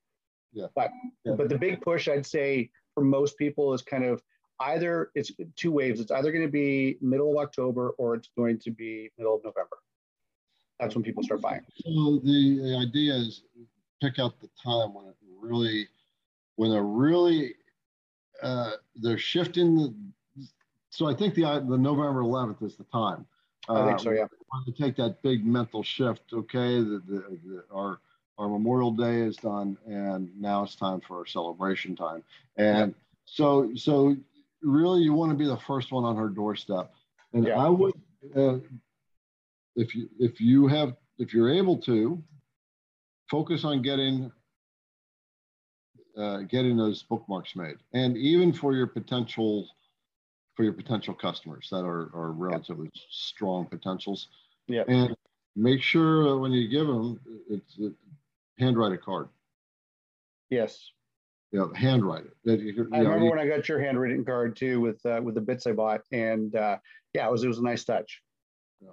[0.52, 0.66] Yeah.
[0.74, 0.90] But
[1.24, 1.34] yeah.
[1.36, 4.22] but the big push I'd say for most people is kind of
[4.60, 6.00] either it's two waves.
[6.00, 9.44] It's either going to be middle of October or it's going to be middle of
[9.44, 9.76] November.
[10.80, 11.62] That's when people start buying.
[11.84, 13.42] So the, the idea is
[14.00, 15.88] pick out the time when it really,
[16.56, 17.54] when they're really,
[18.42, 19.94] uh, they're shifting the.
[20.94, 23.26] So I think the the November 11th is the time.
[23.68, 24.12] I think so.
[24.12, 24.26] Yeah.
[24.52, 26.22] Uh, to take that big mental shift.
[26.32, 27.98] Okay, the, the, the, our
[28.38, 32.22] our Memorial Day is done, and now it's time for our celebration time.
[32.56, 33.02] And yeah.
[33.24, 34.16] so so
[34.62, 36.94] really you want to be the first one on her doorstep.
[37.32, 37.58] And yeah.
[37.58, 37.94] I would,
[38.36, 38.58] uh,
[39.74, 42.22] if you if you have if you're able to,
[43.28, 44.30] focus on getting
[46.16, 49.68] uh, getting those bookmarks made, and even for your potential
[50.54, 53.02] for your potential customers that are are relatively yeah.
[53.10, 54.28] strong potentials.
[54.68, 54.84] Yeah.
[54.88, 55.16] And
[55.56, 57.92] make sure when you give them, it's it,
[58.58, 59.28] handwrite a card.
[60.50, 60.90] Yes
[61.52, 62.60] Yeah, handwrite it.
[62.60, 65.40] You I remember know, when I got your handwritten card too with uh, with the
[65.40, 66.78] bits I bought, and uh,
[67.12, 68.22] yeah, it was it was a nice touch.
[68.80, 68.90] Yeah.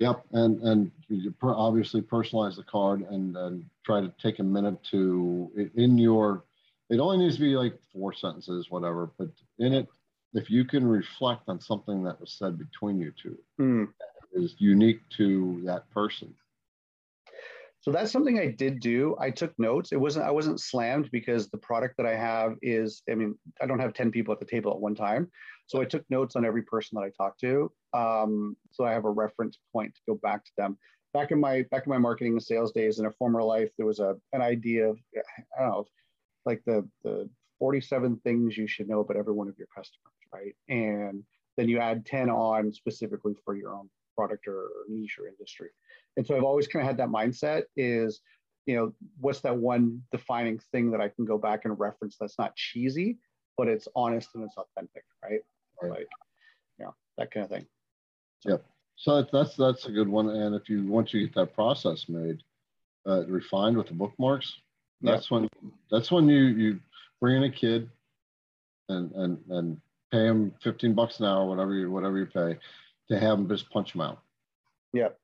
[0.00, 4.42] Yep, and and you per, obviously personalize the card and and try to take a
[4.42, 6.44] minute to in your.
[6.90, 9.28] It only needs to be like four sentences, whatever, but
[9.58, 9.88] in it,
[10.34, 13.88] if you can reflect on something that was said between you two, mm.
[14.34, 16.34] is unique to that person
[17.80, 19.16] so that's something I did do.
[19.20, 19.92] I took notes.
[19.92, 23.66] It wasn't I wasn't slammed because the product that I have is I mean I
[23.66, 25.30] don't have ten people at the table at one time,
[25.66, 27.70] so I took notes on every person that I talked to.
[27.94, 30.76] Um, so I have a reference point to go back to them.
[31.14, 33.86] Back in my back in my marketing and sales days in a former life, there
[33.86, 34.98] was a an idea of
[35.56, 35.86] I don't know
[36.44, 37.30] like the the
[37.60, 40.54] 47 things you should know about every one of your customers, right?
[40.68, 41.22] And
[41.56, 45.68] then you add 10 on specifically for your own product or niche or industry.
[46.16, 48.20] And so I've always kind of had that mindset is,
[48.66, 52.38] you know, what's that one defining thing that I can go back and reference that's
[52.38, 53.18] not cheesy,
[53.56, 55.40] but it's honest and it's authentic, right?
[55.82, 55.90] right.
[55.90, 56.08] Like,
[56.78, 57.66] yeah, that kind of thing.
[58.40, 58.50] So.
[58.50, 58.64] Yep.
[58.96, 60.28] So that's that's that's a good one.
[60.28, 62.42] And if you once you get that process made,
[63.06, 64.52] uh, refined with the bookmarks,
[65.00, 65.48] that's when
[65.90, 66.80] that's when you you
[67.20, 67.88] bring in a kid
[68.88, 72.58] and and and pay him 15 bucks an hour, whatever you whatever you pay,
[73.08, 74.20] to have them just punch them out.
[74.92, 75.18] Yep.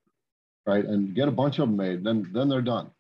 [0.67, 2.05] Right, and get a bunch of them made.
[2.05, 2.91] Then then they're done.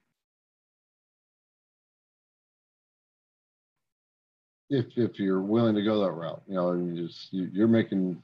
[4.71, 8.23] If if you're willing to go that route, you know, you just you, you're making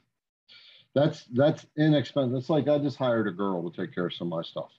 [0.93, 2.35] that's that's inexpensive.
[2.35, 4.71] It's like I just hired a girl to take care of some of my stuff,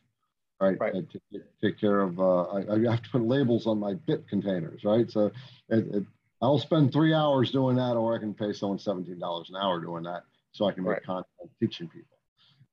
[0.61, 0.79] right?
[0.79, 0.93] Right.
[0.93, 2.21] Take- take care of.
[2.21, 5.11] Uh, I, I have to put labels on my bit containers, right?
[5.11, 5.27] So
[5.69, 6.05] it, it,
[6.43, 9.81] I'll spend three hours doing that, or I can pay someone seventeen dollars an hour
[9.81, 11.03] doing that, so I can make Right.
[11.05, 12.19] content teaching people.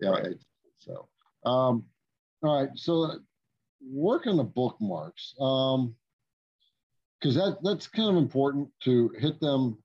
[0.02, 0.10] Yeah.
[0.10, 0.38] Right.
[0.80, 1.08] so,
[1.46, 1.86] um,
[2.42, 2.70] all right.
[2.76, 3.20] So
[3.82, 5.36] work on the bookmarks.
[5.40, 5.96] Um,
[7.20, 9.78] because that that's kind of important to hit them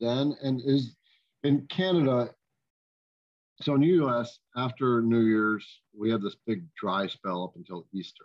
[0.00, 0.96] then and is
[1.42, 2.34] in canada
[3.60, 7.86] so in the us after new year's we have this big dry spell up until
[7.92, 8.24] easter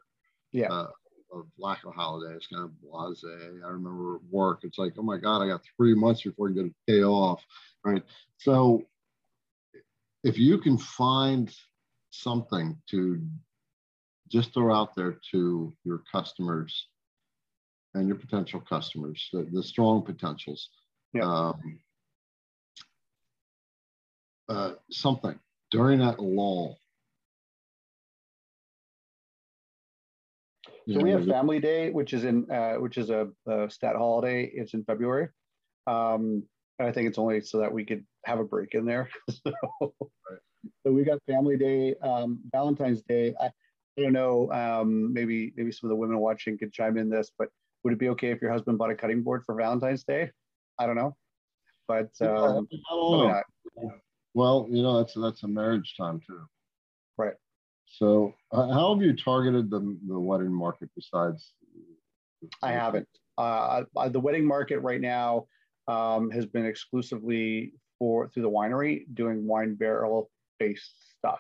[0.54, 0.72] Yeah.
[0.72, 0.92] uh,
[1.34, 3.24] of lack of holiday it's kind of blase
[3.66, 6.66] i remember work it's like oh my god i got three months before you get
[6.66, 7.44] a day off
[7.84, 8.04] right
[8.38, 8.84] so
[10.24, 11.54] if you can find
[12.12, 13.22] something to
[14.30, 16.88] just throw out there to your customers
[17.94, 20.70] and your potential customers, the, the strong potentials.
[21.14, 21.24] Yeah.
[21.24, 21.80] Um,
[24.50, 25.40] uh, something
[25.72, 26.80] during that lull.
[30.92, 34.52] So we have Family Day, which is in uh, which is a, a stat holiday.
[34.54, 35.30] It's in February.
[35.88, 36.44] Um,
[36.80, 39.10] and I think it's only so that we could have a break in there.
[39.30, 43.34] so, so we got Family Day, um, Valentine's Day.
[43.40, 44.52] I, I don't know.
[44.52, 47.50] Um, maybe maybe some of the women watching could chime in this, but
[47.84, 50.32] would it be okay if your husband bought a cutting board for Valentine's Day?
[50.80, 51.16] I don't know,
[51.88, 53.92] but Yeah, um, I don't know.
[54.34, 56.42] Well, you know, that's that's a marriage time too.
[57.94, 61.54] So, uh, how have you targeted the the wedding market besides?
[62.64, 63.08] I haven't.
[63.38, 65.46] Uh, uh, the wedding market right now
[65.88, 71.40] um, has been exclusively for through the winery doing wine barrel based stuff.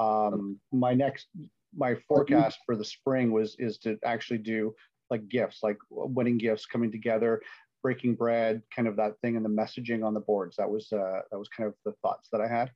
[0.00, 1.28] Um, my next,
[1.74, 4.74] my forecast for the spring was is to actually do
[5.08, 7.40] like gifts, like wedding gifts coming together,
[7.80, 10.56] breaking bread, kind of that thing, and the messaging on the boards.
[10.56, 12.72] That was uh, that was kind of the thoughts that I had.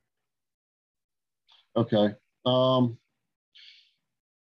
[1.75, 2.15] Okay.
[2.45, 2.97] Um,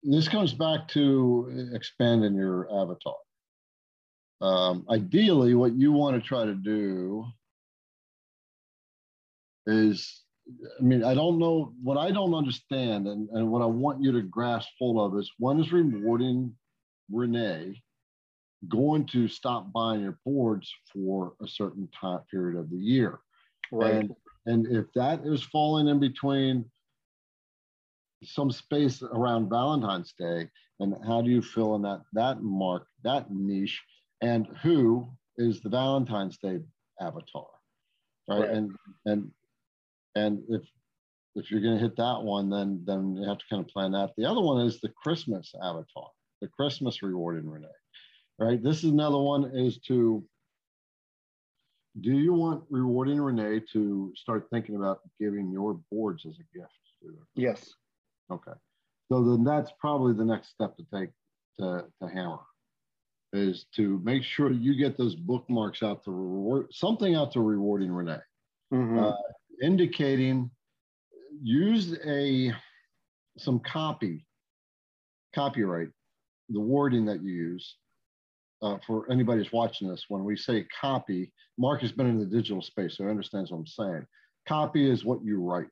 [0.02, 3.14] this comes back to expanding your avatar.
[4.40, 7.24] Um, ideally, what you want to try to do
[9.66, 10.22] is,
[10.78, 14.12] I mean, I don't know what I don't understand, and, and what I want you
[14.12, 16.54] to grasp hold of is one is rewarding
[17.10, 17.80] Renee
[18.68, 23.20] going to stop buying your boards for a certain time period of the year.
[23.92, 24.14] And,
[24.46, 26.64] and if that is falling in between
[28.24, 30.48] some space around Valentine's Day,
[30.80, 33.82] and how do you fill in that that mark, that niche,
[34.20, 36.60] and who is the Valentine's Day
[37.00, 37.46] avatar,
[38.28, 38.40] right?
[38.40, 38.50] Right.
[38.50, 38.72] And
[39.06, 39.30] and
[40.14, 40.62] and if
[41.36, 43.92] if you're going to hit that one, then then you have to kind of plan
[43.92, 44.12] that.
[44.16, 46.10] The other one is the Christmas avatar,
[46.40, 47.66] the Christmas rewarding Renee,
[48.38, 48.62] right?
[48.62, 50.24] This is another one is to
[52.00, 56.72] do you want rewarding Renee to start thinking about giving your boards as a gift
[57.34, 57.74] yes.
[58.30, 58.52] Okay.
[59.10, 61.10] So then that's probably the next step to take
[61.58, 62.40] to, to hammer
[63.32, 67.90] is to make sure you get those bookmarks out to reward something out to rewarding
[67.92, 68.20] Renee,
[68.72, 69.12] Mhm.
[69.12, 69.16] Uh,
[69.62, 70.50] indicating
[71.42, 72.52] use a
[73.36, 74.24] some copy,
[75.34, 75.88] copyright,
[76.48, 77.76] the wording that you use.
[78.62, 82.24] Uh, for anybody who's watching this, when we say copy, Mark has been in the
[82.24, 84.06] digital space, so he understands what I'm saying.
[84.48, 85.66] Copy is what you write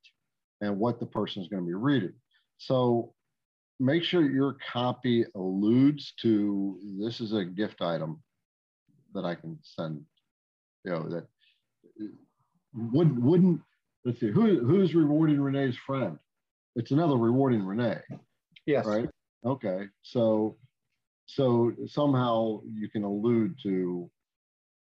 [0.61, 2.13] and what the person is going to be reading.
[2.67, 3.13] So
[3.81, 8.23] make sure your copy alludes to this is a gift item
[9.15, 10.05] that I can send.
[10.85, 11.27] You know that
[12.73, 13.61] wouldn't wouldn't
[14.05, 16.19] let's see who who's rewarding Renee's friend.
[16.77, 18.01] It's another rewarding Renee,
[18.65, 18.87] yes.
[18.87, 19.09] right?
[19.45, 20.57] Okay, so
[21.27, 24.09] so somehow you can allude to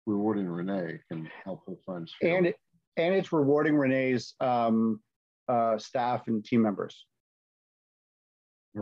[0.07, 2.13] rewarding Renee can help her friends.
[2.19, 2.55] feel- and it,
[2.97, 4.99] and it's rewarding Renee's um,
[5.47, 7.05] uh, staff and team members,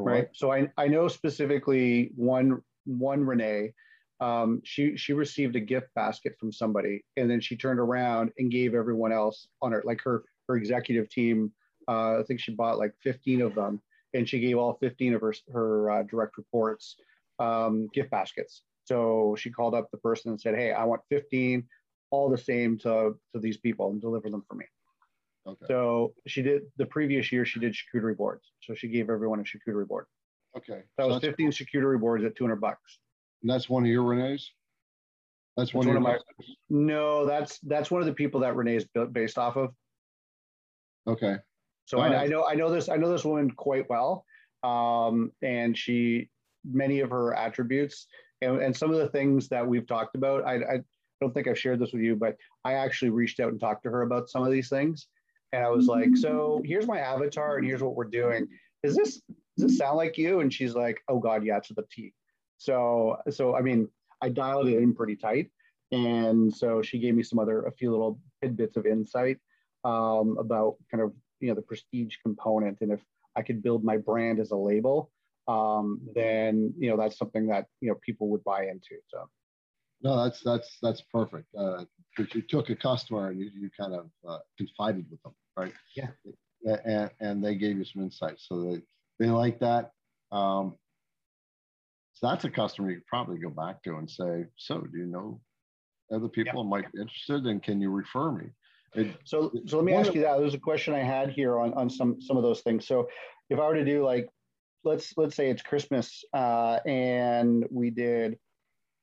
[0.03, 0.27] right?
[0.33, 3.73] So I, I know specifically one one Renee,
[4.19, 8.51] um, she she received a gift basket from somebody, and then she turned around and
[8.51, 11.51] gave everyone else on her like her her executive team.
[11.87, 13.81] Uh, I think she bought like 15 of them,
[14.13, 16.95] and she gave all 15 of her her uh, direct reports
[17.39, 18.63] um, gift baskets.
[18.85, 21.67] So she called up the person and said, "Hey, I want 15,
[22.11, 24.65] all the same to to these people, and deliver them for me."
[25.47, 25.65] Okay.
[25.67, 27.45] So she did the previous year.
[27.45, 28.43] She did charcuterie boards.
[28.61, 30.05] So she gave everyone a charcuterie board.
[30.57, 30.81] Okay.
[30.97, 32.99] That So was that's, 15 charcuterie boards at 200 bucks.
[33.43, 34.51] that's one of your Renee's?
[35.57, 36.21] That's one, That's of one your of
[36.69, 39.73] No, that's that's one of the people that Renee's based off of.
[41.07, 41.37] Okay.
[41.85, 42.15] So I, right.
[42.23, 44.25] I know I know this I know this woman quite well,
[44.63, 46.29] um, and she
[46.65, 48.07] many of her attributes
[48.41, 50.43] and, and some of the things that we've talked about.
[50.45, 50.79] I, I
[51.21, 52.35] don't think I've shared this with you, but
[52.65, 55.07] I actually reached out and talked to her about some of these things,
[55.51, 58.47] and I was like, "So here's my avatar, and here's what we're doing.
[58.83, 59.21] Is this
[59.57, 62.13] does this sound like you?" And she's like, "Oh God, yeah, to the T."
[62.57, 63.87] So so I mean,
[64.21, 65.49] I dialed it in pretty tight,
[65.91, 69.37] and so she gave me some other a few little tidbits of insight
[69.83, 73.01] um, about kind of you know the prestige component and if
[73.35, 75.11] i could build my brand as a label
[75.47, 79.29] um, then you know that's something that you know people would buy into so
[80.01, 81.47] No, that's that's that's perfect.
[81.57, 81.85] Uh,
[82.17, 85.73] you took a customer and you, you kind of uh, confided with them, right?
[85.95, 86.07] Yeah.
[86.85, 88.81] And, and they gave you some insights, so they
[89.19, 89.91] they like that.
[90.31, 90.75] Um,
[92.13, 95.05] so that's a customer you could probably go back to and say, "So, do you
[95.05, 95.39] know
[96.11, 98.45] other people who might be interested, and can you refer me?"
[98.95, 101.73] It, so so let me ask you that there's a question i had here on
[101.73, 103.09] on some some of those things so
[103.49, 104.29] if i were to do like
[104.85, 108.37] let's let's say it's christmas uh, and we did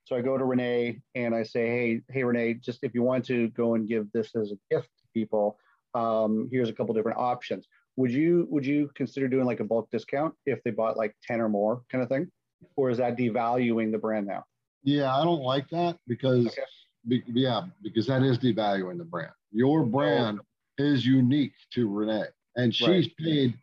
[0.05, 3.25] so i go to renee and i say hey hey renee just if you want
[3.25, 5.59] to go and give this as a gift to people
[5.95, 7.67] um, here's a couple different options
[7.97, 11.41] would you would you consider doing like a bulk discount if they bought like 10
[11.41, 12.31] or more kind of thing
[12.77, 14.43] or is that devaluing the brand now
[14.83, 16.63] yeah, I don't like that because, Okay.
[17.07, 19.33] be, yeah, because that is devaluing the brand.
[19.53, 20.41] Your brand
[20.79, 22.27] is unique to Renee,
[22.57, 23.17] and she's Right.
[23.19, 23.59] paid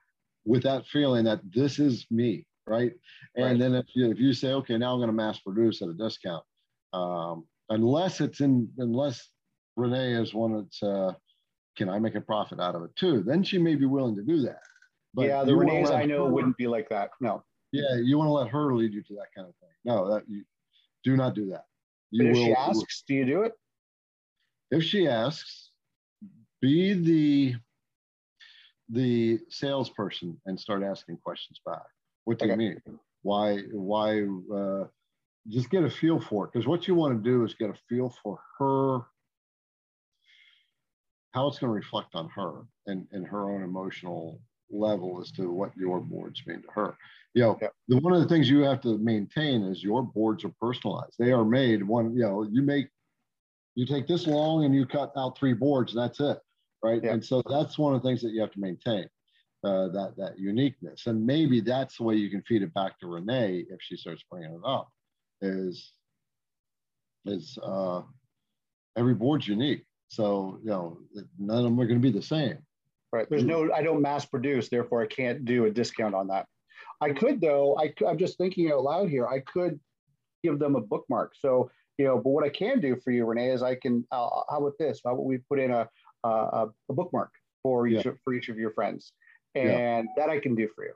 [0.46, 2.94] with that feeling that this is me, right?
[3.36, 3.60] And Right.
[3.60, 5.94] then if you if you say, okay, now I'm going to mass produce at a
[5.94, 6.44] discount,
[6.94, 9.30] um, unless it's in unless
[9.76, 11.14] Renee is one that's uh,
[11.78, 13.24] can I make a profit out of it too?
[13.24, 14.62] Then she may be willing to do that.
[15.18, 18.34] yeah the renees i know her- wouldn't be like that no Yeah, you want to
[18.34, 19.76] let her lead you to that kind of thing.
[19.86, 20.44] No, that you
[21.04, 21.66] do not do that.
[22.12, 23.54] You but if she will- asks do you do it
[24.72, 25.72] if she asks,
[26.62, 27.56] be the
[28.90, 31.86] the salesperson and start asking questions back.
[32.30, 32.80] What do you mean?
[33.24, 33.58] Why?
[33.72, 34.22] Why?
[34.54, 34.86] Uh,
[35.48, 37.80] just get a feel for it because what you want to do is get a
[37.90, 39.00] feel for her,
[41.34, 44.40] how it's going to reflect on her and and her own emotional
[44.70, 46.96] level as to what your boards mean to her.
[47.34, 47.74] You know, Yep.
[47.88, 51.16] the one of the things you have to maintain is your boards are personalized.
[51.18, 52.14] They are made one.
[52.14, 52.90] You know, you make
[53.74, 56.38] you take this long and you cut out three boards and that's it
[56.84, 57.14] right Yeah.
[57.14, 59.10] and so that's one of the things that you have to maintain
[59.64, 63.08] uh, that that uniqueness and maybe that's the way you can feed it back to
[63.08, 64.90] renee if she starts bringing it up
[65.42, 65.92] is
[67.26, 68.02] is uh,
[68.98, 70.98] every board's unique so you know
[71.38, 72.58] none of them are going to be the same
[73.12, 73.28] Right.
[73.30, 76.46] There's no, I don't mass produce, therefore I can't do a discount on that.
[77.02, 79.28] I could though, I, I'm just thinking out loud here.
[79.28, 79.80] I could
[80.44, 81.34] give them a bookmark.
[81.40, 84.30] So, you know, but what I can do for you, Renee, is I can, uh,
[84.50, 85.02] how about this?
[85.04, 85.90] How about we put in a,
[86.24, 87.32] a, a bookmark
[87.64, 89.12] for each, of, for each of your friends
[89.56, 90.94] and that I can do for you.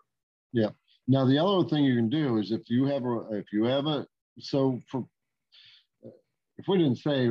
[0.51, 0.69] Yeah.
[1.07, 3.87] Now, the other thing you can do is if you have a, if you have
[3.87, 4.05] a,
[4.39, 5.05] so for,
[6.57, 7.29] if we didn't say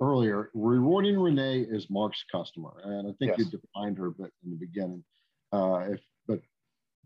[0.00, 4.50] earlier, rewarding Renee is Mark's customer, and I think you defined her a bit in
[4.50, 5.04] the beginning.
[5.52, 6.40] Uh, if, but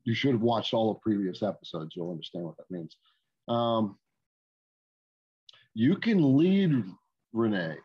[0.04, 1.94] you should have watched all the previous episodes.
[1.94, 2.96] You'll understand what that means.
[3.46, 3.98] Um,
[5.74, 6.84] you can lead
[7.32, 7.76] Renee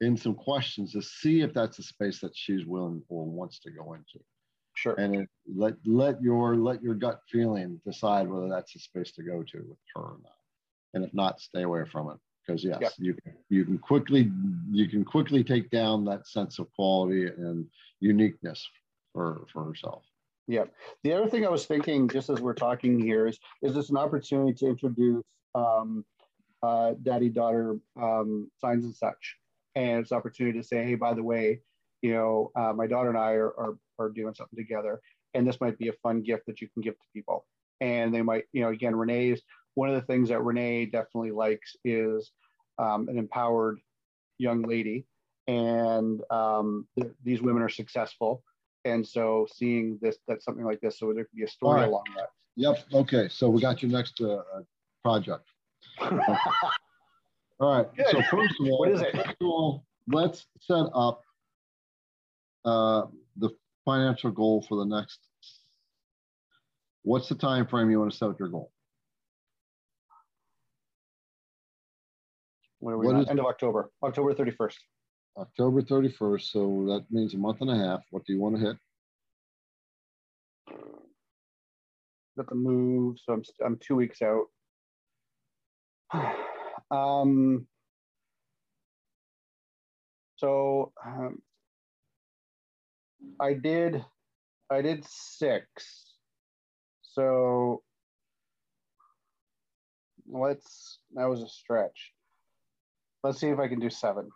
[0.00, 3.70] in some questions to see if that's a space that she's willing or wants to
[3.70, 4.18] go into
[4.74, 4.94] Sure.
[4.94, 9.22] and it, let let your let your gut feeling decide whether that's a space to
[9.22, 10.32] go to with her or not.
[10.94, 12.18] And if not stay away from it.
[12.46, 14.30] Because yes you can you can quickly
[14.70, 17.66] you can quickly take down that sense of quality and
[18.00, 18.68] uniqueness
[19.12, 20.04] for for herself.
[20.46, 20.74] Yep.
[21.04, 23.96] The other thing I was thinking, just as we're talking here, is is this an
[23.96, 25.24] opportunity to introduce
[25.54, 26.04] um,
[26.62, 29.36] uh, daddy daughter um, signs and such,
[29.74, 31.60] and it's an opportunity to say, hey, by the way,
[32.04, 35.00] you know, uh, my daughter and I are, are are doing something together,
[35.32, 37.46] and this might be a fun gift that you can give to people,
[37.80, 39.40] and they might, you know, again, Renee's
[39.74, 42.30] one of the things that Renee definitely likes is
[42.78, 43.80] um, an empowered
[44.38, 45.06] young lady,
[45.46, 48.42] and um, th- these women are successful.
[48.84, 51.88] And so seeing this, that's something like this, so there could be a story right.
[51.88, 52.28] along that.
[52.54, 52.84] yep.
[52.92, 53.28] Okay.
[53.30, 54.62] So we got your next uh, uh,
[55.02, 55.48] project.
[56.00, 56.20] All
[57.60, 57.86] right.
[58.10, 59.12] So first of all What is it?
[59.14, 61.23] first of all, let's set up
[62.64, 63.02] uh,
[63.36, 63.50] the
[63.84, 65.20] financial goal for the next
[67.02, 68.70] what's the time frame you want to set up your goal
[72.84, 74.76] What are we What is- End of October, October 31st.
[75.38, 76.42] October 31st.
[76.42, 78.02] So that means a month and a half.
[78.10, 78.76] What do you want to hit?
[82.36, 84.44] Got the move, so I'm I'm two weeks out.
[86.90, 87.66] um.
[90.36, 91.40] So um,
[93.40, 94.04] I did,
[94.70, 96.16] I did six.
[97.02, 97.82] So
[100.28, 100.98] let's.
[101.14, 102.12] That was a stretch.
[103.22, 104.28] Let's see if I can do seven.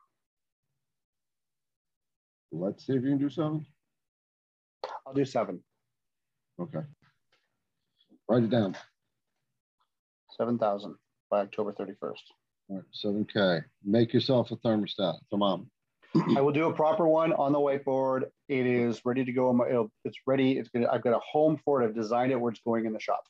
[2.52, 3.66] Let's see if you can do seven.
[5.06, 5.60] I'll do seven.
[6.60, 6.80] Okay.
[8.28, 8.76] Write it down.
[10.36, 10.94] 7,000
[11.30, 12.12] by October 31st.
[12.70, 13.64] All right, 7K.
[13.84, 15.68] Make yourself a thermostat, thermometer.
[16.36, 18.24] I will do a proper one on the whiteboard.
[18.48, 19.66] It is ready to go.
[19.68, 20.58] It'll, it's ready.
[20.58, 20.88] It's gonna.
[20.90, 21.86] I've got a home for it.
[21.86, 23.22] I've designed it where it's going in the shop.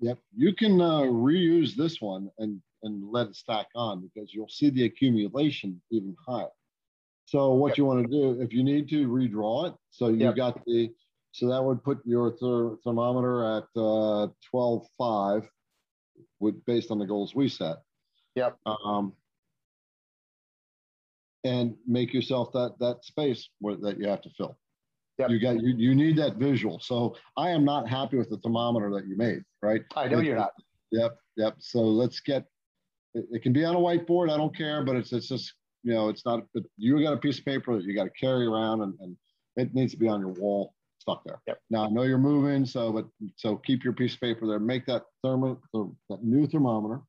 [0.00, 0.18] Yep.
[0.36, 4.70] You can uh, reuse this one and and let it stack on because you'll see
[4.70, 6.48] the accumulation even higher.
[7.26, 7.78] So what Yep.
[7.78, 10.36] you want to do, if you need to redraw it, so you Yep.
[10.36, 10.92] got the,
[11.30, 15.48] so that would put your ther- thermometer at uh, 12.5
[16.40, 17.76] with based on the goals we set.
[18.34, 18.58] Yep.
[18.66, 19.12] Um,
[21.44, 24.56] and make yourself that that space where, that you have to fill.
[25.18, 25.30] Yep.
[25.30, 26.80] You got you you need that visual.
[26.80, 29.82] So I am not happy with the thermometer that you made, right?
[29.94, 30.52] I know you're not.
[30.90, 31.54] Yep, yep.
[31.58, 32.44] So let's get.
[33.14, 34.32] It, it can be on a whiteboard.
[34.32, 35.52] I don't care, but it's it's just
[35.82, 36.40] you know it's not.
[36.54, 39.16] But you got a piece of paper that you got to carry around, and, and
[39.56, 41.40] it needs to be on your wall, stuck there.
[41.46, 41.60] Yep.
[41.70, 43.06] Now I know you're moving, so but
[43.36, 44.58] so keep your piece of paper there.
[44.58, 47.02] Make that thermo th- that new thermometer.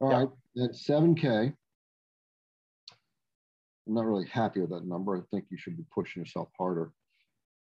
[0.00, 0.18] All Yep.
[0.18, 1.52] right, that's seven K.
[3.88, 5.16] I'm not really happy with that number.
[5.16, 6.92] I think you should be pushing yourself harder.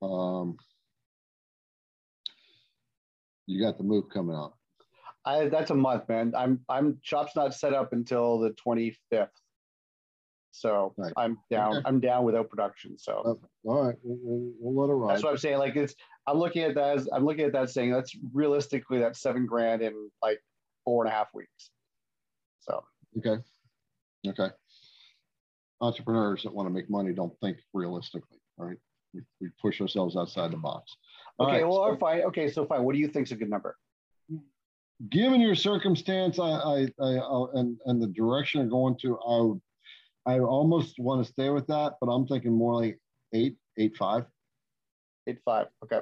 [0.02, 0.58] Um,
[3.48, 4.54] you got the move coming out.
[5.26, 6.34] I, that's a month, man.
[6.36, 9.30] I'm I'm shop's not set up until the 25th.
[10.52, 11.14] So Right.
[11.16, 11.78] I'm down.
[11.78, 11.82] Okay.
[11.86, 12.98] I'm down without production.
[12.98, 13.40] So Oh,
[13.70, 15.14] All right, we'll, we'll, we'll let it ride.
[15.14, 15.60] that's what I'm saying.
[15.60, 15.96] Like it's
[16.28, 19.82] I'm looking at that as I'm looking at that saying that's realistically that's seven grand
[19.82, 20.40] in like
[20.84, 21.72] four and a half weeks.
[22.60, 22.84] So
[23.18, 23.42] Okay.
[24.28, 24.50] Okay.
[25.82, 28.78] Entrepreneurs that want to make money don't think realistically, right?
[29.14, 30.96] We, we push ourselves outside the box.
[31.40, 32.22] All okay, right, well, so fine.
[32.22, 32.84] Okay, so fine.
[32.84, 33.76] What do you think is a good number?
[35.10, 39.38] given your circumstance, I, I, I, I'll- and and the direction you're going to, I,
[39.42, 39.62] would-
[40.26, 43.00] I almost want to stay with that, but I'm thinking more like
[43.34, 43.94] eight, eight.
[45.28, 45.68] Eight five.
[45.84, 46.02] Okay.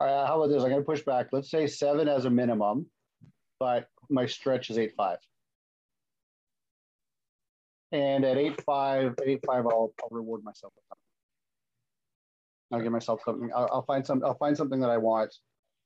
[0.00, 0.26] All right.
[0.26, 0.62] How about this?
[0.62, 1.28] I'm going to push back.
[1.32, 2.86] Let's say seven as a minimum,
[3.58, 5.18] but my stretch is eight five.
[7.92, 10.72] And at eight five, eight five, I'll, I'll reward myself.
[10.74, 10.98] with.
[12.72, 13.50] I'll give myself something.
[13.54, 14.22] I'll, I'll find some.
[14.24, 15.34] I'll find something that I want,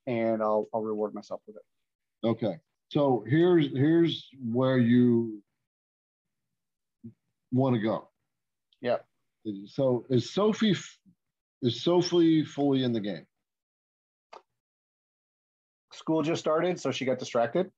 [0.07, 2.27] and I'll I'll reward myself with it.
[2.27, 2.59] Okay.
[2.89, 5.43] So here's here's where you
[7.53, 8.09] want to go.
[8.83, 9.05] Yep.
[9.67, 10.77] So is Sophie
[11.63, 13.27] is Sophie fully in the game?
[15.97, 17.71] school just started, so she got distracted.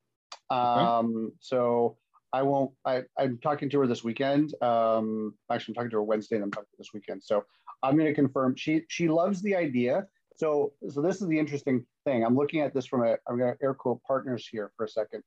[0.51, 1.97] Um, so
[2.33, 2.73] I won't.
[2.85, 4.55] I, I'm talking to her this weekend.
[4.63, 7.23] Um, actually, I'm talking to her Wednesday, and I'm talking to her this weekend.
[7.23, 7.45] So
[7.83, 8.55] I'm going to confirm.
[8.57, 10.07] She she loves the idea.
[10.37, 12.25] So so this is the interesting thing.
[12.25, 13.17] I'm looking at this from a.
[13.27, 15.23] I'm going to air quote partners here for a second.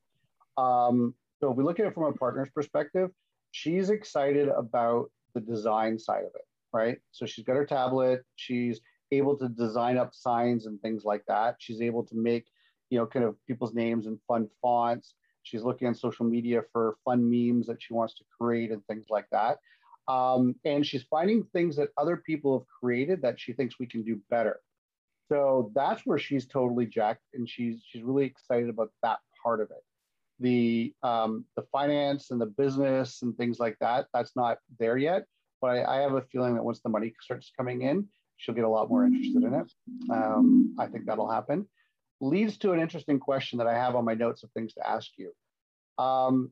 [0.57, 3.09] Um, so if we look at it from a partner's perspective,
[3.51, 6.99] she's excited about the design side of it, right?
[7.11, 8.21] So she's got her tablet.
[8.35, 8.79] She's
[9.11, 11.55] able to design up signs and things like that.
[11.59, 12.45] She's able to make
[12.91, 15.15] you know, kind of people's names and fun fonts.
[15.43, 19.05] She's looking on social media for fun memes that she wants to create and things
[19.09, 19.57] like that.
[20.07, 24.03] Um, and she's finding things that other people have created that she thinks we can
[24.03, 24.59] do better.
[25.29, 29.71] So that's where she's totally jacked, and she's she's really excited about that part of
[29.71, 29.83] it.
[30.39, 35.25] The um, the finance and the business and things like that, that's not there yet.
[35.61, 38.65] But I, I have a feeling that once the money starts coming in, she'll get
[38.65, 39.71] a lot more interested in it.
[40.09, 41.65] Um, I think that'll happen
[42.21, 45.09] leads to an interesting question that I have on my notes of things to ask
[45.17, 45.33] you.
[46.01, 46.51] Um,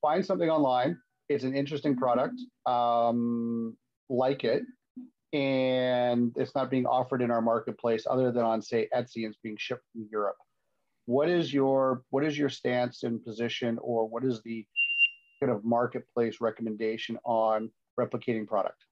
[0.00, 0.98] find something online.
[1.28, 2.40] It's an interesting product.
[2.66, 3.76] Um,
[4.08, 4.62] like it,
[5.32, 9.38] and it's not being offered in our marketplace other than on say Etsy and it's
[9.42, 10.36] being shipped from Europe.
[11.04, 14.66] What is your what is your stance and position, or what is the
[15.40, 18.84] kind of marketplace recommendation on replicating product?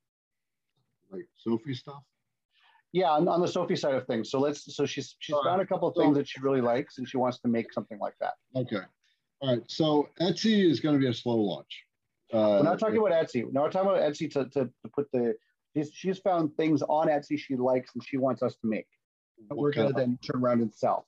[1.10, 2.02] Like Sophie stuff?
[2.96, 4.30] Yeah, on, on the Sophie side of things.
[4.30, 4.74] So let's.
[4.74, 5.50] So she's she's All right.
[5.50, 7.98] found a couple of things that she really likes, and she wants to make something
[7.98, 8.32] like that.
[8.56, 8.80] Okay.
[9.40, 9.62] All right.
[9.66, 11.84] So Etsy is going to be a slow launch.
[12.32, 13.44] Uh, We're not talking about Etsy.
[13.52, 15.34] No, we're talking about Etsy to, to, to put the.
[15.76, 18.86] She's, she's found things on Etsy she likes and she wants us to make.
[19.50, 21.06] We're kind going to then turn around and sell.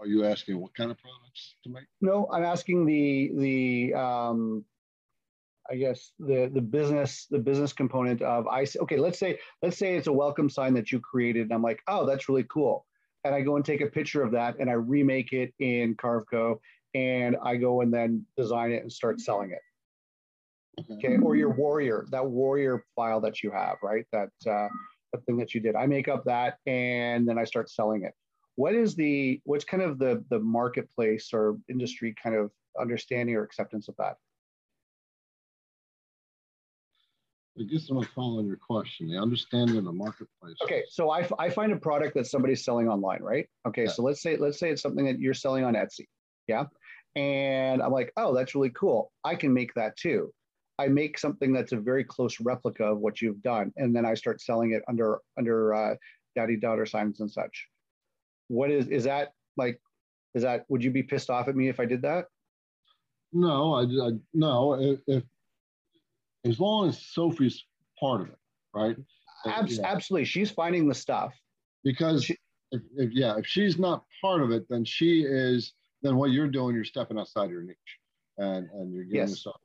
[0.00, 1.84] Are you asking what kind of products to make?
[2.00, 3.94] No, I'm asking the the.
[3.94, 4.64] Um,
[5.70, 9.94] I guess the the business the business component of I okay let's say let's say
[9.94, 12.86] it's a welcome sign that you created and I'm like oh that's really cool.
[13.24, 16.58] And I go and take a picture of that and I remake it in Carveco
[16.94, 19.60] and I go and then design it and start selling it.
[20.94, 24.06] Okay or your warrior that warrior file that you have right?
[24.12, 24.68] That uh,
[25.12, 25.76] that thing that you did.
[25.76, 28.14] I make up that and then I start selling it.
[28.56, 33.44] What is the what's kind of the the marketplace or industry kind of understanding or
[33.44, 34.16] acceptance of that
[37.58, 39.08] I guess I'm following your question.
[39.08, 40.56] The understanding of the marketplace.
[40.62, 43.48] Okay, so I, I find a product that somebody's selling online, right?
[43.66, 43.90] Okay, yeah.
[43.90, 46.06] so let's say let's say it's something that you're selling on Etsy,
[46.46, 46.64] yeah,
[47.16, 49.12] and I'm like, oh, that's really cool.
[49.24, 50.32] I can make that too.
[50.78, 54.14] I make something that's a very close replica of what you've done, and then I
[54.14, 55.94] start selling it under under uh,
[56.36, 57.66] daddy daughter signs and such.
[58.48, 59.80] What is is that like?
[60.34, 62.26] Is that would you be pissed off at me if I did that?
[63.32, 64.74] No, I, I no.
[64.74, 65.24] If, if
[66.44, 67.64] as long as Sophie's
[67.98, 68.38] part of it,
[68.74, 68.96] right?
[69.46, 69.86] Abs- yeah.
[69.86, 71.34] Absolutely, she's finding the stuff.
[71.82, 72.36] Because she,
[72.72, 75.72] if, if, yeah, if she's not part of it, then she is.
[76.02, 77.76] Then what you're doing, you're stepping outside your niche,
[78.38, 79.30] and and you're giving yes.
[79.30, 79.60] yourself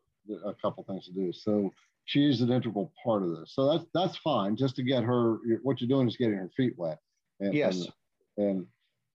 [0.45, 1.31] a couple things to do.
[1.31, 1.71] So
[2.05, 3.53] she's an integral part of this.
[3.53, 4.55] So that's that's fine.
[4.55, 6.99] Just to get her, what you're doing is getting her feet wet.
[7.39, 7.87] And, yes.
[8.37, 8.67] And, and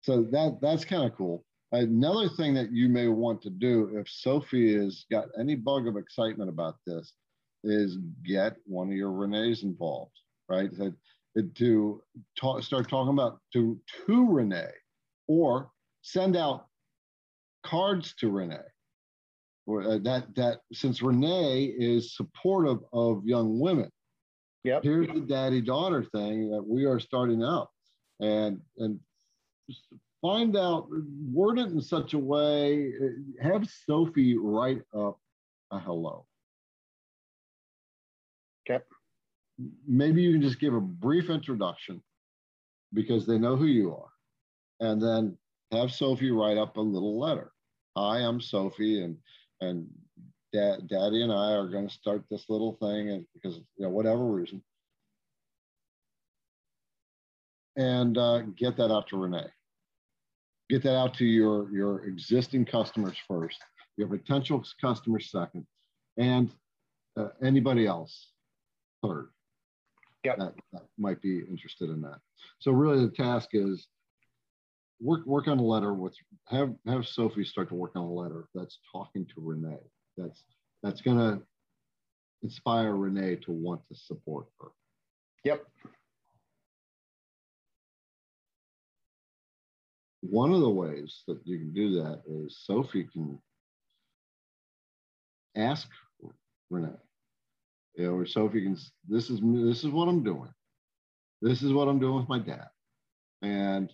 [0.02, 1.44] so that that's kind of cool.
[1.72, 5.98] Another thing that you may want to do if Sophie has got any bug of
[5.98, 7.14] excitement about this
[7.64, 10.18] is get one of your Renees involved,
[10.48, 10.70] right?
[11.56, 12.04] To
[12.38, 14.72] talk, start talking about to to Renee,
[15.28, 15.70] or
[16.02, 16.66] send out
[17.64, 18.58] cards to Renee.
[19.68, 23.90] Or uh, that that since Renee is supportive of young women,
[24.64, 24.84] yep.
[24.84, 27.70] here's the daddy daughter thing that we are starting out,
[28.20, 29.00] and and
[30.22, 30.88] find out
[31.32, 32.92] word it in such a way.
[33.42, 35.20] Have Sophie write up
[35.72, 36.26] a hello
[38.70, 38.84] Okay.
[39.88, 42.02] Maybe you can just give a brief introduction
[42.94, 44.10] because they know who you are.
[44.80, 45.38] And then
[45.72, 47.52] have Sophie write up a little letter.
[47.98, 49.18] Hi, I'm Sophie, and
[49.62, 49.88] and
[50.54, 53.90] Dad, Daddy and I are going to start this little thing, and because you know
[53.90, 54.64] whatever reason,
[57.76, 59.48] and uh, get that out to Renee.
[60.70, 63.58] Get that out to your your existing customers first,
[63.98, 65.66] your potential customers second,
[66.18, 66.52] and
[67.18, 68.32] uh, anybody else
[69.04, 69.30] third.
[70.24, 70.38] Yep.
[70.38, 72.20] That, that might be interested in that.
[72.60, 73.88] So really the task is
[75.02, 76.14] work work on a letter with
[76.48, 79.78] have have Sophie start to work on a letter that's talking to Renee.
[80.18, 80.44] That's
[80.84, 81.42] that's gonna
[82.44, 84.70] inspire Renee to want to support her.
[85.46, 85.66] Yep.
[90.22, 93.40] One of the ways that you can do that is Sophie can
[95.56, 95.88] ask
[96.70, 96.90] Renee,
[98.00, 98.78] you know, or Sophie can,
[99.10, 100.50] this is, this is what I'm doing.
[101.42, 102.70] This is what I'm doing with my dad.
[103.42, 103.92] And,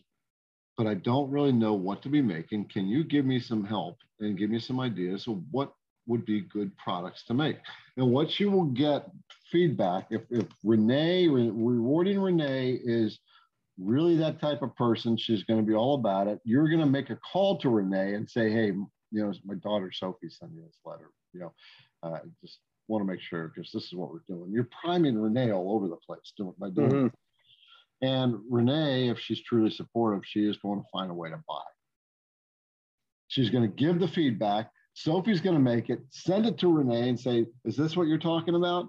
[0.78, 2.66] but I don't really know what to be making.
[2.66, 5.74] Can you give me some help and give me some ideas of what
[6.06, 7.58] would be good products to make?
[7.98, 9.10] And what you will get
[9.52, 13.18] feedback if, if Renee, rewarding Renee is
[13.80, 16.40] really that type of person, she's going to be all about it.
[16.44, 19.92] You're going to make a call to Renee and say, hey, you know, my daughter
[19.92, 21.10] Sophie sent me this letter.
[21.34, 21.54] You know,
[22.04, 24.52] uh, just want to make sure because this is what we're doing.
[24.52, 26.92] You're priming Renee all over the place doing by doing.
[26.92, 27.08] Mm-hmm.
[28.02, 31.64] And Renee, if she's truly supportive, she is going to find a way to buy.
[33.28, 34.70] She's going to give the feedback.
[34.94, 38.18] Sophie's going to make it, send it to Renee and say, Is this what you're
[38.18, 38.88] talking about?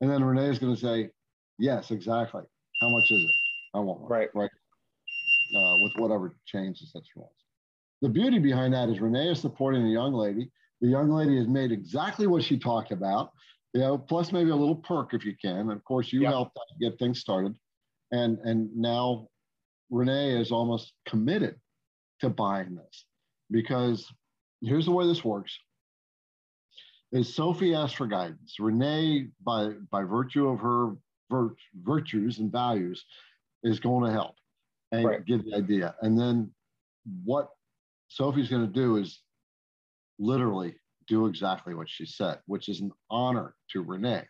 [0.00, 1.10] And then Renee is going to say,
[1.58, 2.42] Yes, exactly.
[2.80, 3.30] How much is it?
[3.74, 4.10] I want one.
[4.10, 4.28] Right.
[4.34, 4.50] Right.
[5.56, 7.36] Uh, with whatever changes that she wants.
[8.02, 10.50] The beauty behind that is Renee is supporting a young lady
[10.80, 13.32] the young lady has made exactly what she talked about,
[13.72, 15.58] you know, plus maybe a little perk if you can.
[15.58, 16.30] And Of course, you yep.
[16.30, 17.54] helped get things started.
[18.12, 19.28] And, and now
[19.90, 21.56] Renee is almost committed
[22.20, 23.04] to buying this
[23.50, 24.06] because
[24.62, 25.58] here's the way this works
[27.12, 28.56] is Sophie asked for guidance.
[28.58, 30.96] Renee, by, by virtue of her
[31.30, 33.04] vir- virtues and values,
[33.62, 34.34] is going to help
[34.92, 35.24] and right.
[35.24, 35.94] give the idea.
[36.02, 36.50] And then
[37.24, 37.48] what
[38.08, 39.20] Sophie's going to do is
[40.18, 40.74] literally
[41.08, 44.24] do exactly what she said, which is an honor to Renee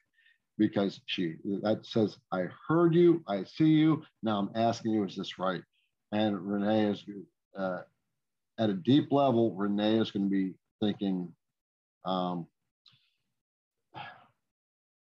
[0.59, 4.03] because she that says, I heard you, I see you.
[4.23, 5.63] Now I'm asking you, is this right?
[6.13, 7.05] And Renee is
[7.59, 7.81] uh,
[8.59, 11.33] at a deep level, Renee is going to be thinking,
[12.05, 12.47] um,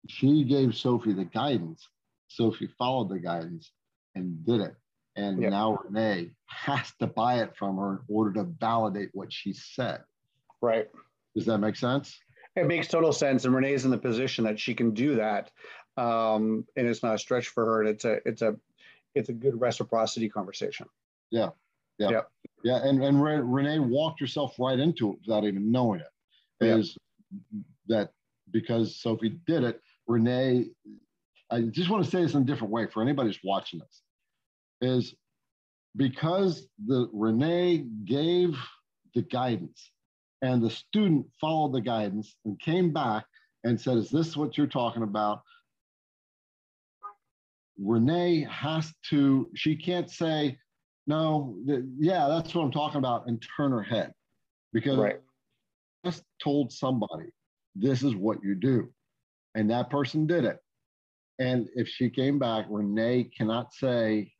[0.07, 1.87] she gave Sophie the guidance.
[2.29, 3.71] Sophie followed the guidance
[4.15, 4.75] and did it.
[5.15, 5.51] And yep.
[5.51, 10.01] now Renee has to buy it from her in order to validate what she said.
[10.61, 10.87] Right.
[11.35, 12.19] Does that make sense?
[12.55, 15.51] It makes total sense, and Renee's in the position that she can do that,
[15.95, 17.81] um, and it's not a stretch for her.
[17.81, 18.55] And it's a it's a
[19.13, 20.87] it's a good reciprocity conversation.
[21.29, 21.49] Yeah,
[21.99, 22.21] yeah, Yeah.
[22.63, 22.77] yeah.
[22.83, 26.65] And and Re- Renee walked herself right into it without even knowing it.
[26.65, 26.97] Is
[27.31, 27.59] Yeah.
[27.89, 28.11] That
[28.51, 29.81] because Sophie did it?
[30.07, 30.69] Renee,
[31.51, 34.01] I just want to say this in a different way for anybody who's watching this.
[34.81, 35.15] Is
[35.95, 38.57] because the Renee gave
[39.13, 39.91] the guidance,
[40.41, 43.25] and the student followed the guidance and came back
[43.63, 45.43] and said, "Is this what you're talking about?"
[47.79, 49.49] Renee has to.
[49.55, 50.59] She can't say,
[51.05, 54.13] "No, th- yeah, that's what I'm talking about," and turn her head
[54.73, 55.21] because Right.
[56.03, 57.31] I just told somebody
[57.75, 58.93] this is what you do,
[59.55, 60.59] and that person did it.
[61.39, 64.33] And if she came back, Renee cannot say,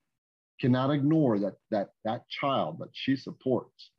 [0.59, 3.91] cannot ignore that that that child that she supports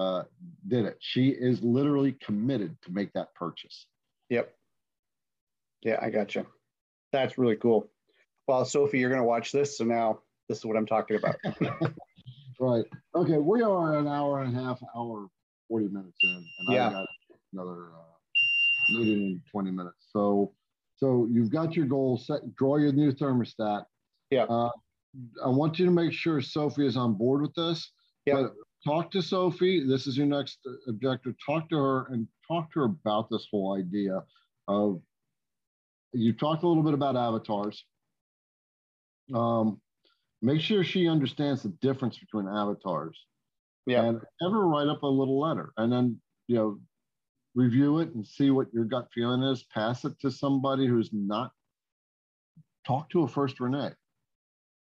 [0.00, 0.22] uh,
[0.66, 0.96] did it.
[1.00, 3.86] She is literally committed to make that purchase.
[4.30, 4.52] Yep.
[5.82, 6.46] Yeah, I got you.
[7.12, 7.90] That's really cool.
[8.46, 11.36] Well, Sophie, you're going to watch this, so now this is what I'm talking about.
[12.60, 12.84] Right.
[13.14, 13.38] Okay.
[13.38, 15.28] We are an hour and a half, hour,
[15.68, 16.88] 40 minutes in, and Yeah.
[16.88, 17.06] I got
[17.54, 19.96] another uh, meeting in 20 minutes.
[20.12, 20.52] So,
[20.96, 23.84] so you've got your goal set, draw your new thermostat.
[24.30, 24.42] Yeah.
[24.44, 24.68] Uh,
[25.42, 27.92] I want you to make sure Sophie is on board with this.
[28.26, 28.48] Yeah.
[28.84, 29.86] Talk to Sophie.
[29.86, 30.58] This is your next
[30.88, 31.34] objective.
[31.44, 34.22] Talk to her and talk to her about this whole idea
[34.68, 35.00] of,
[36.12, 37.84] you talked a little bit about avatars.
[39.34, 39.80] Um,
[40.42, 43.16] make sure she understands the difference between avatars
[43.86, 44.04] Yeah.
[44.04, 46.80] and ever write up a little letter and then you know
[47.54, 51.52] review it and see what your gut feeling is pass it to somebody who's not
[52.86, 53.92] talk to a first renee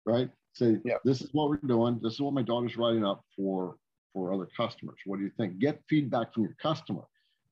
[0.05, 0.99] right say Yeah.
[1.05, 3.77] this is what we're doing this is what my daughter's writing up for
[4.17, 7.03] for other customers what do you think get feedback from your customer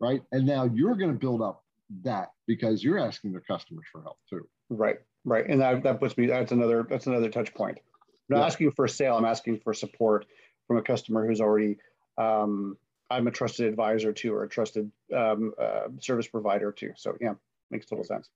[0.00, 1.62] right and now you're going to build up
[2.02, 4.96] that because you're asking their customers for help too Right,
[5.26, 6.26] right, and that, that puts me.
[6.26, 6.86] That's another.
[6.88, 7.78] That's another touch point.
[7.78, 8.46] I'm not Yeah.
[8.46, 9.14] asking for a sale.
[9.18, 10.24] I'm asking for support
[10.66, 11.76] from a customer who's already.
[12.16, 12.78] Um,
[13.10, 16.92] I'm a trusted advisor to, or a trusted um, uh, service provider to.
[16.96, 17.34] So yeah,
[17.70, 18.30] makes total sense.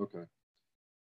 [0.00, 0.24] okay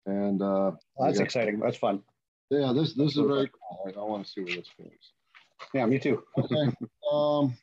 [0.05, 1.59] and uh Well, that's exciting.
[1.59, 2.03] That's fun.
[2.51, 5.11] yeah this this is very cool i, I want to see where this goes
[5.73, 6.23] Yeah, me too.
[6.37, 6.71] Okay.
[7.11, 7.53] um,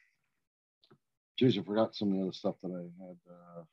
[1.39, 3.17] geez, I forgot some of the other stuff that I had.
[3.31, 3.65] Uh,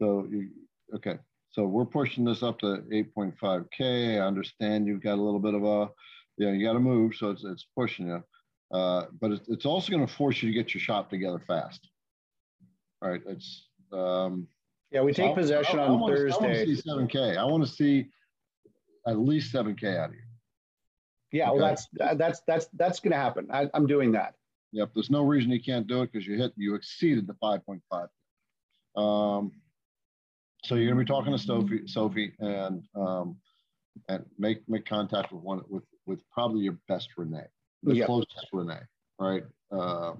[0.00, 0.50] so you,
[0.96, 1.18] okay.
[1.50, 4.20] So we're pushing this up to 8.5K.
[4.20, 5.88] I understand you've got a little bit of a,
[6.36, 7.14] yeah, you got to move.
[7.14, 8.22] So it's, it's pushing you.
[8.76, 11.88] Uh, but it's, it's also going to force you to get your shop together fast.
[13.00, 13.22] All right.
[13.26, 14.46] It's, um,
[14.90, 16.66] Yeah, we take I- possession I- I on wanna- I want Thursday.
[16.66, 17.36] to see 7K.
[17.38, 18.06] I want to see
[19.06, 20.20] at least 7K out of you.
[21.32, 23.48] Yeah, well, that's that's that's that's going to happen.
[23.50, 24.34] I, I'm doing that.
[24.72, 27.64] Yep, there's no reason you can't do it because you hit, you exceeded the five
[27.64, 28.08] point five.
[28.96, 29.52] Um,
[30.64, 33.36] so you're gonna be talking to Sophie, Sophie, and um,
[34.08, 37.46] and make make contact with one with with probably your best Renee,
[37.82, 38.06] the Yep.
[38.06, 38.80] closest Renee,
[39.18, 39.44] right?
[39.70, 40.14] Uh,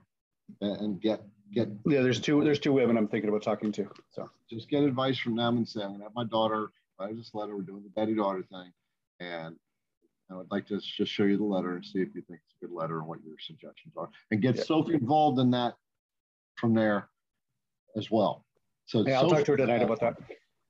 [0.60, 1.22] and, and get
[1.52, 3.88] get Yeah, there's two there's two women I'm thinking about talking to.
[4.10, 6.68] So just get advice from them and say, I'm gonna have my daughter
[6.98, 7.56] write this letter.
[7.56, 8.72] We're doing the daddy daughter thing,
[9.20, 9.56] and
[10.30, 12.56] I would like to just show you the letter and see if you think it's
[12.60, 14.62] a good letter and what your suggestions are, and get Yeah.
[14.64, 15.74] Sophie involved in that
[16.56, 17.08] from there
[17.96, 18.44] as well.
[18.86, 20.16] So yeah, I'll talk to her tonight about that.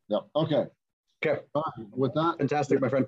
[0.09, 0.23] Yep.
[0.37, 0.67] Okay.
[1.25, 1.65] Okay, right.
[1.91, 3.07] With that, fantastic, my friend.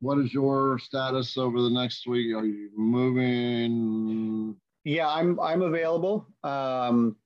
[0.00, 2.34] what is your status over the next week?
[2.34, 4.56] Are you moving?
[4.84, 6.26] Yeah, I'm I'm available.
[6.44, 7.16] Um,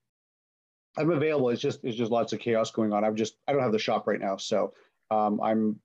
[0.97, 1.51] I'm available.
[1.51, 3.05] It's just it's just lots of chaos going on.
[3.05, 4.73] I'm just I don't have the shop right now, so
[5.11, 5.81] um, I'm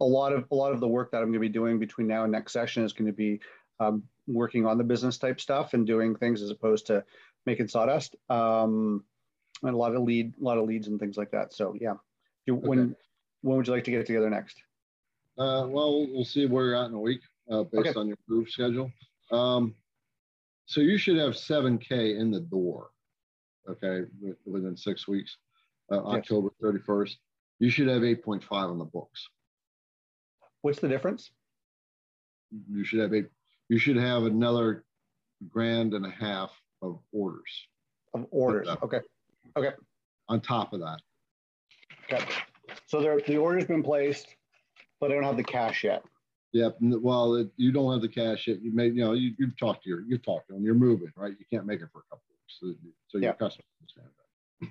[0.00, 2.06] a lot of a lot of the work that I'm going to be doing between
[2.06, 3.40] now and next session is going to be
[3.80, 7.04] um, working on the business type stuff and doing things as opposed to
[7.46, 8.16] making sawdust.
[8.28, 9.04] Um,
[9.62, 11.52] and a lot of lead, a lot of leads and things like that.
[11.54, 11.94] So yeah,
[12.46, 12.96] you, when
[13.42, 14.62] when would you like to get together next?
[15.38, 18.00] Uh, well, we'll see where you're at in a week uh, based Okay.
[18.00, 18.90] on your move schedule.
[19.32, 19.74] Um,
[20.66, 22.90] so you should have 7K in the door,
[23.68, 24.08] okay,
[24.46, 25.36] within six weeks,
[25.90, 26.20] uh, Yes.
[26.20, 27.16] October 31st.
[27.58, 29.28] You should have 8.5 on the books.
[30.64, 31.30] What's the difference?
[32.72, 33.26] You should have eight.
[33.68, 34.86] You should have another
[35.50, 37.68] grand and a half of orders
[38.14, 38.68] Of orders.
[38.82, 39.00] Okay.
[39.58, 39.72] Okay.
[40.30, 41.00] on top of that.
[42.10, 42.24] Okay.
[42.86, 44.36] So there, the order's been placed,
[45.00, 46.02] but I don't have the cash yet.
[46.52, 46.78] Yep.
[46.80, 48.62] Well, it, you don't have the cash yet.
[48.62, 50.64] You may, you know, you, you've talked to your, you've talked to them.
[50.64, 51.34] You're moving, right?
[51.38, 52.56] You can't make it for a couple of weeks.
[52.58, 53.32] So, so your Yeah.
[53.34, 54.08] customers understand
[54.62, 54.68] that.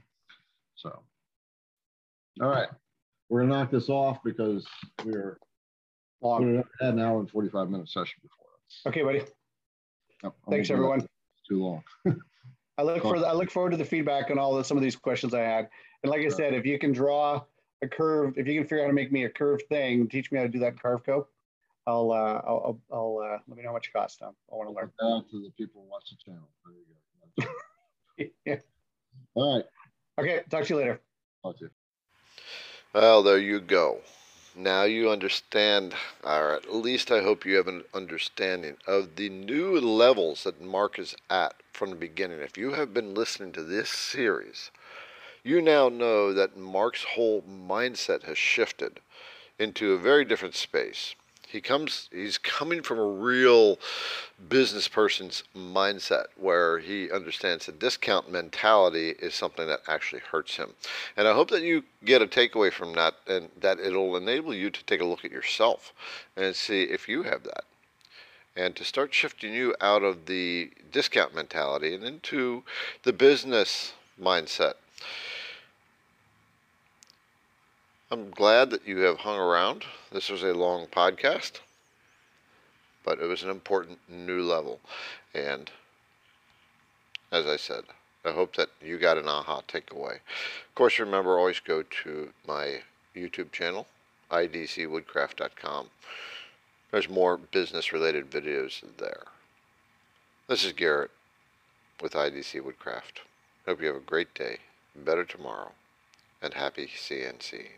[0.74, 1.04] So,
[2.42, 2.70] all right,
[3.30, 4.66] we're gonna knock this off because
[5.06, 5.38] we're
[6.24, 6.58] Long.
[6.58, 8.48] we had an hour and 45 minute session before.
[8.88, 9.24] Okay, buddy.
[10.24, 11.00] Yep, Thanks, everyone.
[11.00, 11.84] It's too long.
[12.78, 14.84] I look for the, I look forward to the feedback on all the, some of
[14.84, 15.70] these questions I had.
[16.02, 17.44] And like I said, if you can draw
[17.82, 20.32] a curve, if you can figure out how to make me a curved thing, teach
[20.32, 21.26] me how to do that in Carveco.
[21.86, 24.18] I'll uh, I'll, I'll, I'll uh, let me know how much it costs.
[24.18, 24.34] Tom.
[24.52, 24.92] I want to learn.
[25.00, 26.50] Down to the people who watch the channel.
[26.66, 28.32] There you go.
[28.46, 28.60] yeah.
[29.36, 29.66] All right.
[30.20, 30.44] Okay.
[30.50, 31.02] Talk to you later.
[31.44, 31.72] Talk to you.
[32.94, 34.00] Well, there you go.
[34.56, 39.80] Now you understand, or at least I hope you have an understanding of the new
[39.80, 42.40] levels that Mark is at from the beginning.
[42.40, 44.70] If you have been listening to this series,
[45.44, 49.00] you now know that Mark's whole mindset has shifted
[49.58, 51.16] into a very different space
[51.54, 53.78] he comes he's coming from a real
[54.50, 60.74] business person's mindset where he understands the discount mentality is something that actually hurts him.
[61.16, 64.72] And i hope that you get a takeaway from that and that it'll enable you
[64.72, 65.94] to take a look at yourself
[66.36, 67.66] and see if you have that.
[68.56, 72.64] And to start shifting you out of the discount mentality and into
[73.04, 74.74] the business mindset
[78.14, 79.86] I'm glad that you have hung around.
[80.12, 81.62] This was a long podcast,
[83.04, 84.80] but it was an important new level.
[85.34, 85.72] And
[87.32, 87.86] as I said,
[88.24, 90.18] I hope that you got an aha takeaway.
[90.18, 92.82] Of course, remember, always go to my
[93.16, 93.88] YouTube channel,
[94.30, 95.88] idcwoodcraft.com.
[96.92, 99.24] There's more business related videos there.
[100.48, 101.10] This is Garrett
[102.00, 103.22] with IDC Woodcraft.
[103.66, 104.58] Hope you have a great day,
[104.96, 105.72] better tomorrow,
[106.44, 107.70] and happy CNC.